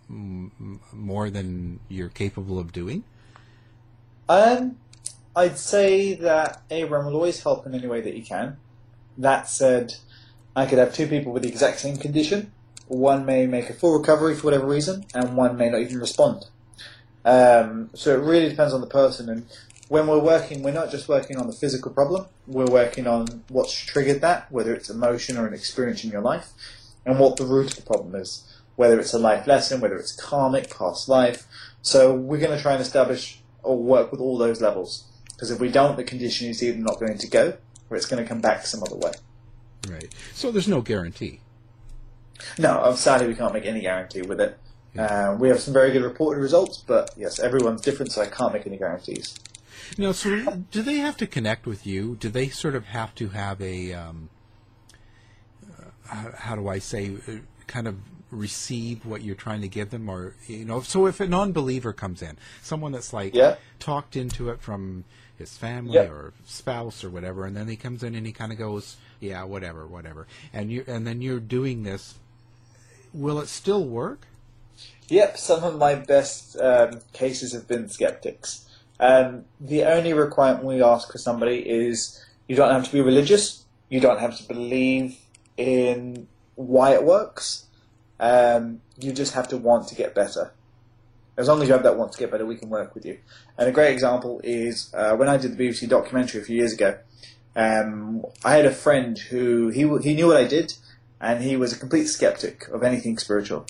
m- 0.09 0.51
m- 0.59 0.81
more 0.91 1.29
than 1.29 1.81
you're 1.91 2.09
capable 2.09 2.59
of 2.59 2.73
doing? 2.73 3.05
Um, 4.27 4.79
I'd 5.37 5.59
say 5.59 6.15
that 6.15 6.63
Abraham 6.71 7.09
will 7.09 7.17
always 7.17 7.43
help 7.43 7.67
in 7.67 7.75
any 7.75 7.87
way 7.87 8.01
that 8.01 8.15
he 8.15 8.23
can. 8.23 8.57
That 9.19 9.51
said, 9.51 9.97
I 10.57 10.65
could 10.65 10.79
have 10.79 10.95
two 10.95 11.09
people 11.09 11.33
with 11.33 11.43
the 11.43 11.51
exact 11.51 11.81
same 11.81 11.99
condition. 11.99 12.53
One 12.87 13.27
may 13.27 13.47
make 13.47 13.69
a 13.69 13.75
full 13.75 13.99
recovery 13.99 14.35
for 14.35 14.45
whatever 14.45 14.67
reason, 14.67 15.05
and 15.13 15.37
one 15.37 15.59
may 15.59 15.69
not 15.69 15.83
even 15.83 15.99
respond. 15.99 16.47
Um, 17.29 17.91
so 17.93 18.15
it 18.15 18.23
really 18.23 18.49
depends 18.49 18.73
on 18.73 18.81
the 18.81 18.87
person. 18.87 19.29
And 19.29 19.47
when 19.89 20.07
we're 20.07 20.19
working, 20.19 20.63
we're 20.63 20.73
not 20.73 20.91
just 20.91 21.09
working 21.09 21.37
on 21.37 21.47
the 21.47 21.53
physical 21.53 21.93
problem. 21.93 22.27
We're 22.47 22.67
working 22.67 23.07
on 23.07 23.45
what's 23.49 23.75
triggered 23.75 24.23
that, 24.23 24.51
whether 24.51 24.73
it's 24.73 24.89
emotion 24.89 25.37
or 25.37 25.47
an 25.47 25.53
experience 25.53 26.03
in 26.05 26.11
your 26.11 26.23
life, 26.23 26.53
and 27.05 27.19
what 27.19 27.37
the 27.37 27.45
root 27.45 27.73
of 27.73 27.77
the 27.77 27.83
problem 27.83 28.15
is. 28.15 28.45
Whether 28.77 28.99
it's 28.99 29.13
a 29.13 29.19
life 29.19 29.47
lesson, 29.47 29.81
whether 29.81 29.97
it's 29.97 30.13
karmic, 30.13 30.75
past 30.75 31.07
life. 31.09 31.47
So 31.83 32.15
we're 32.15 32.41
going 32.41 32.57
to 32.57 32.63
try 32.63 32.73
and 32.73 32.81
establish 32.81 33.41
or 33.63 33.77
work 33.77 34.11
with 34.11 34.21
all 34.21 34.39
those 34.39 34.63
levels. 34.63 35.05
Because 35.29 35.51
if 35.51 35.61
we 35.61 35.69
don't, 35.69 35.97
the 35.97 36.05
condition 36.05 36.49
is 36.49 36.63
either 36.63 36.79
not 36.79 36.99
going 36.99 37.19
to 37.19 37.29
go, 37.29 37.59
or 37.91 37.97
it's 37.97 38.07
going 38.07 38.23
to 38.23 38.29
come 38.29 38.41
back 38.41 38.65
some 38.65 38.83
other 38.83 38.97
way. 38.97 39.13
Right. 39.87 40.15
So 40.33 40.51
there's 40.51 40.69
no 40.69 40.81
guarantee. 40.81 41.41
No, 42.59 42.95
sadly 42.95 43.27
we 43.27 43.35
can't 43.35 43.53
make 43.53 43.67
any 43.67 43.81
guarantee 43.81 44.23
with 44.23 44.41
it. 44.41 44.57
Uh, 44.99 45.37
we 45.39 45.49
have 45.49 45.61
some 45.61 45.73
very 45.73 45.93
good 45.93 46.03
reported 46.03 46.41
results, 46.41 46.83
but 46.87 47.11
yes, 47.17 47.39
everyone's 47.39 47.81
different, 47.81 48.11
so 48.11 48.21
I 48.21 48.27
can't 48.27 48.53
make 48.53 48.67
any 48.67 48.77
guarantees. 48.77 49.39
Now, 49.97 50.13
so 50.13 50.65
do 50.73 50.83
they 50.83 50.97
have 50.97 51.17
to 51.19 51.27
connect 51.27 51.67
with 51.67 51.87
you? 51.87 52.17
Do 52.17 52.29
they 52.29 52.49
sort 52.49 52.75
of 52.75 52.87
have 52.87 53.15
to 53.15 53.29
have 53.29 53.61
a, 53.63 53.93
um, 53.93 54.29
uh, 55.81 55.85
how, 56.07 56.33
how 56.37 56.57
do 56.57 56.69
I 56.69 56.79
say, 56.81 57.13
uh, 57.29 57.33
kind 57.69 57.87
of 57.87 57.97
receive 58.31 59.07
what 59.07 59.23
you're 59.23 59.35
trying 59.37 59.61
to 59.63 59.69
give 59.69 59.91
them, 59.91 60.09
or 60.09 60.35
you 60.47 60.65
know, 60.65 60.81
so 60.83 61.07
if 61.07 61.21
a 61.21 61.27
non-believer 61.27 61.93
comes 61.93 62.21
in, 62.21 62.37
someone 62.61 62.93
that's 62.93 63.13
like 63.13 63.35
Yeah. 63.35 63.57
talked 63.79 64.17
into 64.17 64.51
it 64.51 64.61
from 64.61 65.05
his 65.39 65.57
family 65.57 65.95
Yeah. 65.95 66.09
or 66.11 66.33
spouse 66.45 67.05
or 67.05 67.09
whatever, 67.09 67.47
and 67.47 67.57
then 67.57 67.69
he 67.69 67.77
comes 67.77 68.03
in 68.03 68.15
and 68.15 68.27
he 68.27 68.33
kind 68.33 68.53
of 68.53 68.59
goes, 68.59 68.97
yeah, 69.21 69.45
whatever, 69.45 69.87
whatever, 69.87 70.27
and 70.53 70.71
you 70.71 70.85
and 70.87 71.07
then 71.07 71.23
you're 71.23 71.41
doing 71.41 71.85
this. 71.85 72.17
Will 73.15 73.41
it 73.41 73.47
still 73.49 73.85
work? 73.85 74.27
Yep, 75.09 75.39
some 75.39 75.65
of 75.65 75.79
my 75.79 75.95
best 75.95 76.59
um, 76.61 77.01
cases 77.15 77.53
have 77.53 77.67
been 77.67 77.89
skeptics. 77.89 78.67
Um, 79.01 79.45
the 79.59 79.85
only 79.85 80.13
requirement 80.13 80.65
we 80.65 80.83
ask 80.83 81.11
for 81.11 81.19
somebody 81.19 81.59
is 81.69 82.23
you 82.47 82.57
don't 82.57 82.71
have 82.71 82.85
to 82.85 82.93
be 82.93 83.01
religious, 83.01 83.65
you 83.89 84.01
don't 84.01 84.21
have 84.21 84.37
to 84.37 84.45
believe 84.47 85.17
in 85.57 86.29
why 86.57 86.93
it 86.93 87.05
works, 87.05 87.67
um, 88.21 88.83
you 88.99 89.13
just 89.13 89.33
have 89.33 89.49
to 89.49 89.57
want 89.57 89.89
to 89.89 89.95
get 89.95 90.15
better. 90.15 90.53
As 91.39 91.49
long 91.49 91.63
as 91.63 91.69
you 91.69 91.75
have 91.75 91.85
that 91.85 91.97
want 91.97 92.13
to 92.13 92.19
get 92.19 92.31
better, 92.31 92.45
we 92.45 92.57
can 92.57 92.69
work 92.69 92.95
with 92.95 93.07
you. 93.07 93.19
And 93.57 93.69
a 93.69 93.73
great 93.73 93.93
example 93.93 94.41
is 94.45 94.93
uh, 94.93 95.15
when 95.15 95.29
I 95.29 95.39
did 95.39 95.57
the 95.57 95.69
BBC 95.69 95.89
documentary 95.89 96.43
a 96.43 96.45
few 96.45 96.57
years 96.57 96.73
ago. 96.75 96.99
Um, 97.57 98.25
I 98.45 98.57
had 98.57 98.67
a 98.67 98.73
friend 98.73 99.17
who 99.19 99.69
he 99.69 99.81
he 100.03 100.15
knew 100.15 100.29
what 100.29 100.37
I 100.37 100.45
did, 100.45 100.75
and 101.21 101.43
he 101.43 101.57
was 101.57 101.73
a 101.73 101.79
complete 101.79 102.07
skeptic 102.07 102.69
of 102.69 102.83
anything 102.83 103.19
spiritual, 103.19 103.67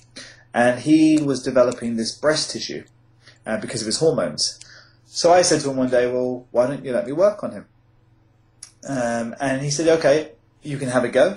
and 0.59 0.81
he 0.81 1.23
was 1.23 1.41
developing 1.41 1.95
this 1.95 2.11
breast 2.11 2.51
tissue 2.51 2.83
uh, 3.47 3.59
because 3.59 3.81
of 3.81 3.87
his 3.87 4.01
hormones. 4.01 4.59
So 5.07 5.33
I 5.33 5.43
said 5.43 5.61
to 5.61 5.71
him 5.71 5.77
one 5.77 5.89
day, 5.89 6.11
"Well, 6.11 6.49
why 6.51 6.67
don't 6.67 6.85
you 6.85 6.93
let 6.93 7.07
me 7.07 7.13
work 7.13 7.45
on 7.45 7.53
him?" 7.53 7.67
Um, 8.89 9.37
and 9.41 9.63
he 9.63 9.71
said, 9.71 9.87
"Okay, 9.99 10.33
you 10.63 10.77
can 10.77 10.89
have 10.89 11.05
a 11.05 11.09
go." 11.21 11.37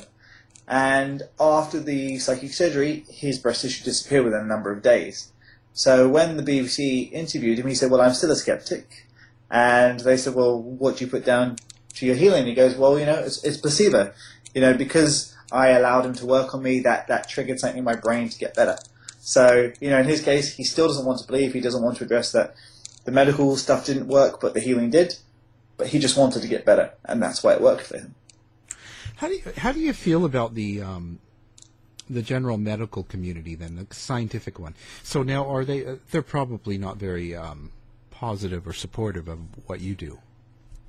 And 0.67 1.21
after 1.39 1.79
the 1.79 2.17
psychic 2.17 2.51
surgery, 2.51 3.05
his 3.09 3.37
breast 3.37 3.61
tissue 3.61 3.83
disappeared 3.83 4.25
within 4.25 4.41
a 4.41 4.53
number 4.53 4.71
of 4.71 4.81
days. 4.81 5.31
So 5.73 6.09
when 6.09 6.37
the 6.37 6.43
BBC 6.43 7.11
interviewed 7.11 7.59
him, 7.59 7.67
he 7.67 7.75
said, 7.75 7.91
"Well, 7.91 8.01
I'm 8.01 8.15
still 8.15 8.31
a 8.31 8.35
skeptic." 8.35 9.07
And 9.51 9.99
they 9.99 10.17
said, 10.17 10.33
"Well, 10.33 10.59
what 10.59 10.97
do 10.97 11.05
you 11.05 11.11
put 11.11 11.25
down 11.25 11.57
to 11.97 12.07
your 12.07 12.15
healing?" 12.15 12.47
He 12.47 12.55
goes, 12.55 12.75
"Well, 12.75 12.97
you 12.99 13.05
know, 13.05 13.19
it's, 13.19 13.43
it's 13.43 13.57
placebo. 13.57 14.13
You 14.55 14.61
know, 14.61 14.73
because 14.73 15.35
I 15.51 15.67
allowed 15.69 16.07
him 16.07 16.15
to 16.15 16.25
work 16.25 16.55
on 16.55 16.63
me, 16.63 16.79
that 16.79 17.07
that 17.07 17.29
triggered 17.29 17.59
something 17.59 17.77
in 17.77 17.83
my 17.83 17.95
brain 17.95 18.27
to 18.27 18.39
get 18.39 18.55
better." 18.55 18.77
So, 19.23 19.71
you 19.79 19.91
know, 19.91 19.99
in 19.99 20.05
his 20.05 20.23
case, 20.23 20.55
he 20.55 20.63
still 20.63 20.87
doesn't 20.87 21.05
want 21.05 21.19
to 21.19 21.27
believe. 21.27 21.53
He 21.53 21.61
doesn't 21.61 21.83
want 21.83 21.97
to 21.97 22.03
address 22.03 22.31
that 22.31 22.55
the 23.05 23.11
medical 23.11 23.55
stuff 23.55 23.85
didn't 23.85 24.07
work, 24.07 24.41
but 24.41 24.55
the 24.55 24.59
healing 24.59 24.89
did. 24.89 25.15
But 25.77 25.87
he 25.87 25.99
just 25.99 26.17
wanted 26.17 26.41
to 26.41 26.47
get 26.47 26.65
better, 26.65 26.91
and 27.05 27.21
that's 27.21 27.43
why 27.43 27.53
it 27.53 27.61
worked 27.61 27.83
for 27.83 27.97
him. 27.97 28.15
How 29.17 29.27
do 29.27 29.35
you, 29.35 29.43
how 29.57 29.71
do 29.71 29.79
you 29.79 29.93
feel 29.93 30.25
about 30.25 30.55
the 30.55 30.81
um, 30.81 31.19
the 32.09 32.23
general 32.23 32.57
medical 32.57 33.03
community 33.03 33.53
then, 33.53 33.75
the 33.75 33.93
scientific 33.93 34.57
one? 34.57 34.73
So 35.03 35.21
now 35.21 35.47
are 35.47 35.63
they? 35.63 35.85
Uh, 35.85 35.95
they're 36.09 36.23
probably 36.23 36.79
not 36.79 36.97
very 36.97 37.35
um, 37.35 37.71
positive 38.09 38.67
or 38.67 38.73
supportive 38.73 39.27
of 39.27 39.39
what 39.67 39.81
you 39.81 39.93
do. 39.93 40.19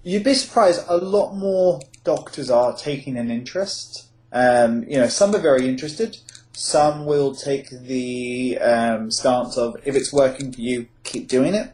You'd 0.03 0.25
be 0.25 0.35
surprised. 0.35 0.83
A 0.89 0.97
lot 0.97 1.35
more 1.35 1.81
doctors 2.03 2.51
are 2.51 2.75
taking 2.77 3.19
an 3.19 3.31
interest. 3.31 4.07
Um, 4.33 4.85
you 4.85 4.97
know, 4.97 5.09
some 5.09 5.35
are 5.35 5.39
very 5.39 5.69
interested. 5.69 6.17
Some 6.53 7.07
will 7.07 7.35
take 7.35 7.71
the 7.71 8.59
um, 8.59 9.11
stance 9.11 9.57
of 9.57 9.77
if 9.85 9.95
it's 9.95 10.13
working 10.13 10.53
for 10.53 10.61
you, 10.61 10.89
keep 11.03 11.29
doing 11.29 11.55
it. 11.55 11.73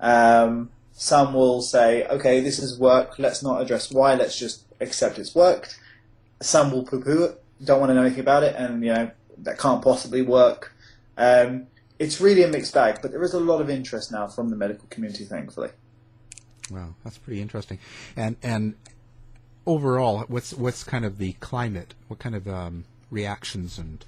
Um, 0.00 0.70
some 0.92 1.34
will 1.34 1.60
say, 1.60 2.06
okay, 2.06 2.40
this 2.40 2.58
has 2.58 2.78
worked. 2.78 3.18
Let's 3.18 3.42
not 3.42 3.60
address 3.60 3.90
why. 3.90 4.14
Let's 4.14 4.38
just 4.38 4.64
accept 4.80 5.18
it's 5.18 5.34
worked. 5.34 5.78
Some 6.40 6.70
will 6.70 6.84
poo-poo 6.84 7.24
it, 7.24 7.42
don't 7.64 7.80
want 7.80 7.90
to 7.90 7.94
know 7.94 8.02
anything 8.02 8.20
about 8.20 8.42
it, 8.42 8.54
and 8.56 8.84
you 8.84 8.92
know 8.92 9.10
that 9.38 9.58
can't 9.58 9.82
possibly 9.82 10.22
work. 10.22 10.74
Um, 11.16 11.66
it's 11.98 12.20
really 12.20 12.42
a 12.42 12.48
mixed 12.48 12.74
bag, 12.74 12.98
but 13.00 13.10
there 13.10 13.22
is 13.22 13.32
a 13.32 13.40
lot 13.40 13.60
of 13.60 13.70
interest 13.70 14.12
now 14.12 14.26
from 14.26 14.50
the 14.50 14.56
medical 14.56 14.86
community, 14.88 15.24
thankfully. 15.24 15.70
Wow, 16.70 16.94
that's 17.04 17.18
pretty 17.18 17.40
interesting. 17.40 17.78
And 18.16 18.36
and 18.42 18.74
overall, 19.66 20.24
what's 20.28 20.52
what's 20.52 20.84
kind 20.84 21.04
of 21.04 21.18
the 21.18 21.32
climate? 21.34 21.94
What 22.08 22.20
kind 22.20 22.34
of 22.34 22.46
um, 22.46 22.84
reactions 23.16 23.78
and 23.78 24.04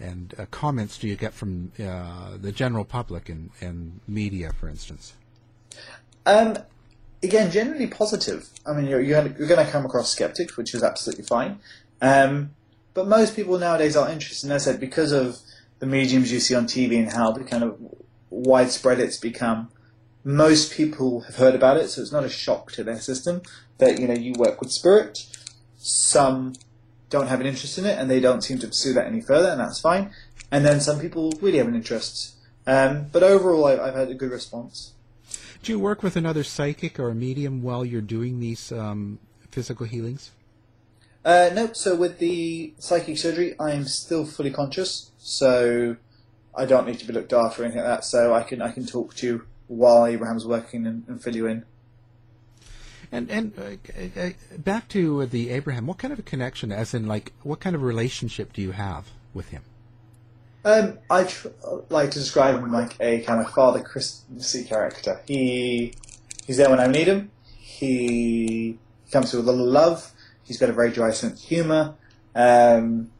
and 0.00 0.34
uh, 0.38 0.46
comments 0.50 0.98
do 0.98 1.06
you 1.06 1.16
get 1.16 1.32
from 1.32 1.72
uh, 1.78 2.36
the 2.40 2.52
general 2.52 2.84
public 2.84 3.28
and, 3.28 3.50
and 3.60 4.00
media, 4.08 4.52
for 4.52 4.68
instance? 4.68 5.14
Um, 6.26 6.58
again, 7.22 7.50
generally 7.50 7.86
positive. 7.86 8.48
I 8.66 8.72
mean, 8.72 8.86
you're, 8.86 9.00
you're 9.00 9.22
going 9.22 9.64
to 9.64 9.70
come 9.70 9.84
across 9.86 10.10
skeptics, 10.10 10.56
which 10.56 10.74
is 10.74 10.82
absolutely 10.82 11.24
fine. 11.24 11.60
Um, 12.02 12.50
but 12.92 13.06
most 13.06 13.36
people 13.36 13.58
nowadays 13.58 13.96
are 13.96 14.10
interested, 14.10 14.46
and 14.46 14.54
I 14.54 14.58
said, 14.58 14.80
because 14.80 15.12
of 15.12 15.38
the 15.78 15.86
mediums 15.86 16.32
you 16.32 16.40
see 16.40 16.54
on 16.54 16.66
TV 16.66 16.98
and 16.98 17.12
how 17.12 17.32
kind 17.34 17.62
of 17.62 17.78
widespread 18.30 18.98
it's 19.00 19.16
become, 19.16 19.70
most 20.24 20.72
people 20.72 21.20
have 21.20 21.36
heard 21.36 21.54
about 21.54 21.76
it, 21.76 21.88
so 21.88 22.02
it's 22.02 22.12
not 22.12 22.24
a 22.24 22.28
shock 22.28 22.72
to 22.72 22.82
their 22.82 22.98
system 22.98 23.42
that, 23.78 24.00
you 24.00 24.08
know, 24.08 24.14
you 24.14 24.32
work 24.36 24.60
with 24.60 24.70
spirit. 24.72 25.26
Some 25.76 26.54
don't 27.14 27.28
have 27.28 27.40
an 27.40 27.46
interest 27.46 27.78
in 27.78 27.86
it, 27.86 27.96
and 27.98 28.10
they 28.10 28.18
don't 28.18 28.42
seem 28.42 28.58
to 28.58 28.66
pursue 28.66 28.92
that 28.94 29.06
any 29.06 29.20
further, 29.20 29.50
and 29.50 29.60
that's 29.60 29.80
fine. 29.80 30.10
And 30.50 30.64
then 30.66 30.80
some 30.80 30.98
people 30.98 31.32
really 31.40 31.58
have 31.58 31.68
an 31.68 31.76
interest. 31.76 32.34
Um, 32.66 33.06
but 33.12 33.22
overall, 33.22 33.66
I've, 33.66 33.80
I've 33.86 33.94
had 33.94 34.08
a 34.10 34.14
good 34.14 34.32
response. 34.32 34.92
Do 35.62 35.72
you 35.72 35.78
work 35.78 36.02
with 36.02 36.16
another 36.16 36.42
psychic 36.42 36.98
or 36.98 37.08
a 37.10 37.14
medium 37.14 37.62
while 37.62 37.84
you're 37.84 38.08
doing 38.18 38.40
these 38.40 38.72
um, 38.72 39.18
physical 39.50 39.86
healings? 39.86 40.32
Uh, 41.24 41.50
no, 41.54 41.72
so 41.72 41.94
with 41.94 42.18
the 42.18 42.74
psychic 42.78 43.16
surgery, 43.16 43.54
I 43.60 43.70
am 43.72 43.86
still 43.86 44.26
fully 44.26 44.50
conscious, 44.50 45.12
so 45.18 45.96
I 46.54 46.66
don't 46.66 46.86
need 46.86 46.98
to 46.98 47.06
be 47.06 47.12
looked 47.12 47.32
after 47.32 47.62
or 47.62 47.64
anything 47.66 47.82
like 47.82 47.90
that. 47.90 48.04
So 48.04 48.34
I 48.34 48.42
can 48.42 48.60
I 48.60 48.72
can 48.72 48.84
talk 48.86 49.14
to 49.16 49.26
you 49.26 49.46
while 49.68 50.04
Abraham's 50.04 50.46
working 50.46 50.86
and, 50.86 51.04
and 51.08 51.22
fill 51.22 51.36
you 51.36 51.46
in. 51.46 51.64
And 53.12 53.30
and 53.30 53.52
uh, 53.58 54.20
uh, 54.20 54.30
back 54.58 54.88
to 54.88 55.26
the 55.26 55.50
Abraham, 55.50 55.86
what 55.86 55.98
kind 55.98 56.12
of 56.12 56.18
a 56.18 56.22
connection, 56.22 56.72
as 56.72 56.94
in 56.94 57.06
like, 57.06 57.32
what 57.42 57.60
kind 57.60 57.76
of 57.76 57.82
relationship 57.82 58.52
do 58.52 58.62
you 58.62 58.72
have 58.72 59.10
with 59.32 59.48
him? 59.48 59.62
Um, 60.64 60.98
I 61.10 61.24
tr- 61.24 61.48
like 61.90 62.10
to 62.12 62.18
describe 62.18 62.56
him 62.56 62.72
like 62.72 62.96
a 63.00 63.20
kind 63.20 63.40
of 63.40 63.50
Father 63.50 63.80
Christmassy 63.80 64.64
character. 64.64 65.20
He 65.26 65.94
he's 66.46 66.56
there 66.56 66.70
when 66.70 66.80
I 66.80 66.86
need 66.86 67.06
him. 67.06 67.30
He 67.58 68.78
comes 69.10 69.32
with 69.32 69.46
a 69.46 69.50
little 69.50 69.66
love. 69.66 70.10
He's 70.42 70.58
got 70.58 70.70
a 70.70 70.72
very 70.72 70.90
dry 70.90 71.10
sense 71.10 71.42
of 71.42 71.48
humour. 71.48 71.94
Um, 72.34 73.10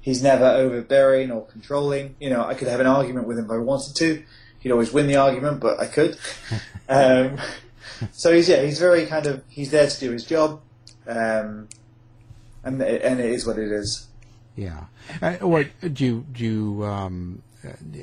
he's 0.00 0.22
never 0.22 0.46
overbearing 0.46 1.30
or 1.30 1.46
controlling. 1.46 2.16
You 2.20 2.30
know, 2.30 2.44
I 2.44 2.54
could 2.54 2.68
have 2.68 2.80
an 2.80 2.86
argument 2.86 3.26
with 3.26 3.38
him 3.38 3.46
if 3.46 3.50
I 3.50 3.58
wanted 3.58 3.96
to. 3.96 4.22
He'd 4.60 4.72
always 4.72 4.92
win 4.92 5.06
the 5.06 5.16
argument, 5.16 5.60
but 5.60 5.78
I 5.78 5.86
could. 5.86 6.16
um, 6.88 7.38
so 8.12 8.32
he's 8.32 8.48
yeah, 8.48 8.62
he's 8.62 8.78
very 8.78 9.06
kind 9.06 9.26
of 9.26 9.42
he's 9.48 9.70
there 9.70 9.88
to 9.88 10.00
do 10.00 10.10
his 10.10 10.24
job, 10.24 10.60
um, 11.06 11.68
and 12.62 12.80
and 12.82 13.20
it 13.20 13.30
is 13.30 13.46
what 13.46 13.58
it 13.58 13.70
is. 13.70 14.08
Yeah. 14.56 14.84
Uh, 15.20 15.34
what 15.36 15.68
do 15.80 16.04
you 16.04 16.26
do? 16.32 16.44
You, 16.44 16.84
um, 16.84 17.42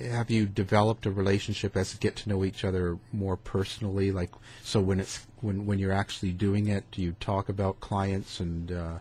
have 0.09 0.29
you 0.29 0.45
developed 0.45 1.05
a 1.05 1.11
relationship 1.11 1.77
as 1.77 1.93
you 1.93 1.99
get 1.99 2.15
to 2.17 2.29
know 2.29 2.43
each 2.43 2.63
other 2.63 2.97
more 3.13 3.37
personally? 3.37 4.11
Like, 4.11 4.31
so 4.63 4.81
when 4.81 4.99
it's 4.99 5.25
when 5.41 5.65
when 5.65 5.79
you're 5.79 5.91
actually 5.91 6.31
doing 6.31 6.67
it, 6.67 6.83
do 6.91 7.01
you 7.01 7.13
talk 7.19 7.49
about 7.49 7.79
clients 7.79 8.39
and? 8.39 8.71
Uh, 8.71 8.99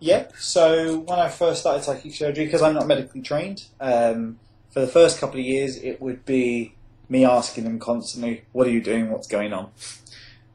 yeah. 0.00 0.28
So 0.38 1.00
when 1.00 1.18
I 1.18 1.28
first 1.28 1.60
started 1.60 1.84
psychic 1.84 2.14
surgery, 2.14 2.46
because 2.46 2.62
I'm 2.62 2.74
not 2.74 2.86
medically 2.86 3.22
trained, 3.22 3.64
um, 3.80 4.38
for 4.70 4.80
the 4.80 4.86
first 4.86 5.18
couple 5.18 5.38
of 5.38 5.46
years, 5.46 5.76
it 5.76 6.00
would 6.00 6.24
be 6.24 6.74
me 7.08 7.24
asking 7.24 7.64
them 7.64 7.78
constantly, 7.78 8.44
"What 8.52 8.66
are 8.66 8.70
you 8.70 8.82
doing? 8.82 9.10
What's 9.10 9.28
going 9.28 9.52
on?" 9.52 9.70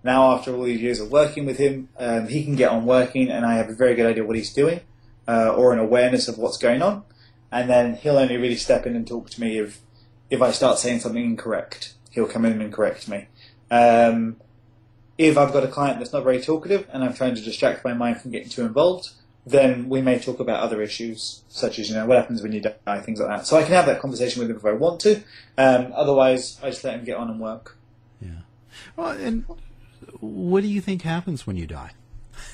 Now, 0.05 0.35
after 0.35 0.55
all 0.55 0.61
these 0.61 0.81
years 0.81 0.99
of 0.99 1.11
working 1.11 1.47
with 1.47 1.57
him, 1.57 1.89
um, 1.97 2.27
he 2.27 2.43
can 2.43 2.55
get 2.55 2.69
on 2.69 2.85
working, 2.85 3.31
and 3.31 3.43
I 3.43 3.55
have 3.55 3.69
a 3.69 3.73
very 3.73 3.95
good 3.95 4.05
idea 4.05 4.23
what 4.23 4.35
he's 4.35 4.53
doing 4.53 4.81
uh, 5.27 5.55
or 5.55 5.73
an 5.73 5.79
awareness 5.79 6.27
of 6.27 6.37
what's 6.37 6.57
going 6.57 6.83
on, 6.83 7.03
and 7.51 7.67
then 7.67 7.95
he'll 7.95 8.19
only 8.19 8.37
really 8.37 8.55
step 8.55 8.85
in 8.85 8.95
and 8.95 9.07
talk 9.07 9.31
to 9.31 9.41
me 9.41 9.57
if 9.57 9.81
if 10.29 10.43
I 10.43 10.51
start 10.51 10.77
saying 10.77 10.99
something 10.99 11.23
incorrect. 11.23 11.95
He'll 12.11 12.27
come 12.27 12.45
in 12.45 12.61
and 12.61 12.71
correct 12.71 13.07
me. 13.07 13.29
Um, 13.71 14.37
if 15.17 15.39
I've 15.39 15.51
got 15.51 15.63
a 15.63 15.67
client 15.67 15.97
that's 15.97 16.13
not 16.13 16.23
very 16.23 16.39
talkative 16.39 16.87
and 16.93 17.03
I'm 17.03 17.15
trying 17.15 17.33
to 17.33 17.41
distract 17.41 17.83
my 17.83 17.93
mind 17.93 18.21
from 18.21 18.29
getting 18.29 18.49
too 18.49 18.63
involved, 18.63 19.09
then 19.43 19.89
we 19.89 20.03
may 20.03 20.19
talk 20.19 20.39
about 20.39 20.59
other 20.61 20.83
issues, 20.83 21.43
such 21.47 21.79
as 21.79 21.89
you 21.89 21.95
know 21.95 22.05
what 22.05 22.17
happens 22.17 22.43
when 22.43 22.51
you 22.51 22.61
die, 22.61 22.99
things 23.01 23.19
like 23.19 23.29
that. 23.29 23.47
So 23.47 23.57
I 23.57 23.63
can 23.63 23.73
have 23.73 23.87
that 23.87 24.01
conversation 24.01 24.39
with 24.41 24.51
him 24.51 24.57
if 24.57 24.65
I 24.65 24.73
want 24.73 24.99
to. 25.01 25.23
Um, 25.57 25.93
otherwise, 25.95 26.59
I 26.61 26.69
just 26.69 26.83
let 26.83 26.93
him 26.93 27.05
get 27.05 27.17
on 27.17 27.31
and 27.31 27.39
work. 27.39 27.77
Yeah. 28.21 28.41
Well, 28.95 29.11
and 29.11 29.45
what 30.19 30.61
do 30.61 30.67
you 30.67 30.81
think 30.81 31.01
happens 31.01 31.45
when 31.45 31.55
you 31.55 31.67
die? 31.67 31.91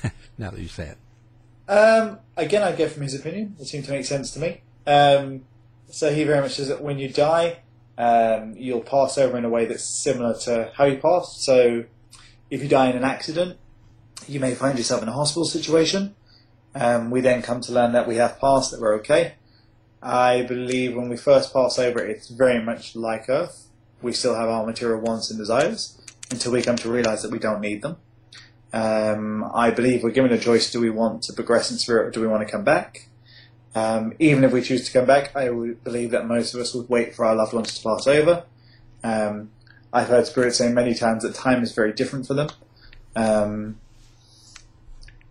now 0.38 0.50
that 0.50 0.60
you 0.60 0.68
say 0.68 0.88
it. 0.88 0.98
Um, 1.70 2.18
again, 2.36 2.62
I 2.62 2.72
go 2.72 2.88
from 2.88 3.02
his 3.02 3.14
opinion. 3.14 3.56
It 3.60 3.66
seemed 3.66 3.84
to 3.86 3.90
make 3.90 4.04
sense 4.04 4.30
to 4.32 4.40
me. 4.40 4.62
Um, 4.86 5.44
so 5.88 6.12
he 6.12 6.24
very 6.24 6.40
much 6.40 6.54
says 6.54 6.68
that 6.68 6.82
when 6.82 6.98
you 6.98 7.08
die, 7.08 7.60
um, 7.96 8.54
you'll 8.56 8.80
pass 8.80 9.18
over 9.18 9.36
in 9.38 9.44
a 9.44 9.48
way 9.48 9.66
that's 9.66 9.84
similar 9.84 10.34
to 10.40 10.72
how 10.74 10.84
you 10.84 10.98
passed. 10.98 11.42
So 11.42 11.84
if 12.50 12.62
you 12.62 12.68
die 12.68 12.90
in 12.90 12.96
an 12.96 13.04
accident, 13.04 13.58
you 14.26 14.40
may 14.40 14.54
find 14.54 14.76
yourself 14.78 15.02
in 15.02 15.08
a 15.08 15.12
hospital 15.12 15.44
situation. 15.44 16.14
Um, 16.74 17.10
we 17.10 17.20
then 17.20 17.42
come 17.42 17.60
to 17.62 17.72
learn 17.72 17.92
that 17.92 18.08
we 18.08 18.16
have 18.16 18.40
passed, 18.40 18.70
that 18.70 18.80
we're 18.80 18.94
okay. 18.96 19.34
I 20.02 20.42
believe 20.42 20.96
when 20.96 21.08
we 21.08 21.16
first 21.16 21.52
pass 21.52 21.78
over, 21.78 22.04
it's 22.04 22.28
very 22.28 22.62
much 22.62 22.96
like 22.96 23.28
Earth. 23.28 23.68
We 24.00 24.12
still 24.12 24.34
have 24.34 24.48
our 24.48 24.66
material 24.66 25.00
wants 25.00 25.30
and 25.30 25.38
desires 25.38 26.01
until 26.32 26.52
we 26.52 26.62
come 26.62 26.76
to 26.76 26.90
realize 26.90 27.22
that 27.22 27.30
we 27.30 27.38
don't 27.38 27.60
need 27.60 27.82
them. 27.82 27.96
Um, 28.72 29.50
I 29.54 29.70
believe 29.70 30.02
we're 30.02 30.10
given 30.10 30.32
a 30.32 30.38
choice: 30.38 30.70
do 30.70 30.80
we 30.80 30.90
want 30.90 31.22
to 31.24 31.32
progress 31.32 31.70
in 31.70 31.78
spirit, 31.78 32.06
or 32.06 32.10
do 32.10 32.20
we 32.20 32.26
want 32.26 32.46
to 32.46 32.50
come 32.50 32.64
back? 32.64 33.08
Um, 33.74 34.14
even 34.18 34.44
if 34.44 34.52
we 34.52 34.60
choose 34.62 34.86
to 34.86 34.92
come 34.92 35.06
back, 35.06 35.34
I 35.36 35.48
believe 35.48 36.10
that 36.10 36.26
most 36.26 36.54
of 36.54 36.60
us 36.60 36.74
would 36.74 36.88
wait 36.88 37.14
for 37.14 37.24
our 37.24 37.34
loved 37.34 37.52
ones 37.52 37.74
to 37.74 37.82
pass 37.82 38.06
over. 38.06 38.44
Um, 39.02 39.50
I've 39.92 40.08
heard 40.08 40.26
spirits 40.26 40.58
say 40.58 40.72
many 40.72 40.94
times 40.94 41.22
that 41.22 41.34
time 41.34 41.62
is 41.62 41.72
very 41.72 41.92
different 41.92 42.26
for 42.26 42.34
them. 42.34 42.48
Um, 43.14 43.78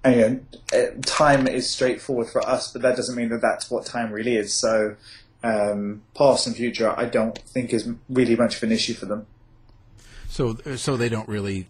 and, 0.03 0.15
you 0.15 0.21
know, 0.21 0.39
eh, 0.73 0.89
time 1.05 1.47
is 1.47 1.69
straightforward 1.69 2.27
for 2.27 2.47
us, 2.47 2.71
but 2.71 2.81
that 2.81 2.95
doesn't 2.95 3.15
mean 3.15 3.29
that 3.29 3.41
that's 3.41 3.69
what 3.69 3.85
time 3.85 4.11
really 4.11 4.35
is. 4.35 4.53
So, 4.53 4.95
um, 5.43 6.01
past 6.15 6.47
and 6.47 6.55
future, 6.55 6.93
I 6.97 7.05
don't 7.05 7.37
think 7.37 7.73
is 7.73 7.87
really 8.09 8.35
much 8.35 8.57
of 8.57 8.63
an 8.63 8.71
issue 8.71 8.93
for 8.93 9.05
them. 9.05 9.27
So, 10.31 10.55
so 10.77 10.95
they 10.95 11.09
don't 11.09 11.27
really 11.27 11.67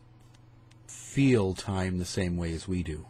feel 0.85 1.55
time 1.55 1.97
the 1.97 2.05
same 2.05 2.37
way 2.37 2.53
as 2.53 2.67
we 2.67 2.83
do. 2.83 3.07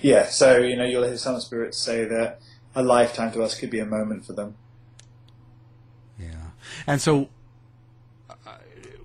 Yeah, 0.00 0.26
so 0.26 0.58
you 0.58 0.76
know, 0.76 0.84
you'll 0.84 1.02
hear 1.02 1.16
some 1.16 1.40
spirits 1.40 1.76
say 1.76 2.04
that 2.04 2.40
a 2.76 2.84
lifetime 2.84 3.32
to 3.32 3.42
us 3.42 3.58
could 3.58 3.70
be 3.70 3.80
a 3.80 3.84
moment 3.84 4.24
for 4.24 4.32
them. 4.32 4.54
Yeah, 6.20 6.50
and 6.86 7.00
so 7.00 7.30
uh, 8.28 8.34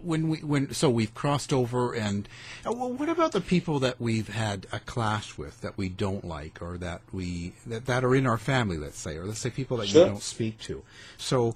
when 0.04 0.30
we 0.30 0.38
when 0.44 0.72
so 0.72 0.88
we've 0.88 1.16
crossed 1.16 1.52
over, 1.52 1.94
and 1.96 2.30
uh, 2.64 2.72
well, 2.72 2.92
what 2.94 3.10
about 3.10 3.32
the 3.32 3.42
people 3.42 3.80
that 3.80 4.00
we've 4.00 4.30
had 4.30 4.68
a 4.72 4.80
clash 4.80 5.36
with 5.36 5.62
that 5.62 5.80
we 5.80 5.90
don't 5.90 6.26
like, 6.26 6.62
or 6.62 6.78
that 6.78 7.02
we 7.12 7.54
that, 7.66 7.88
that 7.88 8.04
are 8.04 8.14
in 8.16 8.28
our 8.28 8.38
family, 8.38 8.78
let's 8.78 9.00
say, 9.00 9.18
or 9.18 9.26
let's 9.26 9.40
say 9.40 9.50
people 9.50 9.78
that 9.78 9.88
Sure. 9.88 10.04
you 10.04 10.12
don't 10.12 10.22
speak 10.22 10.60
to. 10.60 10.84
So, 11.18 11.56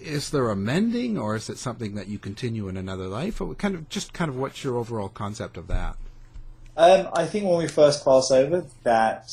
is 0.00 0.30
there 0.30 0.50
a 0.50 0.56
mending, 0.56 1.18
or 1.18 1.36
is 1.36 1.48
it 1.48 1.58
something 1.58 1.94
that 1.94 2.08
you 2.08 2.18
continue 2.18 2.68
in 2.68 2.76
another 2.76 3.06
life? 3.06 3.40
Or 3.40 3.54
kind 3.54 3.74
of 3.74 3.88
just 3.88 4.12
kind 4.12 4.28
of 4.28 4.36
what's 4.36 4.62
your 4.64 4.76
overall 4.76 5.08
concept 5.08 5.56
of 5.56 5.66
that? 5.68 5.96
Um, 6.76 7.08
I 7.14 7.26
think 7.26 7.46
when 7.46 7.58
we 7.58 7.68
first 7.68 8.04
pass 8.04 8.30
over, 8.30 8.66
that 8.82 9.30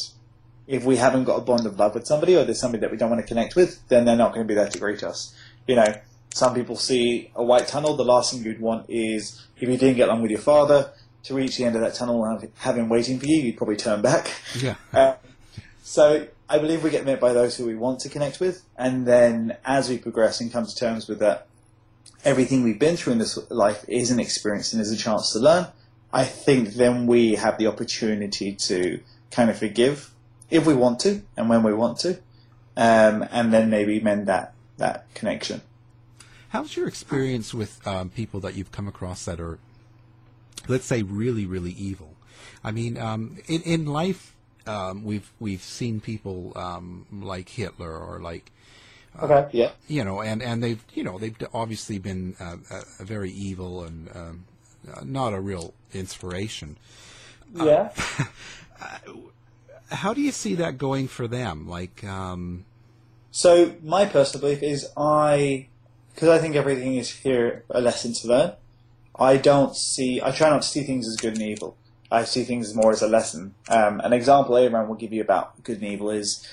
if 0.67 0.83
we 0.85 0.95
haven't 0.95 1.25
got 1.25 1.35
a 1.35 1.41
bond 1.41 1.65
of 1.65 1.77
love 1.77 1.93
with 1.93 2.07
somebody, 2.07 2.35
or 2.35 2.43
there's 2.43 2.59
somebody 2.59 2.81
that 2.81 2.91
we 2.91 2.97
don't 2.97 3.09
want 3.09 3.21
to 3.21 3.27
connect 3.27 3.55
with, 3.55 3.85
then 3.89 4.05
they're 4.05 4.15
not 4.15 4.33
going 4.33 4.45
to 4.45 4.47
be 4.47 4.55
there 4.55 4.69
to 4.69 4.79
greet 4.79 5.03
us. 5.03 5.35
You 5.67 5.75
know, 5.75 5.93
some 6.33 6.55
people 6.55 6.75
see 6.75 7.31
a 7.35 7.43
white 7.43 7.67
tunnel. 7.67 7.95
The 7.95 8.05
last 8.05 8.33
thing 8.33 8.43
you'd 8.43 8.59
want 8.59 8.89
is 8.89 9.45
if 9.57 9.69
you 9.69 9.77
didn't 9.77 9.97
get 9.97 10.07
along 10.07 10.21
with 10.21 10.31
your 10.31 10.39
father 10.39 10.91
to 11.23 11.33
reach 11.33 11.57
the 11.57 11.65
end 11.65 11.75
of 11.75 11.81
that 11.81 11.95
tunnel 11.95 12.23
and 12.25 12.41
have, 12.41 12.51
have 12.57 12.77
him 12.77 12.89
waiting 12.89 13.19
for 13.19 13.25
you, 13.25 13.41
you'd 13.41 13.57
probably 13.57 13.77
turn 13.77 14.01
back. 14.01 14.31
Yeah. 14.55 14.75
Uh, 14.93 15.15
so 15.83 16.27
I 16.53 16.59
believe 16.59 16.83
we 16.83 16.91
get 16.91 17.03
met 17.03 17.19
by 17.19 17.33
those 17.33 17.57
who 17.57 17.65
we 17.65 17.73
want 17.73 18.01
to 18.01 18.09
connect 18.09 18.39
with, 18.39 18.61
and 18.77 19.07
then 19.07 19.57
as 19.65 19.89
we 19.89 19.97
progress 19.97 20.39
and 20.39 20.53
come 20.53 20.67
to 20.67 20.75
terms 20.75 21.07
with 21.07 21.17
that, 21.17 21.47
everything 22.23 22.61
we've 22.61 22.77
been 22.77 22.95
through 22.95 23.13
in 23.13 23.17
this 23.17 23.39
life 23.49 23.83
is 23.87 24.11
an 24.11 24.19
experience 24.19 24.71
and 24.71 24.79
is 24.79 24.91
a 24.91 24.95
chance 24.95 25.33
to 25.33 25.39
learn. 25.39 25.65
I 26.13 26.25
think 26.25 26.75
then 26.75 27.07
we 27.07 27.33
have 27.33 27.57
the 27.57 27.65
opportunity 27.65 28.53
to 28.53 28.99
kind 29.31 29.49
of 29.49 29.57
forgive 29.57 30.11
if 30.51 30.67
we 30.67 30.75
want 30.75 30.99
to 30.99 31.23
and 31.35 31.49
when 31.49 31.63
we 31.63 31.73
want 31.73 31.97
to, 32.01 32.19
um, 32.77 33.27
and 33.31 33.51
then 33.51 33.71
maybe 33.71 33.99
mend 33.99 34.27
that 34.27 34.53
that 34.77 35.11
connection. 35.15 35.61
How's 36.49 36.77
your 36.77 36.87
experience 36.87 37.51
with 37.55 37.81
um, 37.87 38.11
people 38.11 38.39
that 38.41 38.53
you've 38.53 38.71
come 38.71 38.87
across 38.87 39.25
that 39.25 39.39
are, 39.39 39.57
let's 40.67 40.85
say, 40.85 41.01
really, 41.01 41.47
really 41.47 41.71
evil? 41.71 42.13
I 42.63 42.69
mean, 42.69 42.99
um, 42.99 43.39
in 43.47 43.63
in 43.63 43.85
life, 43.87 44.32
um, 44.67 45.03
we've 45.03 45.29
we've 45.39 45.61
seen 45.63 45.99
people 45.99 46.53
um, 46.55 47.05
like 47.11 47.49
Hitler 47.49 47.97
or 47.97 48.19
like, 48.19 48.51
Okay. 49.21 49.47
Yeah. 49.51 49.71
you 49.87 50.03
know, 50.03 50.21
and, 50.21 50.41
and 50.41 50.63
they've 50.63 50.83
you 50.93 51.03
know 51.03 51.17
they've 51.19 51.35
obviously 51.53 51.99
been 51.99 52.35
uh, 52.39 52.57
uh, 52.71 52.81
very 52.99 53.31
evil 53.31 53.83
and 53.83 54.09
um, 54.15 54.45
uh, 54.91 55.01
not 55.03 55.33
a 55.33 55.39
real 55.39 55.73
inspiration. 55.93 56.77
Yeah. 57.53 57.91
How 59.89 60.13
do 60.13 60.21
you 60.21 60.31
see 60.31 60.55
that 60.55 60.77
going 60.77 61.07
for 61.07 61.27
them? 61.27 61.67
Like, 61.69 62.03
um, 62.03 62.65
So 63.31 63.75
my 63.83 64.05
personal 64.05 64.41
belief 64.41 64.63
is 64.63 64.89
I, 64.97 65.67
because 66.13 66.29
I 66.29 66.39
think 66.39 66.55
everything 66.55 66.95
is 66.95 67.11
here 67.11 67.63
a 67.69 67.79
lesson 67.79 68.13
to 68.13 68.27
learn. 68.27 68.53
I 69.15 69.37
don't 69.37 69.75
see. 69.75 70.19
I 70.21 70.31
try 70.31 70.49
not 70.49 70.63
to 70.63 70.67
see 70.67 70.83
things 70.83 71.07
as 71.07 71.15
good 71.17 71.33
and 71.33 71.43
evil. 71.43 71.77
I 72.13 72.25
see 72.25 72.43
things 72.43 72.75
more 72.75 72.91
as 72.91 73.01
a 73.01 73.07
lesson. 73.07 73.55
Um, 73.67 73.99
an 74.01 74.13
example 74.13 74.55
Abraham 74.55 74.87
will 74.87 74.95
give 74.95 75.11
you 75.11 75.21
about 75.21 75.63
good 75.63 75.81
and 75.81 75.87
evil 75.91 76.11
is 76.11 76.47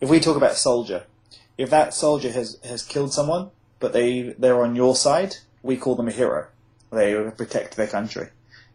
if 0.00 0.08
we 0.08 0.18
talk 0.18 0.36
about 0.36 0.56
soldier. 0.56 1.04
If 1.58 1.68
that 1.70 1.92
soldier 1.92 2.32
has 2.32 2.58
has 2.64 2.82
killed 2.82 3.12
someone, 3.12 3.50
but 3.80 3.92
they 3.92 4.34
they're 4.38 4.62
on 4.62 4.74
your 4.74 4.96
side, 4.96 5.36
we 5.62 5.76
call 5.76 5.94
them 5.94 6.08
a 6.08 6.10
hero. 6.10 6.46
They 6.90 7.30
protect 7.36 7.76
their 7.76 7.86
country. 7.86 8.28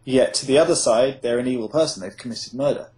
Yet 0.04 0.32
to 0.34 0.46
the 0.46 0.56
other 0.56 0.76
side, 0.76 1.20
they're 1.20 1.40
an 1.40 1.48
evil 1.48 1.68
person. 1.68 2.00
They've 2.00 2.16
committed 2.16 2.54
murder. 2.54 2.90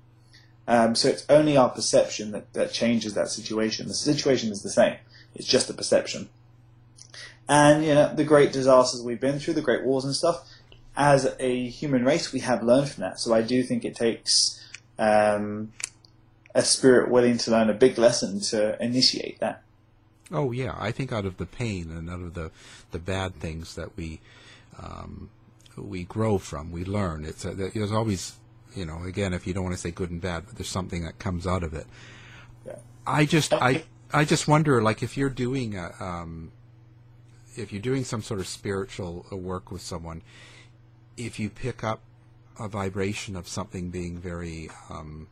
Um, 0.69 0.95
so 0.95 1.09
it's 1.09 1.27
only 1.29 1.57
our 1.57 1.71
perception 1.71 2.33
that, 2.33 2.53
that 2.53 2.73
changes 2.73 3.15
that 3.15 3.29
situation. 3.29 3.89
The 3.89 3.95
situation 3.95 4.53
is 4.53 4.63
the 4.63 4.71
same. 4.71 4.97
It's 5.35 5.49
just 5.49 5.71
a 5.71 5.75
perception. 5.75 6.29
And 7.49 7.83
you 7.83 7.95
know 7.95 8.15
the 8.15 8.25
great 8.25 8.53
disasters 8.53 9.03
we've 9.03 9.21
been 9.21 9.39
through, 9.39 9.55
the 9.55 9.63
great 9.63 9.85
wars 9.85 10.05
and 10.05 10.15
stuff. 10.15 10.47
As 10.97 11.35
a 11.39 11.69
human 11.69 12.05
race, 12.05 12.33
we 12.33 12.41
have 12.41 12.63
learned 12.63 12.91
from 12.91 13.03
that. 13.03 13.19
So 13.19 13.33
I 13.33 13.43
do 13.43 13.63
think 13.63 13.85
it 13.85 13.97
takes 13.97 14.63
um, 14.99 15.73
a 16.55 16.63
spirit 16.63 17.11
willing 17.11 17.39
to 17.39 17.51
learn 17.51 17.71
a 17.71 17.75
big 17.75 17.99
lesson 17.99 18.41
to 18.41 18.83
initiate 18.83 19.41
that. 19.41 19.63
Oh 20.31 20.53
yeah, 20.53 20.75
I 20.79 20.93
think 20.93 21.13
out 21.13 21.27
of 21.27 21.37
the 21.37 21.47
pain 21.47 21.91
and 21.91 22.09
out 22.09 22.21
of 22.21 22.35
the 22.35 22.51
the 22.91 22.99
bad 22.99 23.35
things 23.35 23.75
that 23.75 23.97
we 23.97 24.21
um, 24.79 25.31
we 25.77 26.05
grow 26.05 26.39
from, 26.39 26.73
we 26.73 26.85
learn. 26.85 27.25
It's 27.25 27.45
a, 27.45 27.55
there's 27.55 27.93
always 27.93 28.37
you 28.75 28.87
know 28.87 29.03
again 29.05 29.35
if 29.35 29.47
you 29.47 29.53
don't 29.53 29.65
want 29.65 29.77
to 29.77 29.81
say 29.81 29.91
good 29.91 30.11
and 30.11 30.21
bad, 30.21 30.45
but 30.47 30.57
there's 30.57 30.69
something 30.69 31.05
that 31.05 31.19
comes 31.19 31.47
out 31.47 31.63
of 31.63 31.75
it. 31.75 31.87
Yeah. 32.67 32.77
I 33.07 33.27
just 33.27 33.53
I 33.53 33.85
I 34.13 34.25
just 34.25 34.49
wonder 34.49 34.83
like 34.83 35.03
if 35.03 35.17
you're 35.17 35.31
doing 35.31 35.77
a 35.77 35.93
um, 36.01 36.53
if 37.57 37.73
you're 37.73 37.83
doing 37.83 38.05
some 38.05 38.23
sort 38.23 38.41
of 38.41 38.47
spiritual 38.47 39.27
uh, 39.31 39.37
work 39.37 39.71
with 39.71 39.83
someone, 39.83 40.23
if 41.17 41.39
you 41.39 41.51
pick 41.51 41.85
up 41.85 42.01
a 42.59 42.69
vibration 42.69 43.37
of 43.37 43.49
something 43.49 43.91
being 43.91 44.19
very 44.19 44.69
um, 44.91 45.29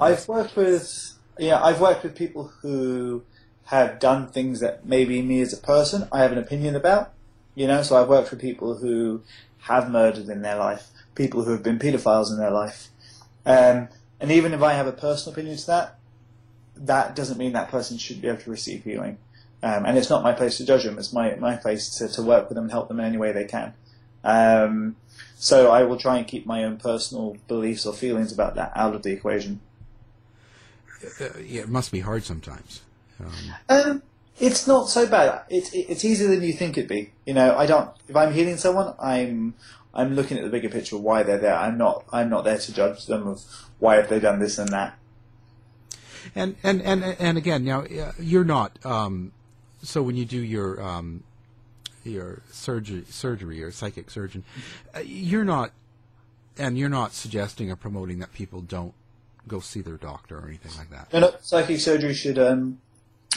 I've 0.00 0.26
worked 0.28 0.56
with 0.56 1.12
yeah, 1.38 1.62
I've 1.62 1.80
worked 1.80 2.02
with 2.02 2.16
people 2.16 2.52
who 2.60 3.24
have 3.66 3.98
done 3.98 4.28
things 4.28 4.60
that 4.60 4.84
maybe 4.84 5.22
me 5.22 5.40
as 5.40 5.52
a 5.52 5.56
person 5.56 6.08
I 6.12 6.20
have 6.20 6.32
an 6.32 6.38
opinion 6.38 6.76
about. 6.76 7.12
You 7.54 7.66
know, 7.66 7.82
so 7.82 8.00
I've 8.00 8.08
worked 8.08 8.30
with 8.30 8.40
people 8.40 8.76
who 8.76 9.22
have 9.60 9.90
murdered 9.90 10.28
in 10.28 10.42
their 10.42 10.56
life, 10.56 10.88
people 11.14 11.44
who 11.44 11.52
have 11.52 11.62
been 11.62 11.78
paedophiles 11.78 12.30
in 12.30 12.38
their 12.38 12.50
life. 12.50 12.88
Um, 13.44 13.88
and 14.20 14.30
even 14.30 14.52
if 14.54 14.62
I 14.62 14.72
have 14.74 14.86
a 14.86 14.92
personal 14.92 15.32
opinion 15.32 15.56
to 15.56 15.66
that, 15.66 15.98
that 16.76 17.14
doesn't 17.14 17.38
mean 17.38 17.52
that 17.52 17.68
person 17.68 17.98
should 17.98 18.20
be 18.20 18.28
able 18.28 18.40
to 18.40 18.50
receive 18.50 18.84
healing. 18.84 19.18
Um, 19.62 19.84
and 19.84 19.96
it's 19.96 20.10
not 20.10 20.22
my 20.22 20.32
place 20.32 20.56
to 20.58 20.66
judge 20.66 20.84
them. 20.84 20.98
It's 20.98 21.12
my, 21.12 21.34
my 21.36 21.56
place 21.56 21.90
to, 21.98 22.08
to 22.08 22.22
work 22.22 22.48
with 22.48 22.56
them 22.56 22.64
and 22.64 22.72
help 22.72 22.88
them 22.88 22.98
in 22.98 23.06
any 23.06 23.18
way 23.18 23.32
they 23.32 23.44
can. 23.44 23.74
Um, 24.24 24.96
so 25.36 25.70
I 25.70 25.82
will 25.82 25.96
try 25.96 26.18
and 26.18 26.26
keep 26.26 26.46
my 26.46 26.64
own 26.64 26.76
personal 26.76 27.36
beliefs 27.48 27.84
or 27.84 27.92
feelings 27.92 28.32
about 28.32 28.54
that 28.54 28.72
out 28.76 28.94
of 28.94 29.02
the 29.02 29.10
equation. 29.10 29.60
uh, 31.20 31.38
yeah, 31.44 31.62
it 31.62 31.68
must 31.68 31.90
be 31.90 32.00
hard 32.00 32.24
sometimes. 32.24 32.82
Um, 33.20 33.32
Um, 33.68 34.02
it's 34.38 34.66
not 34.66 34.88
so 34.88 35.06
bad. 35.06 35.42
It's 35.50 35.70
it's 35.72 36.04
easier 36.04 36.28
than 36.28 36.42
you 36.42 36.52
think 36.52 36.78
it'd 36.78 36.88
be. 36.88 37.12
You 37.26 37.34
know, 37.34 37.56
I 37.56 37.66
don't. 37.66 37.90
If 38.08 38.16
I'm 38.16 38.32
healing 38.32 38.56
someone, 38.56 38.94
I'm 38.98 39.54
I'm 39.94 40.14
looking 40.14 40.38
at 40.38 40.44
the 40.44 40.50
bigger 40.50 40.68
picture 40.68 40.96
of 40.96 41.02
why 41.02 41.22
they're 41.22 41.38
there. 41.38 41.54
I'm 41.54 41.76
not 41.76 42.04
I'm 42.12 42.28
not 42.30 42.44
there 42.44 42.58
to 42.58 42.72
judge 42.72 43.06
them 43.06 43.26
of 43.26 43.42
why 43.78 43.96
have 43.96 44.08
they 44.08 44.20
done 44.20 44.38
this 44.38 44.58
and 44.58 44.70
that. 44.70 44.98
And 46.34 46.56
and 46.62 46.80
and 46.82 47.04
and 47.04 47.38
again, 47.38 47.64
now 47.64 47.82
uh, 47.82 48.12
you're 48.18 48.44
not. 48.44 48.84
Um, 48.86 49.32
so 49.82 50.02
when 50.02 50.16
you 50.16 50.24
do 50.24 50.40
your 50.40 50.80
um, 50.80 51.24
your 52.04 52.42
surgery, 52.50 53.04
surgery 53.08 53.62
or 53.62 53.70
psychic 53.70 54.10
surgeon, 54.10 54.44
uh, 54.94 55.00
you're 55.00 55.44
not, 55.44 55.72
and 56.58 56.78
you're 56.78 56.88
not 56.88 57.12
suggesting 57.12 57.70
or 57.70 57.76
promoting 57.76 58.18
that 58.18 58.32
people 58.32 58.60
don't 58.60 58.94
go 59.48 59.60
see 59.60 59.80
their 59.80 59.96
doctor 59.96 60.38
or 60.38 60.46
anything 60.46 60.72
like 60.78 60.90
that. 60.90 61.12
No, 61.12 61.20
no, 61.20 61.34
psychic 61.40 61.80
surgery 61.80 62.14
should 62.14 62.38
um, 62.38 62.80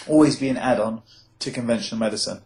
always 0.07 0.36
be 0.36 0.49
an 0.49 0.57
add-on 0.57 1.01
to 1.39 1.51
conventional 1.51 1.99
medicine. 1.99 2.41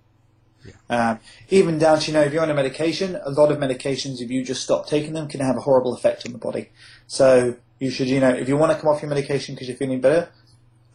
Um, 0.89 1.20
even 1.49 1.78
down 1.78 1.99
to, 1.99 2.07
you 2.07 2.13
know, 2.13 2.22
if 2.22 2.34
you're 2.34 2.43
on 2.43 2.49
a 2.49 2.53
medication, 2.53 3.20
a 3.24 3.30
lot 3.30 3.51
of 3.51 3.57
medications, 3.57 4.22
if 4.22 4.30
you 4.30 4.43
just 4.43 4.61
stop 4.61 4.88
taking 4.88 5.13
them, 5.13 5.28
can 5.28 5.39
have 5.39 5.55
a 5.55 5.61
horrible 5.61 5.93
effect 5.93 6.26
on 6.26 6.32
the 6.32 6.38
body. 6.38 6.70
So 7.07 7.55
you 7.80 7.89
should, 7.89 8.07
you 8.07 8.20
know, 8.20 8.30
if 8.30 8.47
you 8.49 8.57
want 8.57 8.72
to 8.74 8.78
come 8.78 8.89
off 8.89 9.01
your 9.01 9.09
medication 9.09 9.55
because 9.55 9.67
you're 9.67 9.78
feeling 9.78 10.01
better, 10.01 10.30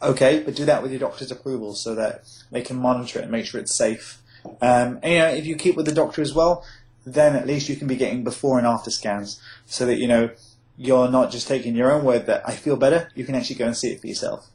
okay, 0.01 0.43
but 0.43 0.55
do 0.55 0.65
that 0.65 0.81
with 0.83 0.91
your 0.91 0.99
doctor's 0.99 1.31
approval 1.31 1.73
so 1.73 1.95
that 1.95 2.23
they 2.51 2.61
can 2.61 2.77
monitor 2.77 3.19
it 3.19 3.23
and 3.23 3.31
make 3.31 3.45
sure 3.45 3.59
it's 3.59 3.73
safe. 3.73 4.21
Um, 4.61 4.99
and, 5.03 5.13
you 5.13 5.19
know, 5.19 5.27
if 5.29 5.45
you 5.45 5.55
keep 5.55 5.75
with 5.75 5.85
the 5.85 5.93
doctor 5.93 6.21
as 6.21 6.33
well, 6.33 6.63
then 7.05 7.35
at 7.35 7.45
least 7.45 7.69
you 7.69 7.75
can 7.75 7.87
be 7.87 7.95
getting 7.95 8.23
before 8.23 8.57
and 8.57 8.65
after 8.67 8.89
scans 8.89 9.39
so 9.65 9.85
that, 9.85 9.97
you 9.97 10.07
know, 10.07 10.29
you're 10.77 11.09
not 11.09 11.31
just 11.31 11.47
taking 11.47 11.75
your 11.75 11.91
own 11.91 12.03
word 12.03 12.25
that 12.25 12.47
I 12.47 12.51
feel 12.53 12.75
better, 12.75 13.09
you 13.15 13.23
can 13.23 13.35
actually 13.35 13.55
go 13.57 13.65
and 13.65 13.77
see 13.77 13.91
it 13.91 14.01
for 14.01 14.07
yourself. 14.07 14.49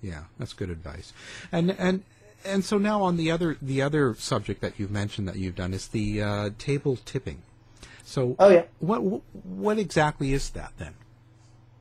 Yeah, 0.00 0.24
that's 0.38 0.52
good 0.52 0.68
advice. 0.68 1.12
And 1.52 1.70
and 1.78 2.02
and 2.44 2.64
so 2.64 2.76
now 2.76 3.02
on 3.02 3.16
the 3.16 3.30
other 3.30 3.56
the 3.62 3.80
other 3.80 4.14
subject 4.14 4.60
that 4.60 4.78
you've 4.78 4.90
mentioned 4.90 5.28
that 5.28 5.36
you've 5.36 5.54
done 5.54 5.72
is 5.72 5.86
the 5.88 6.20
uh, 6.20 6.50
table 6.58 6.98
tipping. 7.04 7.42
So 8.04 8.34
Oh, 8.38 8.50
yeah. 8.50 8.64
what 8.80 8.98
what 9.44 9.78
exactly 9.78 10.32
is 10.32 10.50
that 10.50 10.72
then? 10.76 10.94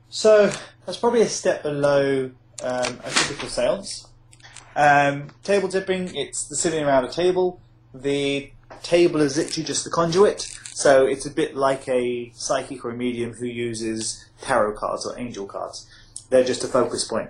So 0.09 0.51
that's 0.86 0.97
probably 0.99 1.22
a 1.22 1.30
step 1.30 1.63
below 1.63 2.32
um, 2.63 2.99
a 3.03 3.09
typical 3.09 3.49
seance. 3.49 4.07
Um, 4.76 5.30
table 5.43 5.67
tipping, 5.67 6.15
it's 6.15 6.45
the 6.45 6.55
sitting 6.55 6.84
around 6.84 7.05
a 7.05 7.11
table 7.11 7.61
The 7.93 8.51
table 8.84 9.22
is 9.22 9.38
literally 9.38 9.65
just 9.65 9.84
the 9.84 9.89
conduit, 9.89 10.41
so 10.74 11.05
it's 11.05 11.26
a 11.26 11.30
bit 11.30 11.55
like 11.55 11.88
a 11.89 12.32
psychic 12.34 12.86
or 12.86 12.91
a 12.91 12.95
medium 12.95 13.34
who 13.34 13.45
uses 13.45 14.26
tarot 14.41 14.78
cards 14.78 15.05
or 15.05 15.17
angel 15.19 15.45
cards. 15.45 15.89
They're 16.30 16.45
just 16.45 16.63
a 16.63 16.67
focus 16.67 17.03
point. 17.03 17.30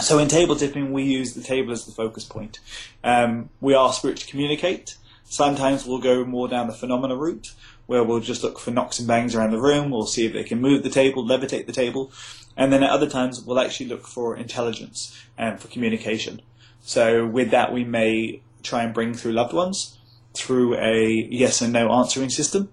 So 0.00 0.18
in 0.18 0.28
table 0.28 0.56
tipping, 0.56 0.92
we 0.92 1.02
use 1.02 1.34
the 1.34 1.42
table 1.42 1.72
as 1.72 1.84
the 1.84 1.92
focus 1.92 2.24
point. 2.24 2.58
Um, 3.04 3.50
we 3.60 3.74
ask 3.74 3.98
spirit 3.98 4.18
to 4.18 4.26
communicate. 4.26 4.96
Sometimes 5.24 5.84
we'll 5.84 5.98
go 5.98 6.24
more 6.24 6.48
down 6.48 6.68
the 6.68 6.72
phenomena 6.72 7.16
route, 7.16 7.52
where 7.86 8.02
we'll 8.02 8.20
just 8.20 8.42
look 8.42 8.58
for 8.58 8.70
knocks 8.70 8.98
and 8.98 9.08
bangs 9.08 9.34
around 9.34 9.50
the 9.50 9.60
room. 9.60 9.90
We'll 9.90 10.06
see 10.06 10.24
if 10.24 10.32
they 10.32 10.44
can 10.44 10.60
move 10.60 10.82
the 10.82 10.90
table, 10.90 11.24
levitate 11.24 11.66
the 11.66 11.72
table, 11.72 12.10
and 12.56 12.72
then 12.72 12.82
at 12.82 12.90
other 12.90 13.08
times 13.08 13.42
we'll 13.42 13.60
actually 13.60 13.86
look 13.86 14.06
for 14.06 14.36
intelligence 14.36 15.18
and 15.36 15.60
for 15.60 15.68
communication. 15.68 16.40
So 16.80 17.26
with 17.26 17.50
that, 17.50 17.72
we 17.72 17.84
may 17.84 18.40
try 18.62 18.82
and 18.82 18.94
bring 18.94 19.14
through 19.14 19.32
loved 19.32 19.52
ones 19.52 19.98
through 20.34 20.76
a 20.76 21.28
yes 21.30 21.60
and 21.60 21.72
no 21.72 21.92
answering 21.92 22.30
system. 22.30 22.70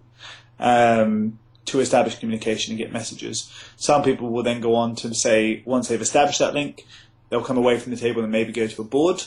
Um, 0.59 1.39
to 1.65 1.79
establish 1.79 2.19
communication 2.19 2.71
and 2.73 2.77
get 2.77 2.91
messages. 2.91 3.51
Some 3.77 4.03
people 4.03 4.29
will 4.29 4.43
then 4.43 4.59
go 4.59 4.75
on 4.75 4.95
to 4.97 5.13
say, 5.13 5.63
once 5.65 5.88
they've 5.88 6.01
established 6.01 6.39
that 6.39 6.53
link, 6.53 6.86
they'll 7.29 7.43
come 7.43 7.57
away 7.57 7.79
from 7.79 7.91
the 7.91 7.97
table 7.97 8.21
and 8.21 8.31
maybe 8.31 8.51
go 8.51 8.67
to 8.67 8.81
a 8.81 8.86
board 8.86 9.23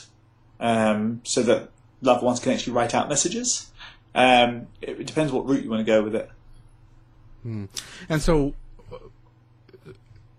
um, 0.59 1.21
so 1.23 1.41
that 1.43 1.69
loved 2.01 2.23
ones 2.23 2.39
can 2.39 2.53
actually 2.53 2.73
write 2.73 2.93
out 2.93 3.09
messages. 3.09 3.71
Um, 4.13 4.67
it, 4.81 5.05
depends 5.05 5.31
what 5.31 5.45
route 5.45 5.63
you 5.63 5.69
want 5.69 5.85
to 5.85 5.91
go 5.91 6.03
with 6.03 6.15
it. 6.15 6.29
Hmm. 7.43 7.65
And 8.09 8.21
so, 8.21 8.53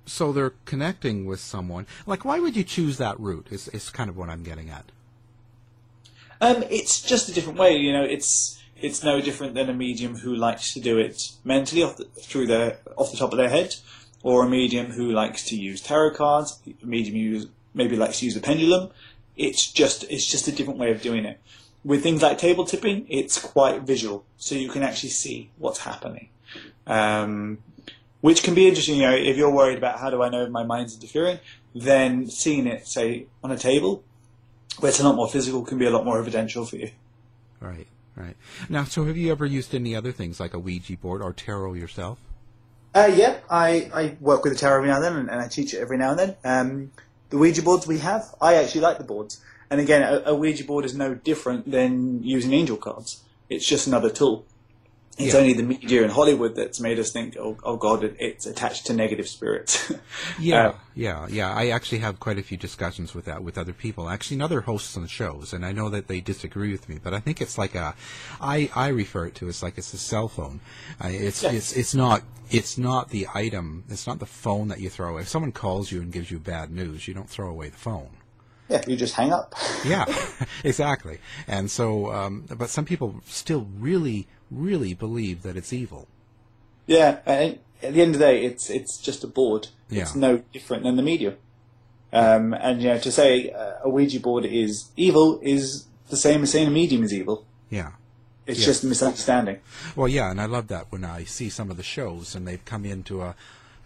so 0.08 0.32
they're 0.32 0.54
connecting 0.64 1.26
with 1.26 1.40
someone. 1.40 1.86
Like, 2.06 2.24
why 2.24 2.40
would 2.40 2.56
you 2.56 2.64
choose 2.64 2.98
that 2.98 3.18
route? 3.20 3.48
Is 3.50 3.68
is 3.68 3.90
kind 3.90 4.10
of 4.10 4.16
what 4.16 4.28
I'm 4.28 4.42
getting 4.42 4.70
at. 4.70 4.84
Um, 6.40 6.64
it's 6.70 7.02
just 7.02 7.28
a 7.28 7.32
different 7.32 7.58
way. 7.58 7.76
You 7.76 7.92
know, 7.92 8.04
it's 8.04 8.62
it's 8.80 9.02
no 9.02 9.20
different 9.20 9.54
than 9.54 9.68
a 9.68 9.74
medium 9.74 10.16
who 10.16 10.34
likes 10.34 10.72
to 10.74 10.80
do 10.80 10.98
it 10.98 11.32
mentally 11.44 11.82
off 11.82 11.96
the, 11.96 12.04
through 12.04 12.46
their 12.46 12.78
off 12.96 13.10
the 13.10 13.16
top 13.16 13.32
of 13.32 13.38
their 13.38 13.48
head, 13.48 13.74
or 14.22 14.44
a 14.44 14.48
medium 14.48 14.92
who 14.92 15.10
likes 15.10 15.44
to 15.46 15.56
use 15.56 15.80
tarot 15.80 16.14
cards. 16.14 16.60
A 16.66 16.86
medium 16.86 17.16
who 17.16 17.48
maybe 17.74 17.96
likes 17.96 18.20
to 18.20 18.24
use 18.24 18.36
a 18.36 18.40
pendulum. 18.40 18.90
It's 19.36 19.70
just 19.70 20.04
it's 20.04 20.26
just 20.26 20.48
a 20.48 20.52
different 20.52 20.78
way 20.78 20.90
of 20.90 21.02
doing 21.02 21.24
it. 21.24 21.40
With 21.84 22.02
things 22.02 22.22
like 22.22 22.38
table 22.38 22.64
tipping, 22.64 23.06
it's 23.08 23.40
quite 23.40 23.82
visual, 23.82 24.24
so 24.36 24.56
you 24.56 24.68
can 24.68 24.82
actually 24.82 25.10
see 25.10 25.50
what's 25.58 25.78
happening, 25.78 26.28
um, 26.86 27.58
which 28.20 28.42
can 28.42 28.54
be 28.54 28.68
interesting. 28.68 28.96
You 28.96 29.02
know, 29.02 29.14
if 29.14 29.36
you're 29.36 29.50
worried 29.50 29.78
about 29.78 29.98
how 29.98 30.10
do 30.10 30.22
I 30.22 30.28
know 30.28 30.44
if 30.44 30.50
my 30.50 30.64
mind's 30.64 30.94
interfering, 30.94 31.38
then 31.74 32.28
seeing 32.28 32.66
it, 32.66 32.86
say, 32.86 33.26
on 33.42 33.50
a 33.50 33.58
table, 33.58 34.02
where 34.80 34.90
it's 34.90 35.00
a 35.00 35.04
lot 35.04 35.16
more 35.16 35.28
physical, 35.28 35.64
can 35.64 35.78
be 35.78 35.86
a 35.86 35.90
lot 35.90 36.04
more 36.04 36.18
evidential 36.18 36.64
for 36.64 36.76
you. 36.76 36.90
Right. 37.60 37.86
Right. 38.16 38.36
Now, 38.68 38.82
so 38.82 39.04
have 39.04 39.16
you 39.16 39.30
ever 39.30 39.46
used 39.46 39.72
any 39.76 39.94
other 39.94 40.10
things 40.10 40.40
like 40.40 40.52
a 40.52 40.58
Ouija 40.58 40.96
board 40.96 41.22
or 41.22 41.32
tarot 41.32 41.74
yourself? 41.74 42.18
Uh, 42.92 43.08
yeah, 43.14 43.38
I, 43.48 43.90
I 43.94 44.16
work 44.20 44.42
with 44.42 44.54
the 44.54 44.58
tarot 44.58 44.78
every 44.78 44.88
now 44.88 44.96
and 44.96 45.04
then, 45.04 45.16
and, 45.16 45.30
and 45.30 45.40
I 45.40 45.46
teach 45.46 45.72
it 45.72 45.78
every 45.78 45.98
now 45.98 46.10
and 46.10 46.18
then. 46.18 46.36
Um, 46.42 46.92
the 47.30 47.38
Ouija 47.38 47.62
boards 47.62 47.86
we 47.86 47.98
have, 47.98 48.34
I 48.40 48.54
actually 48.54 48.80
like 48.80 48.98
the 48.98 49.04
boards. 49.04 49.40
And 49.70 49.80
again, 49.80 50.02
a, 50.02 50.30
a 50.30 50.34
Ouija 50.34 50.64
board 50.64 50.84
is 50.84 50.96
no 50.96 51.14
different 51.14 51.70
than 51.70 52.24
using 52.24 52.52
angel 52.52 52.76
cards. 52.76 53.22
It's 53.48 53.64
just 53.64 53.86
another 53.86 54.10
tool. 54.10 54.44
It's 55.18 55.34
Yeah. 55.34 55.40
only 55.40 55.52
the 55.52 55.64
media 55.64 56.02
in 56.04 56.10
Hollywood 56.10 56.54
that's 56.54 56.78
made 56.80 56.98
us 56.98 57.10
think, 57.10 57.36
oh, 57.36 57.56
oh 57.64 57.76
God, 57.76 58.04
it, 58.04 58.16
it's 58.20 58.46
attached 58.46 58.86
to 58.86 58.94
negative 58.94 59.28
spirits. 59.28 59.92
Yeah, 60.38 60.68
Uh, 60.68 60.74
yeah, 60.94 61.26
yeah. 61.28 61.52
I 61.52 61.68
actually 61.68 61.98
have 61.98 62.20
quite 62.20 62.38
a 62.38 62.42
few 62.42 62.56
discussions 62.56 63.14
with 63.14 63.24
that 63.26 63.42
with 63.42 63.58
other 63.58 63.72
people, 63.72 64.08
actually, 64.08 64.36
and 64.36 64.42
other 64.42 64.60
hosts 64.62 64.96
on 64.96 65.02
the 65.02 65.08
shows, 65.08 65.52
and 65.52 65.64
I 65.66 65.72
know 65.72 65.88
that 65.90 66.06
they 66.08 66.20
disagree 66.20 66.70
with 66.72 66.88
me, 66.88 66.98
but 67.02 67.12
I 67.14 67.20
think 67.20 67.40
it's 67.40 67.58
like 67.58 67.74
a, 67.74 67.94
I 68.40 68.70
I 68.74 68.88
refer 68.88 69.26
it 69.26 69.34
to 69.36 69.48
as 69.48 69.62
like 69.62 69.76
it's 69.78 69.92
a 69.92 69.98
cell 69.98 70.28
phone. 70.28 70.60
I, 71.00 71.10
it's 71.10 71.42
Yeah. 71.42 71.52
it's 71.52 71.72
it's 71.76 71.94
not 71.94 72.22
it's 72.50 72.78
not 72.78 73.10
the 73.10 73.26
item, 73.34 73.84
it's 73.88 74.06
not 74.06 74.18
the 74.20 74.26
phone 74.26 74.68
that 74.68 74.80
you 74.80 74.88
throw 74.90 75.10
away. 75.10 75.22
If 75.22 75.28
someone 75.28 75.52
calls 75.52 75.90
you 75.92 76.00
and 76.00 76.12
gives 76.12 76.30
you 76.30 76.38
bad 76.38 76.70
news, 76.70 77.06
you 77.08 77.14
don't 77.14 77.28
throw 77.28 77.48
away 77.50 77.68
the 77.70 77.76
phone. 77.76 78.10
yeah, 78.68 78.82
you 78.86 78.96
just 78.96 79.14
hang 79.14 79.32
up. 79.32 79.54
Yeah, 79.84 80.04
exactly. 80.64 81.18
And 81.46 81.70
so, 81.70 82.12
um, 82.12 82.44
but 82.56 82.70
some 82.70 82.84
people 82.84 83.20
still 83.26 83.66
really, 83.78 84.26
really 84.50 84.94
believe 84.94 85.42
that 85.42 85.56
it's 85.56 85.72
evil. 85.72 86.06
Yeah, 86.86 87.18
at 87.26 87.58
the 87.80 88.02
end 88.02 88.14
of 88.14 88.18
the 88.20 88.26
day, 88.26 88.44
it's 88.44 88.70
it's 88.70 88.98
just 88.98 89.22
a 89.24 89.26
board. 89.26 89.68
Yeah. 89.90 90.02
It's 90.02 90.14
no 90.14 90.42
different 90.52 90.82
than 90.84 90.96
the 90.96 91.02
media. 91.02 91.34
Um, 92.12 92.54
and 92.54 92.80
you 92.82 92.88
know, 92.88 92.98
to 92.98 93.12
say 93.12 93.50
uh, 93.50 93.74
a 93.84 93.88
Ouija 93.88 94.20
board 94.20 94.44
is 94.46 94.90
evil 94.96 95.38
is 95.42 95.84
the 96.08 96.16
same 96.16 96.42
as 96.42 96.50
saying 96.52 96.66
a 96.68 96.70
medium 96.70 97.02
is 97.02 97.12
evil. 97.12 97.44
Yeah. 97.68 97.92
It's 98.46 98.60
Yeah. 98.60 98.66
just 98.66 98.84
a 98.84 98.86
misunderstanding. 98.86 99.58
Well, 99.94 100.08
yeah, 100.08 100.30
and 100.30 100.40
I 100.40 100.46
love 100.46 100.68
that 100.68 100.86
when 100.90 101.04
I 101.04 101.24
see 101.24 101.50
some 101.50 101.70
of 101.70 101.76
the 101.76 101.82
shows 101.82 102.34
and 102.34 102.48
they've 102.48 102.64
come 102.64 102.86
into 102.86 103.20
a, 103.20 103.34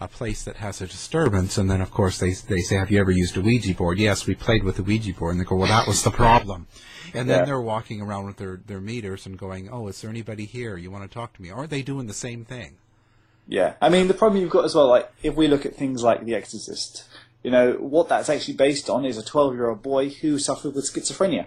a 0.00 0.08
place 0.08 0.42
that 0.44 0.56
has 0.56 0.80
a 0.80 0.86
disturbance, 0.86 1.58
and 1.58 1.70
then 1.70 1.80
of 1.80 1.90
course 1.90 2.18
they 2.18 2.32
they 2.32 2.60
say, 2.60 2.76
"Have 2.76 2.90
you 2.90 3.00
ever 3.00 3.10
used 3.10 3.36
a 3.36 3.40
Ouija 3.40 3.74
board?" 3.74 3.98
Yes, 3.98 4.26
we 4.26 4.34
played 4.34 4.64
with 4.64 4.76
the 4.76 4.82
Ouija 4.82 5.12
board, 5.14 5.32
and 5.32 5.40
they 5.40 5.44
go, 5.44 5.56
"Well, 5.56 5.68
that 5.68 5.86
was 5.86 6.02
the 6.02 6.10
problem." 6.10 6.66
And 7.14 7.28
then 7.28 7.40
Yeah. 7.40 7.44
they're 7.44 7.60
walking 7.60 8.00
around 8.00 8.26
with 8.26 8.36
their 8.36 8.60
their 8.66 8.80
meters 8.80 9.26
and 9.26 9.38
going, 9.38 9.68
"Oh, 9.70 9.88
is 9.88 10.00
there 10.00 10.10
anybody 10.10 10.44
here? 10.46 10.76
You 10.76 10.90
want 10.90 11.04
to 11.04 11.12
talk 11.12 11.34
to 11.34 11.42
me?" 11.42 11.50
Aren't 11.50 11.70
they 11.70 11.82
doing 11.82 12.06
the 12.06 12.14
same 12.14 12.44
thing? 12.44 12.76
Yeah, 13.46 13.74
I 13.80 13.88
mean 13.88 14.08
the 14.08 14.14
problem 14.14 14.40
you've 14.40 14.50
got 14.50 14.64
as 14.64 14.74
well, 14.74 14.86
like 14.86 15.10
if 15.22 15.34
we 15.34 15.48
look 15.48 15.66
at 15.66 15.74
things 15.76 16.02
like 16.02 16.24
The 16.24 16.34
Exorcist, 16.34 17.04
you 17.42 17.50
know 17.50 17.72
what 17.74 18.08
that's 18.08 18.28
actually 18.28 18.54
based 18.54 18.88
on 18.88 19.04
is 19.04 19.18
a 19.18 19.24
twelve-year-old 19.24 19.82
boy 19.82 20.10
who 20.10 20.38
suffered 20.38 20.74
with 20.74 20.90
schizophrenia, 20.90 21.46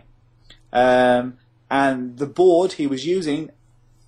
um, 0.73 1.37
and 1.71 2.17
the 2.17 2.25
board 2.27 2.73
he 2.73 2.85
was 2.85 3.05
using 3.05 3.49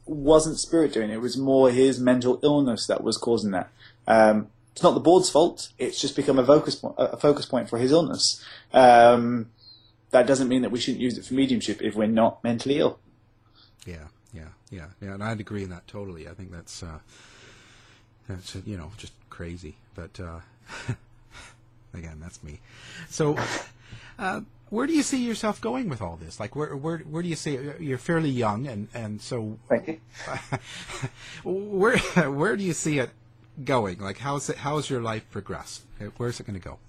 wasn't 0.06 0.60
spirit 0.60 0.94
doing 0.94 1.10
it; 1.10 1.16
it 1.16 1.22
was 1.22 1.38
more 1.38 1.72
his 1.72 2.00
mental 2.00 2.40
illness 2.44 2.86
that 2.88 3.04
was 3.04 3.18
causing 3.18 3.52
that. 3.52 3.72
Um, 4.08 4.47
it's 4.72 4.84
not 4.84 4.93
the 4.93 4.99
board's 4.99 5.30
fault; 5.30 5.70
it's 5.78 5.99
just 5.99 6.16
become 6.16 6.38
a 6.38 6.45
focus 6.45 6.76
point, 6.76 6.95
a 6.99 7.18
focus 7.18 7.45
point 7.45 7.70
for 7.70 7.80
his 7.80 7.91
illness. 7.91 8.43
Um, 8.74 9.49
that 10.12 10.28
doesn't 10.28 10.47
mean 10.47 10.62
that 10.62 10.72
we 10.72 10.80
shouldn't 10.80 11.01
use 11.01 11.18
it 11.18 11.26
for 11.26 11.34
mediumship 11.34 11.82
if 11.82 11.95
we're 11.95 12.08
not 12.08 12.43
mentally 12.43 12.78
ill. 12.78 12.99
Yeah, 13.86 14.08
yeah, 14.34 14.49
yeah, 14.70 14.88
yeah. 15.01 15.14
And 15.14 15.24
I'd 15.24 15.39
agree 15.39 15.64
in 15.64 15.70
that 15.72 15.88
totally. 15.88 16.28
I 16.28 16.34
think 16.34 16.51
that's 16.51 16.84
uh, 16.84 16.99
that's 18.30 18.55
you 18.66 18.78
know 18.78 18.91
just 18.97 19.14
crazy. 19.30 19.76
But 19.95 20.20
uh, 20.20 20.41
again, 21.93 22.20
that's 22.22 22.43
me. 22.43 22.60
So, 23.10 23.38
uh, 24.20 24.41
where 24.70 24.86
do 24.86 24.93
you 24.93 25.03
see 25.03 25.26
yourself 25.26 25.60
going 25.60 25.89
with 25.89 26.01
all 26.01 26.18
this? 26.18 26.39
Like, 26.39 26.55
where 26.55 26.76
where 26.76 26.99
where 26.99 27.24
do 27.24 27.30
you 27.30 27.36
see 27.36 27.58
you're 27.80 27.97
fairly 27.97 28.30
young, 28.30 28.68
and 28.68 28.88
and 28.93 29.22
so 29.22 29.58
Thank 29.68 29.88
you. 29.88 29.99
where 31.43 31.97
where 31.97 32.55
do 32.55 32.64
you 32.64 32.74
see 32.74 32.99
it 32.99 33.10
going? 33.64 33.99
Like, 33.99 34.20
how's 34.20 34.49
it 34.49 34.58
how's 34.58 34.89
your 34.89 35.01
life 35.01 35.30
progress? 35.32 35.82
Where's 36.18 36.39
it 36.39 36.45
going 36.45 36.60
to 36.60 36.66
go? 36.66 36.80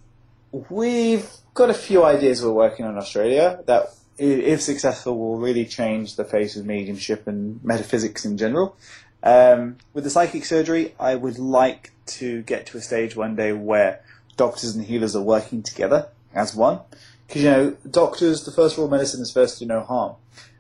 We've 0.70 1.28
got 1.54 1.70
a 1.70 1.74
few 1.74 2.04
ideas 2.04 2.42
we're 2.42 2.52
working 2.52 2.86
on 2.86 2.92
in 2.92 2.98
Australia 2.98 3.62
that, 3.66 3.92
if 4.16 4.62
successful, 4.62 5.18
will 5.18 5.38
really 5.38 5.66
change 5.66 6.16
the 6.16 6.24
face 6.24 6.56
of 6.56 6.64
mediumship 6.64 7.26
and 7.26 7.62
metaphysics 7.62 8.24
in 8.24 8.38
general. 8.38 8.76
Um, 9.22 9.76
with 9.92 10.04
the 10.04 10.10
psychic 10.10 10.44
surgery, 10.44 10.94
I 10.98 11.16
would 11.16 11.38
like 11.38 11.92
to 12.06 12.42
get 12.42 12.66
to 12.66 12.78
a 12.78 12.80
stage 12.80 13.14
one 13.14 13.36
day 13.36 13.52
where 13.52 14.00
doctors 14.36 14.74
and 14.74 14.84
healers 14.84 15.14
are 15.14 15.22
working 15.22 15.62
together 15.62 16.08
as 16.34 16.54
one. 16.54 16.80
Because, 17.26 17.42
you 17.42 17.50
know, 17.50 17.76
doctors, 17.90 18.44
the 18.44 18.52
first 18.52 18.78
rule 18.78 18.86
of 18.86 18.92
medicine 18.92 19.20
is 19.20 19.30
first 19.30 19.58
do 19.58 19.66
no 19.66 19.82
harm. 19.82 20.14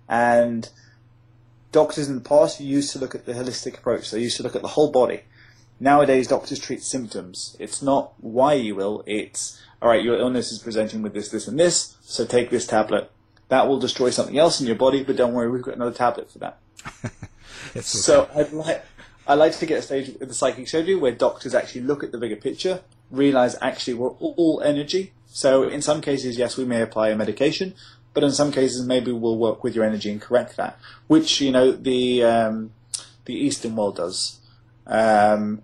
And 0.06 0.68
doctors 1.72 2.08
in 2.08 2.16
the 2.16 2.20
past 2.20 2.60
used 2.60 2.92
to 2.92 2.98
look 2.98 3.14
at 3.14 3.24
the 3.24 3.32
holistic 3.32 3.78
approach. 3.78 4.10
They 4.10 4.20
used 4.20 4.36
to 4.36 4.42
look 4.42 4.56
at 4.56 4.62
the 4.62 4.68
whole 4.68 4.90
body. 4.90 5.22
Nowadays, 5.80 6.28
doctors 6.28 6.58
treat 6.58 6.82
symptoms. 6.82 7.56
It's 7.58 7.82
not 7.82 8.12
why 8.18 8.54
you 8.54 8.80
ill, 8.80 9.04
it's, 9.06 9.60
alright, 9.80 10.02
your 10.02 10.18
illness 10.18 10.50
is 10.50 10.58
presenting 10.58 11.02
with 11.02 11.14
this, 11.14 11.30
this, 11.30 11.46
and 11.46 11.58
this, 11.58 11.96
so 12.00 12.24
take 12.24 12.50
this 12.50 12.66
tablet. 12.66 13.10
That 13.48 13.68
will 13.68 13.78
destroy 13.78 14.10
something 14.10 14.36
else 14.36 14.60
in 14.60 14.66
your 14.66 14.76
body, 14.76 15.02
but 15.02 15.16
don't 15.16 15.32
worry, 15.32 15.50
we've 15.50 15.62
got 15.62 15.76
another 15.76 15.92
tablet 15.92 16.30
for 16.30 16.38
that. 16.38 16.58
So 17.80 18.28
I'd 18.34 18.52
like, 18.52 18.84
I 19.26 19.34
like 19.34 19.56
to 19.58 19.66
get 19.66 19.78
a 19.78 19.82
stage 19.82 20.08
with 20.18 20.28
the 20.28 20.34
psychic 20.34 20.68
surgery 20.68 20.94
where 20.94 21.12
doctors 21.12 21.54
actually 21.54 21.82
look 21.82 22.02
at 22.02 22.12
the 22.12 22.18
bigger 22.18 22.36
picture, 22.36 22.80
realize 23.10 23.56
actually 23.60 23.94
we're 23.94 24.10
all 24.10 24.62
energy. 24.64 25.12
So 25.26 25.64
in 25.64 25.82
some 25.82 26.00
cases, 26.00 26.38
yes, 26.38 26.56
we 26.56 26.64
may 26.64 26.80
apply 26.80 27.10
a 27.10 27.16
medication, 27.16 27.74
but 28.14 28.24
in 28.24 28.32
some 28.32 28.50
cases, 28.50 28.86
maybe 28.86 29.12
we'll 29.12 29.38
work 29.38 29.62
with 29.62 29.74
your 29.74 29.84
energy 29.84 30.10
and 30.10 30.20
correct 30.20 30.56
that, 30.56 30.78
which 31.06 31.40
you 31.40 31.52
know 31.52 31.72
the 31.72 32.24
um, 32.24 32.72
the 33.26 33.34
Eastern 33.34 33.76
world 33.76 33.96
does. 33.96 34.40
Um, 34.86 35.62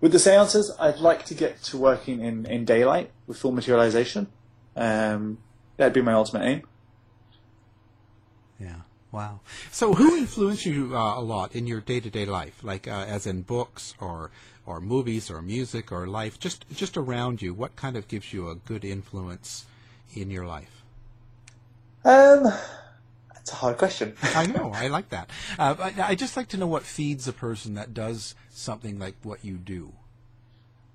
with 0.00 0.12
the 0.12 0.18
seances, 0.18 0.72
I'd 0.78 0.98
like 0.98 1.24
to 1.26 1.34
get 1.34 1.62
to 1.64 1.78
working 1.78 2.20
in, 2.20 2.46
in 2.46 2.64
daylight 2.64 3.10
with 3.26 3.38
full 3.38 3.52
materialization. 3.52 4.28
Um, 4.76 5.38
that'd 5.76 5.92
be 5.92 6.02
my 6.02 6.12
ultimate 6.12 6.44
aim. 6.46 6.62
Yeah. 8.58 8.80
Wow. 9.12 9.40
So, 9.72 9.94
who 9.94 10.16
influenced 10.16 10.66
you 10.66 10.96
uh, 10.96 11.18
a 11.18 11.20
lot 11.20 11.54
in 11.54 11.66
your 11.66 11.80
day-to-day 11.80 12.26
life, 12.26 12.62
like 12.62 12.86
uh, 12.86 13.04
as 13.08 13.26
in 13.26 13.42
books 13.42 13.94
or 13.98 14.30
or 14.66 14.80
movies 14.80 15.30
or 15.30 15.42
music 15.42 15.90
or 15.90 16.06
life, 16.06 16.38
just 16.38 16.64
just 16.70 16.96
around 16.96 17.42
you? 17.42 17.52
What 17.52 17.74
kind 17.74 17.96
of 17.96 18.06
gives 18.06 18.32
you 18.32 18.48
a 18.48 18.54
good 18.54 18.84
influence 18.84 19.64
in 20.14 20.30
your 20.30 20.46
life? 20.46 20.84
Um, 22.04 22.52
it's 23.40 23.52
a 23.52 23.56
hard 23.56 23.78
question. 23.78 24.14
I 24.22 24.46
know. 24.46 24.70
I 24.74 24.88
like 24.88 25.08
that. 25.10 25.30
Uh, 25.58 25.74
I, 25.78 25.94
I 26.08 26.14
just 26.14 26.36
like 26.36 26.48
to 26.48 26.56
know 26.56 26.66
what 26.66 26.82
feeds 26.82 27.26
a 27.26 27.32
person 27.32 27.74
that 27.74 27.94
does 27.94 28.34
something 28.50 28.98
like 28.98 29.16
what 29.22 29.44
you 29.44 29.56
do. 29.56 29.92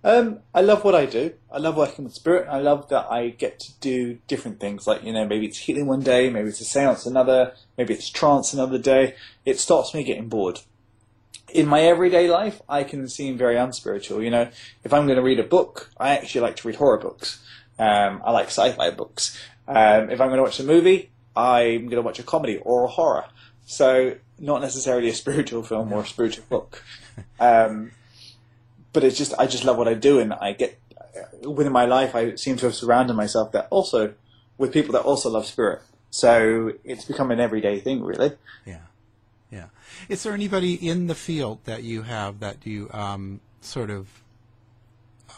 Um, 0.06 0.42
I 0.54 0.62
love 0.62 0.84
what 0.84 0.94
I 0.94 1.08
do. 1.08 1.34
I 1.52 1.58
love 1.58 1.76
working 1.76 2.06
with 2.06 2.14
spirit. 2.14 2.48
I 2.48 2.60
love 2.60 2.90
that 2.90 3.08
I 3.10 3.30
get 3.30 3.60
to 3.62 3.72
do 3.80 4.20
different 4.28 4.60
things. 4.60 4.86
Like, 4.86 5.04
you 5.04 5.12
know, 5.12 5.26
maybe 5.26 5.48
it's 5.48 5.58
healing 5.58 5.88
one 5.88 6.02
day, 6.02 6.30
maybe 6.30 6.50
it's 6.50 6.62
a 6.62 6.66
seance 6.66 7.08
another, 7.08 7.56
maybe 7.76 7.96
it's 7.96 8.08
trance 8.12 8.54
another 8.54 8.78
day. 8.78 9.16
It 9.46 9.60
stops 9.60 9.96
me 9.96 10.04
getting 10.04 10.30
bored. 10.30 10.60
In 11.52 11.66
my 11.66 11.82
everyday 11.82 12.30
life, 12.30 12.62
I 12.70 12.84
can 12.84 13.08
seem 13.08 13.36
very 13.36 13.58
unspiritual. 13.58 14.22
You 14.22 14.30
know, 14.30 14.50
if 14.84 14.94
I'm 14.94 15.08
going 15.08 15.18
to 15.18 15.24
read 15.24 15.40
a 15.40 15.44
book, 15.44 15.90
I 15.98 16.12
actually 16.12 16.42
like 16.42 16.58
to 16.58 16.68
read 16.68 16.78
horror 16.78 17.00
books. 17.00 17.44
Um, 17.80 18.22
I 18.24 18.30
like 18.30 18.48
sci-fi 18.48 18.92
books. 18.92 19.42
Um, 19.68 20.12
if 20.12 20.22
I'm 20.22 20.28
going 20.28 20.38
to 20.38 20.44
watch 20.44 20.60
a 20.60 20.64
movie, 20.64 21.10
I'm 21.36 21.86
going 21.86 21.98
to 21.98 22.02
watch 22.02 22.20
a 22.20 22.24
comedy 22.24 22.58
or 22.58 22.86
a 22.86 22.88
horror. 22.88 23.26
So, 23.66 24.16
not 24.40 24.62
necessarily 24.62 25.10
a 25.10 25.14
spiritual 25.24 25.64
film 25.64 25.92
or 25.92 26.02
a 26.02 26.06
spiritual 26.06 26.46
book. 26.50 26.84
Um, 27.40 27.92
but 28.94 29.04
it's 29.04 29.18
just 29.18 29.34
I 29.38 29.46
just 29.46 29.66
love 29.66 29.78
what 29.78 29.88
I 29.88 29.94
do, 29.94 30.20
and 30.20 30.34
I 30.34 30.54
get 30.54 30.80
within 31.44 31.72
my 31.72 31.86
life 31.86 32.16
I 32.16 32.36
seem 32.36 32.58
to 32.58 32.66
have 32.66 32.76
surrounded 32.76 33.14
myself 33.14 33.52
that 33.52 33.68
also 33.70 34.14
with 34.58 34.74
people 34.74 34.94
that 34.94 35.02
also 35.02 35.30
love 35.30 35.46
spirit. 35.46 35.82
So 36.10 36.74
it's 36.84 37.06
become 37.06 37.32
an 37.32 37.40
everyday 37.40 37.80
thing, 37.80 38.04
really. 38.04 38.32
Yeah, 38.66 38.86
yeah. 39.52 39.66
Is 40.08 40.24
there 40.24 40.34
anybody 40.34 40.74
in 40.74 41.08
the 41.08 41.16
field 41.16 41.60
that 41.66 41.84
you 41.84 42.04
have 42.04 42.40
that 42.40 42.66
you 42.66 42.90
um, 42.94 43.42
sort 43.60 43.90
of 43.90 44.08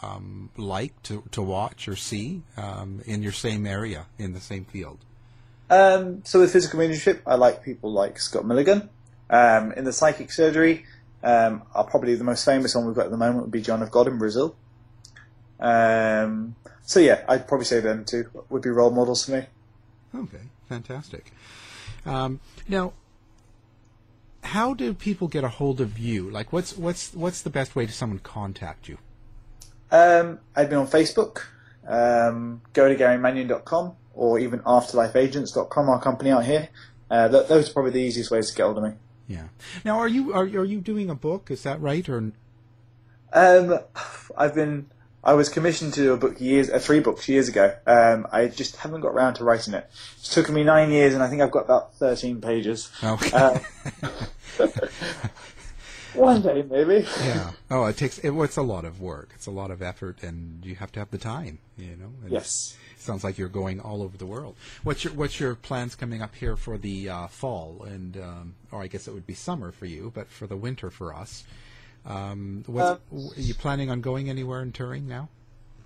um, 0.02 0.50
like 0.56 1.02
to, 1.04 1.24
to 1.32 1.42
watch 1.42 1.88
or 1.88 1.96
see 1.96 2.42
um, 2.56 3.02
in 3.06 3.22
your 3.22 3.32
same 3.32 3.66
area 3.66 4.06
in 4.18 4.34
the 4.34 4.40
same 4.40 4.64
field? 4.64 4.98
Um, 5.70 6.22
so 6.24 6.40
with 6.40 6.52
physical 6.52 6.78
mediumship, 6.78 7.22
I 7.26 7.34
like 7.34 7.62
people 7.62 7.92
like 7.92 8.18
Scott 8.18 8.44
Milligan. 8.44 8.88
Um, 9.30 9.72
in 9.72 9.84
the 9.84 9.92
psychic 9.92 10.32
surgery, 10.32 10.86
um, 11.22 11.62
are 11.74 11.84
probably 11.84 12.14
the 12.14 12.24
most 12.24 12.44
famous 12.44 12.74
one 12.74 12.86
we've 12.86 12.94
got 12.94 13.06
at 13.06 13.10
the 13.10 13.16
moment 13.16 13.42
would 13.42 13.50
be 13.50 13.60
John 13.60 13.82
of 13.82 13.90
God 13.90 14.08
in 14.08 14.18
Brazil. 14.18 14.56
Um, 15.60 16.54
so 16.82 17.00
yeah, 17.00 17.24
I'd 17.28 17.46
probably 17.48 17.66
say 17.66 17.80
them 17.80 18.04
two 18.04 18.30
would 18.48 18.62
be 18.62 18.70
role 18.70 18.90
models 18.90 19.24
for 19.24 19.32
me. 19.32 19.42
Okay, 20.14 20.40
fantastic. 20.68 21.32
Um, 22.06 22.40
now, 22.68 22.94
how 24.42 24.72
do 24.72 24.94
people 24.94 25.28
get 25.28 25.44
a 25.44 25.48
hold 25.48 25.80
of 25.80 25.98
you? 25.98 26.30
Like, 26.30 26.52
what's 26.52 26.76
what's 26.76 27.12
what's 27.12 27.42
the 27.42 27.50
best 27.50 27.76
way 27.76 27.84
to 27.84 27.92
someone 27.92 28.20
contact 28.20 28.88
you? 28.88 28.98
Um, 29.90 30.38
I'd 30.56 30.70
be 30.70 30.76
on 30.76 30.86
Facebook. 30.86 31.42
Um, 31.86 32.62
go 32.72 32.88
to 32.88 32.94
GaryMannion.com 32.94 33.96
or 34.18 34.38
even 34.38 34.58
AfterlifeAgents.com, 34.60 35.88
our 35.88 36.00
company 36.00 36.30
out 36.30 36.44
here. 36.44 36.68
Uh, 37.10 37.28
th- 37.28 37.46
those 37.48 37.70
are 37.70 37.72
probably 37.72 37.92
the 37.92 38.00
easiest 38.00 38.30
ways 38.30 38.50
to 38.50 38.56
get 38.56 38.64
hold 38.64 38.78
of 38.78 38.84
me. 38.84 38.90
Yeah. 39.28 39.48
Now, 39.84 39.98
are 39.98 40.08
you 40.08 40.32
are 40.32 40.42
are 40.42 40.64
you 40.64 40.80
doing 40.80 41.08
a 41.08 41.14
book? 41.14 41.50
Is 41.50 41.62
that 41.62 41.80
right? 41.80 42.06
Or 42.08 42.32
um, 43.32 43.78
I've 44.36 44.54
been 44.54 44.86
I 45.22 45.34
was 45.34 45.48
commissioned 45.48 45.94
to 45.94 46.00
do 46.00 46.12
a 46.14 46.16
book 46.16 46.40
years, 46.40 46.70
uh, 46.70 46.78
three 46.78 47.00
books 47.00 47.28
years 47.28 47.48
ago. 47.48 47.74
Um, 47.86 48.26
I 48.32 48.46
just 48.48 48.76
haven't 48.76 49.00
got 49.02 49.08
around 49.08 49.34
to 49.34 49.44
writing 49.44 49.74
it. 49.74 49.88
It's 50.18 50.34
taken 50.34 50.54
me 50.54 50.64
nine 50.64 50.90
years, 50.90 51.14
and 51.14 51.22
I 51.22 51.28
think 51.28 51.42
I've 51.42 51.50
got 51.50 51.64
about 51.64 51.94
thirteen 51.94 52.40
pages. 52.40 52.90
Okay. 53.04 53.30
Uh, 53.32 53.58
one 56.14 56.42
day, 56.42 56.62
maybe. 56.68 57.06
yeah. 57.20 57.50
Oh, 57.70 57.84
it 57.86 57.96
takes. 57.96 58.18
It, 58.18 58.30
well, 58.30 58.44
it's 58.44 58.56
a 58.56 58.62
lot 58.62 58.84
of 58.84 59.00
work. 59.00 59.30
It's 59.34 59.46
a 59.46 59.50
lot 59.50 59.70
of 59.70 59.82
effort, 59.82 60.22
and 60.22 60.64
you 60.64 60.74
have 60.76 60.90
to 60.92 61.00
have 61.00 61.10
the 61.10 61.18
time. 61.18 61.58
You 61.76 61.96
know. 61.96 62.12
And 62.22 62.32
Yes. 62.32 62.76
Sounds 62.98 63.24
like 63.24 63.38
you're 63.38 63.48
going 63.48 63.80
all 63.80 64.02
over 64.02 64.16
the 64.16 64.26
world. 64.26 64.56
What's 64.82 65.04
your 65.04 65.12
What's 65.14 65.38
your 65.40 65.54
plans 65.54 65.94
coming 65.94 66.20
up 66.20 66.34
here 66.34 66.56
for 66.56 66.76
the 66.76 67.08
uh, 67.08 67.26
fall 67.28 67.86
and, 67.86 68.16
um, 68.16 68.54
or 68.72 68.82
I 68.82 68.86
guess 68.88 69.08
it 69.08 69.14
would 69.14 69.26
be 69.26 69.34
summer 69.34 69.72
for 69.72 69.86
you, 69.86 70.12
but 70.14 70.28
for 70.28 70.46
the 70.46 70.56
winter 70.56 70.90
for 70.90 71.14
us. 71.14 71.44
Um, 72.04 72.64
what, 72.66 72.82
Uh, 72.82 72.96
are 73.36 73.40
you 73.40 73.54
planning 73.54 73.90
on 73.90 74.00
going 74.00 74.28
anywhere 74.28 74.60
and 74.60 74.74
touring 74.74 75.06
now? 75.06 75.28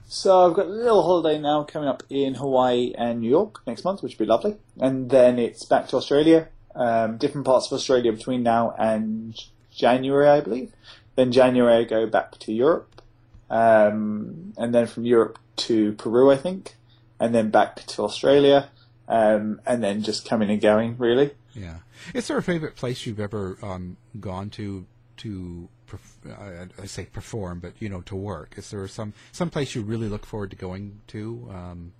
So 0.08 0.46
I've 0.46 0.54
got 0.54 0.66
a 0.66 0.68
little 0.68 1.02
holiday 1.02 1.38
now 1.38 1.64
coming 1.64 1.88
up 1.88 2.02
in 2.10 2.34
Hawaii 2.34 2.92
and 2.96 3.20
New 3.20 3.30
York 3.30 3.62
next 3.66 3.84
month, 3.84 4.02
which 4.02 4.18
would 4.18 4.26
be 4.26 4.28
lovely. 4.28 4.56
And 4.78 5.08
then 5.10 5.38
it's 5.38 5.64
back 5.64 5.88
to 5.88 5.96
Australia, 5.96 6.48
um, 6.74 7.16
different 7.16 7.46
parts 7.46 7.66
of 7.66 7.72
Australia 7.72 8.12
between 8.12 8.42
now 8.42 8.74
and 8.78 9.34
January, 9.70 10.28
I 10.28 10.40
believe. 10.40 10.72
Then 11.14 11.32
January 11.32 11.76
I 11.76 11.84
go 11.84 12.06
back 12.06 12.38
to 12.40 12.52
Europe, 12.52 13.00
um, 13.48 14.52
and 14.56 14.74
then 14.74 14.86
from 14.86 15.04
Europe 15.04 15.38
to 15.56 15.92
Peru, 15.92 16.30
I 16.30 16.36
think, 16.36 16.76
and 17.22 17.32
then 17.32 17.50
back 17.50 17.86
to 17.86 18.02
Australia, 18.02 18.68
um, 19.06 19.60
and 19.64 19.82
then 19.82 20.02
just 20.02 20.28
coming 20.28 20.50
and 20.50 20.60
going, 20.60 20.96
really. 20.98 21.30
Yeah. 21.54 21.76
Is 22.12 22.26
there 22.26 22.36
a 22.36 22.42
favorite 22.42 22.74
place 22.74 23.06
you've 23.06 23.20
ever 23.20 23.56
um, 23.62 23.96
gone 24.18 24.50
to 24.50 24.84
to 25.18 25.68
perf- 25.88 26.66
I, 26.78 26.82
I 26.82 26.86
say 26.86 27.04
perform, 27.04 27.60
but 27.60 27.74
you 27.78 27.88
know 27.88 28.00
to 28.02 28.16
work? 28.16 28.54
Is 28.56 28.70
there 28.70 28.88
some 28.88 29.14
some 29.30 29.50
place 29.50 29.76
you 29.76 29.82
really 29.82 30.08
look 30.08 30.26
forward 30.26 30.50
to 30.50 30.56
going 30.56 31.00
to? 31.08 31.48
Um, 31.50 31.92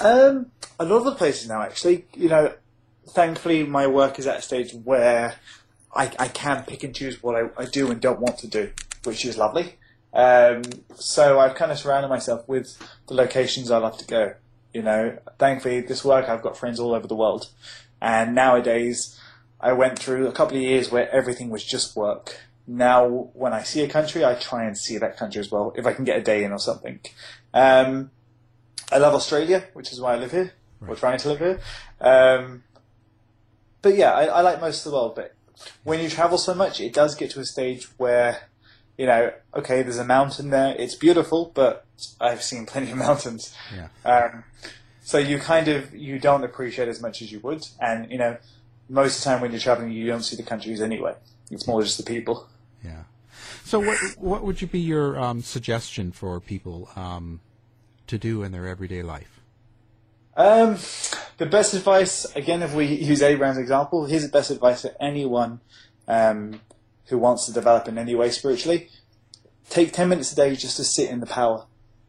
Um, 0.00 0.50
a 0.78 0.84
lot 0.84 0.98
of 0.98 1.04
the 1.04 1.14
places 1.14 1.48
now, 1.48 1.62
actually, 1.62 2.04
you 2.14 2.28
know, 2.28 2.52
thankfully 3.08 3.64
my 3.64 3.86
work 3.86 4.18
is 4.18 4.26
at 4.26 4.38
a 4.38 4.42
stage 4.42 4.74
where 4.84 5.36
I, 5.94 6.12
I 6.18 6.28
can 6.28 6.64
pick 6.64 6.84
and 6.84 6.94
choose 6.94 7.22
what 7.22 7.34
I, 7.34 7.62
I 7.62 7.64
do 7.64 7.90
and 7.90 7.98
don't 7.98 8.20
want 8.20 8.38
to 8.40 8.46
do, 8.46 8.72
which 9.04 9.24
is 9.24 9.38
lovely. 9.38 9.76
Um, 10.12 10.62
so 10.96 11.38
I've 11.40 11.54
kind 11.54 11.72
of 11.72 11.78
surrounded 11.78 12.08
myself 12.08 12.46
with 12.46 12.76
the 13.06 13.14
locations 13.14 13.70
I 13.70 13.78
love 13.78 13.96
to 13.98 14.06
go. 14.06 14.34
You 14.76 14.82
know, 14.82 15.18
thankfully 15.38 15.80
this 15.80 16.04
work 16.04 16.28
I've 16.28 16.42
got 16.42 16.58
friends 16.58 16.78
all 16.78 16.92
over 16.94 17.08
the 17.08 17.14
world, 17.22 17.48
and 18.02 18.34
nowadays 18.34 19.18
I 19.58 19.72
went 19.72 19.98
through 19.98 20.28
a 20.28 20.32
couple 20.32 20.56
of 20.58 20.62
years 20.62 20.90
where 20.92 21.08
everything 21.10 21.48
was 21.48 21.64
just 21.64 21.96
work. 21.96 22.26
Now, 22.66 23.30
when 23.42 23.54
I 23.54 23.62
see 23.62 23.80
a 23.80 23.88
country, 23.88 24.22
I 24.22 24.34
try 24.34 24.64
and 24.64 24.76
see 24.76 24.98
that 24.98 25.16
country 25.16 25.40
as 25.40 25.50
well, 25.50 25.72
if 25.76 25.86
I 25.86 25.94
can 25.94 26.04
get 26.04 26.18
a 26.18 26.22
day 26.22 26.44
in 26.44 26.52
or 26.52 26.58
something. 26.58 27.00
Um, 27.54 28.10
I 28.92 28.98
love 28.98 29.14
Australia, 29.14 29.64
which 29.72 29.92
is 29.92 29.98
why 29.98 30.12
I 30.12 30.16
live 30.16 30.32
here, 30.32 30.52
or 30.86 30.94
trying 30.94 31.18
to 31.20 31.28
live 31.28 31.38
here. 31.38 31.60
Um, 31.98 32.64
but 33.80 33.96
yeah, 33.96 34.12
I, 34.12 34.24
I 34.26 34.40
like 34.42 34.60
most 34.60 34.84
of 34.84 34.92
the 34.92 34.98
world. 34.98 35.14
But 35.14 35.34
when 35.84 36.00
you 36.02 36.10
travel 36.10 36.36
so 36.36 36.54
much, 36.54 36.82
it 36.82 36.92
does 36.92 37.14
get 37.14 37.30
to 37.30 37.40
a 37.40 37.46
stage 37.46 37.88
where, 37.96 38.50
you 38.96 39.06
know, 39.06 39.32
okay, 39.54 39.82
there's 39.82 39.98
a 39.98 40.04
mountain 40.04 40.50
there. 40.50 40.74
It's 40.78 40.94
beautiful, 40.94 41.52
but 41.54 41.84
I've 42.20 42.42
seen 42.42 42.66
plenty 42.66 42.90
of 42.90 42.96
mountains. 43.08 43.54
yeah. 43.74 43.88
Um, 44.04 44.44
so 45.02 45.18
you 45.18 45.38
kind 45.38 45.68
of 45.68 45.94
you 45.94 46.18
don't 46.18 46.42
appreciate 46.42 46.88
as 46.88 47.00
much 47.00 47.22
as 47.22 47.30
you 47.30 47.38
would, 47.40 47.66
and 47.80 48.10
you 48.10 48.18
know, 48.18 48.36
most 48.88 49.18
of 49.18 49.24
the 49.24 49.30
time 49.30 49.40
when 49.40 49.52
you're 49.52 49.60
traveling, 49.60 49.92
you 49.92 50.06
don't 50.06 50.22
see 50.22 50.36
the 50.36 50.42
countries 50.42 50.80
anyway. 50.80 51.14
It's 51.50 51.66
more 51.66 51.82
just 51.82 51.98
the 51.98 52.04
people. 52.04 52.48
Yeah. 52.84 53.04
So 53.64 53.78
what 53.80 53.98
what 54.18 54.42
would 54.42 54.60
you 54.60 54.66
be 54.66 54.80
your 54.80 55.18
um, 55.18 55.42
suggestion 55.42 56.12
for 56.12 56.40
people 56.40 56.88
um, 56.96 57.40
to 58.08 58.18
do 58.18 58.42
in 58.42 58.52
their 58.52 58.66
everyday 58.66 59.02
life? 59.02 59.40
Um, 60.36 60.76
the 61.38 61.46
best 61.46 61.72
advice, 61.72 62.26
again, 62.36 62.62
if 62.62 62.74
we 62.74 62.86
use 62.86 63.22
Abraham's 63.22 63.58
example, 63.58 64.04
here's 64.04 64.22
the 64.22 64.28
best 64.28 64.50
advice 64.50 64.82
for 64.82 64.94
anyone 65.00 65.60
um, 66.08 66.60
who 67.08 67.18
wants 67.18 67.46
to 67.46 67.52
develop 67.52 67.88
in 67.88 67.98
any 67.98 68.14
way 68.14 68.30
spiritually. 68.30 68.88
Take 69.68 69.92
10 69.92 70.08
minutes 70.08 70.32
a 70.32 70.36
day 70.36 70.54
just 70.54 70.76
to 70.76 70.84
sit 70.84 71.10
in 71.10 71.20
the 71.20 71.26
power. 71.26 71.66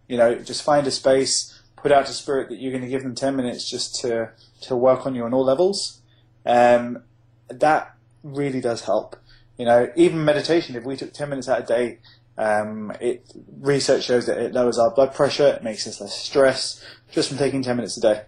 You 0.08 0.18
know, 0.18 0.36
just 0.36 0.64
find 0.64 0.86
a 0.88 0.92
space, 0.92 1.60
put 1.76 1.92
out 1.92 2.06
to 2.08 2.14
spirit 2.14 2.50
that 2.50 2.60
you're 2.60 2.72
going 2.72 2.84
to 2.84 2.90
give 2.90 3.04
them 3.04 3.16
10 3.16 3.36
minutes 3.36 3.70
just 3.70 3.96
to, 4.02 4.32
to 4.62 4.76
work 4.76 5.06
on 5.06 5.16
you 5.16 5.26
on 5.26 5.34
all 5.34 5.44
levels. 5.44 6.02
Um, 6.46 7.04
that 7.50 7.96
really 8.24 8.62
does 8.62 8.82
help. 8.82 9.16
You 9.58 9.66
know, 9.66 9.92
even 9.96 10.24
meditation, 10.24 10.76
if 10.76 10.84
we 10.84 10.96
took 10.96 11.14
10 11.14 11.30
minutes 11.30 11.50
out 11.50 11.62
a 11.62 11.66
day, 11.66 12.00
um, 12.38 12.92
it 13.02 13.32
research 13.60 14.04
shows 14.04 14.28
that 14.28 14.38
it 14.38 14.54
lowers 14.54 14.78
our 14.78 14.92
blood 14.92 15.14
pressure, 15.14 15.48
it 15.48 15.64
makes 15.64 15.88
us 15.88 16.00
less 16.00 16.16
stressed 16.16 16.84
just 17.12 17.30
from 17.30 17.38
taking 17.38 17.64
10 17.64 17.76
minutes 17.76 17.98
a 17.98 18.02
day. 18.02 18.22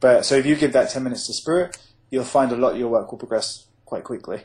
But 0.00 0.24
so 0.24 0.34
if 0.34 0.44
you 0.44 0.56
give 0.56 0.72
that 0.72 0.90
10 0.90 1.02
minutes 1.02 1.26
to 1.28 1.32
spirit, 1.32 1.78
you'll 2.10 2.24
find 2.24 2.50
a 2.52 2.56
lot 2.56 2.72
of 2.72 2.78
your 2.78 2.88
work 2.88 3.10
will 3.10 3.18
progress 3.18 3.66
quite 3.84 4.04
quickly. 4.04 4.42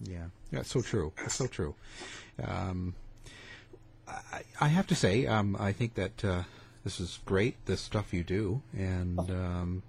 Yeah, 0.00 0.26
that's 0.56 0.70
so 0.70 0.80
true. 0.80 1.12
That's 1.16 1.34
so 1.34 1.46
true. 1.46 1.74
Um, 2.42 2.94
I, 4.08 4.42
I 4.60 4.68
have 4.68 4.86
to 4.88 4.94
say, 4.94 5.26
um, 5.26 5.56
I 5.58 5.72
think 5.72 5.94
that 5.94 6.24
uh, 6.24 6.42
this 6.84 7.00
is 7.00 7.18
great. 7.24 7.56
This 7.66 7.80
stuff 7.80 8.12
you 8.12 8.24
do, 8.24 8.62
and 8.76 9.18
um, 9.18 9.82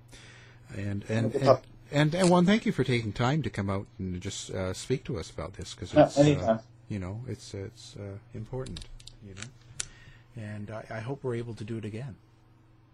and 0.76 1.04
and. 1.10 1.36
and 1.36 1.60
and, 1.90 2.14
and 2.14 2.30
one, 2.30 2.46
thank 2.46 2.66
you 2.66 2.74
for 2.74 2.84
taking 2.84 3.14
time 3.14 3.42
to 3.44 3.50
come 3.50 3.70
out 3.70 3.88
and 3.98 4.20
just 4.20 4.52
uh, 4.52 4.74
speak 4.74 5.06
to 5.06 5.18
us 5.18 5.30
about 5.30 5.54
this 5.54 5.74
because 5.74 5.94
it's 5.94 6.18
uh, 6.18 6.60
you 6.90 7.00
know 7.00 7.22
it's 7.30 7.54
it's 7.54 7.96
uh, 7.98 8.18
important, 8.34 8.82
you 9.26 9.34
know, 9.34 10.44
and 10.44 10.70
I, 10.70 10.84
I 10.90 11.00
hope 11.00 11.24
we're 11.24 11.36
able 11.36 11.54
to 11.54 11.64
do 11.64 11.78
it 11.78 11.86
again. 11.86 12.18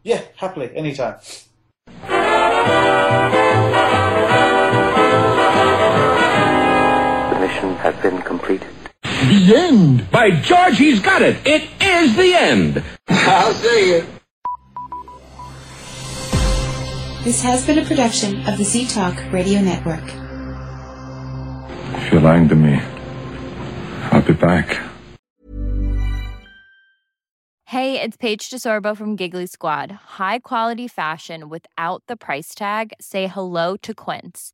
Yeah, 0.04 0.22
happily, 0.36 0.70
anytime. 0.76 1.16
Mission 7.44 7.76
has 7.76 7.96
been 8.02 8.22
completed. 8.22 8.74
The 9.02 9.54
end. 9.56 10.10
By 10.12 10.32
George, 10.32 10.78
he's 10.78 11.02
got 11.02 11.22
it. 11.22 11.36
It 11.46 11.64
is 11.82 12.16
the 12.16 12.34
end. 12.34 12.84
I'll 13.10 13.54
see 13.54 13.96
you. 13.96 14.06
This 17.24 17.42
has 17.44 17.66
been 17.66 17.80
a 17.80 17.86
production 17.86 18.48
of 18.48 18.58
the 18.58 18.64
Z 18.64 18.88
Talk 18.88 19.16
Radio 19.32 19.60
Network. 19.62 20.08
If 21.98 22.12
you're 22.12 22.22
lying 22.22 22.48
to 22.50 22.56
me, 22.56 22.82
I'll 24.12 24.22
be 24.22 24.34
back. 24.34 24.78
Hey, 27.66 28.00
it's 28.00 28.18
Paige 28.18 28.50
DeSorbo 28.50 28.96
from 28.96 29.16
Giggly 29.16 29.48
Squad. 29.48 29.92
High 29.92 30.40
quality 30.40 30.88
fashion 30.88 31.50
without 31.50 32.04
the 32.08 32.16
price 32.16 32.54
tag. 32.54 32.94
Say 33.02 33.28
hello 33.28 33.78
to 33.78 33.94
Quince. 33.94 34.54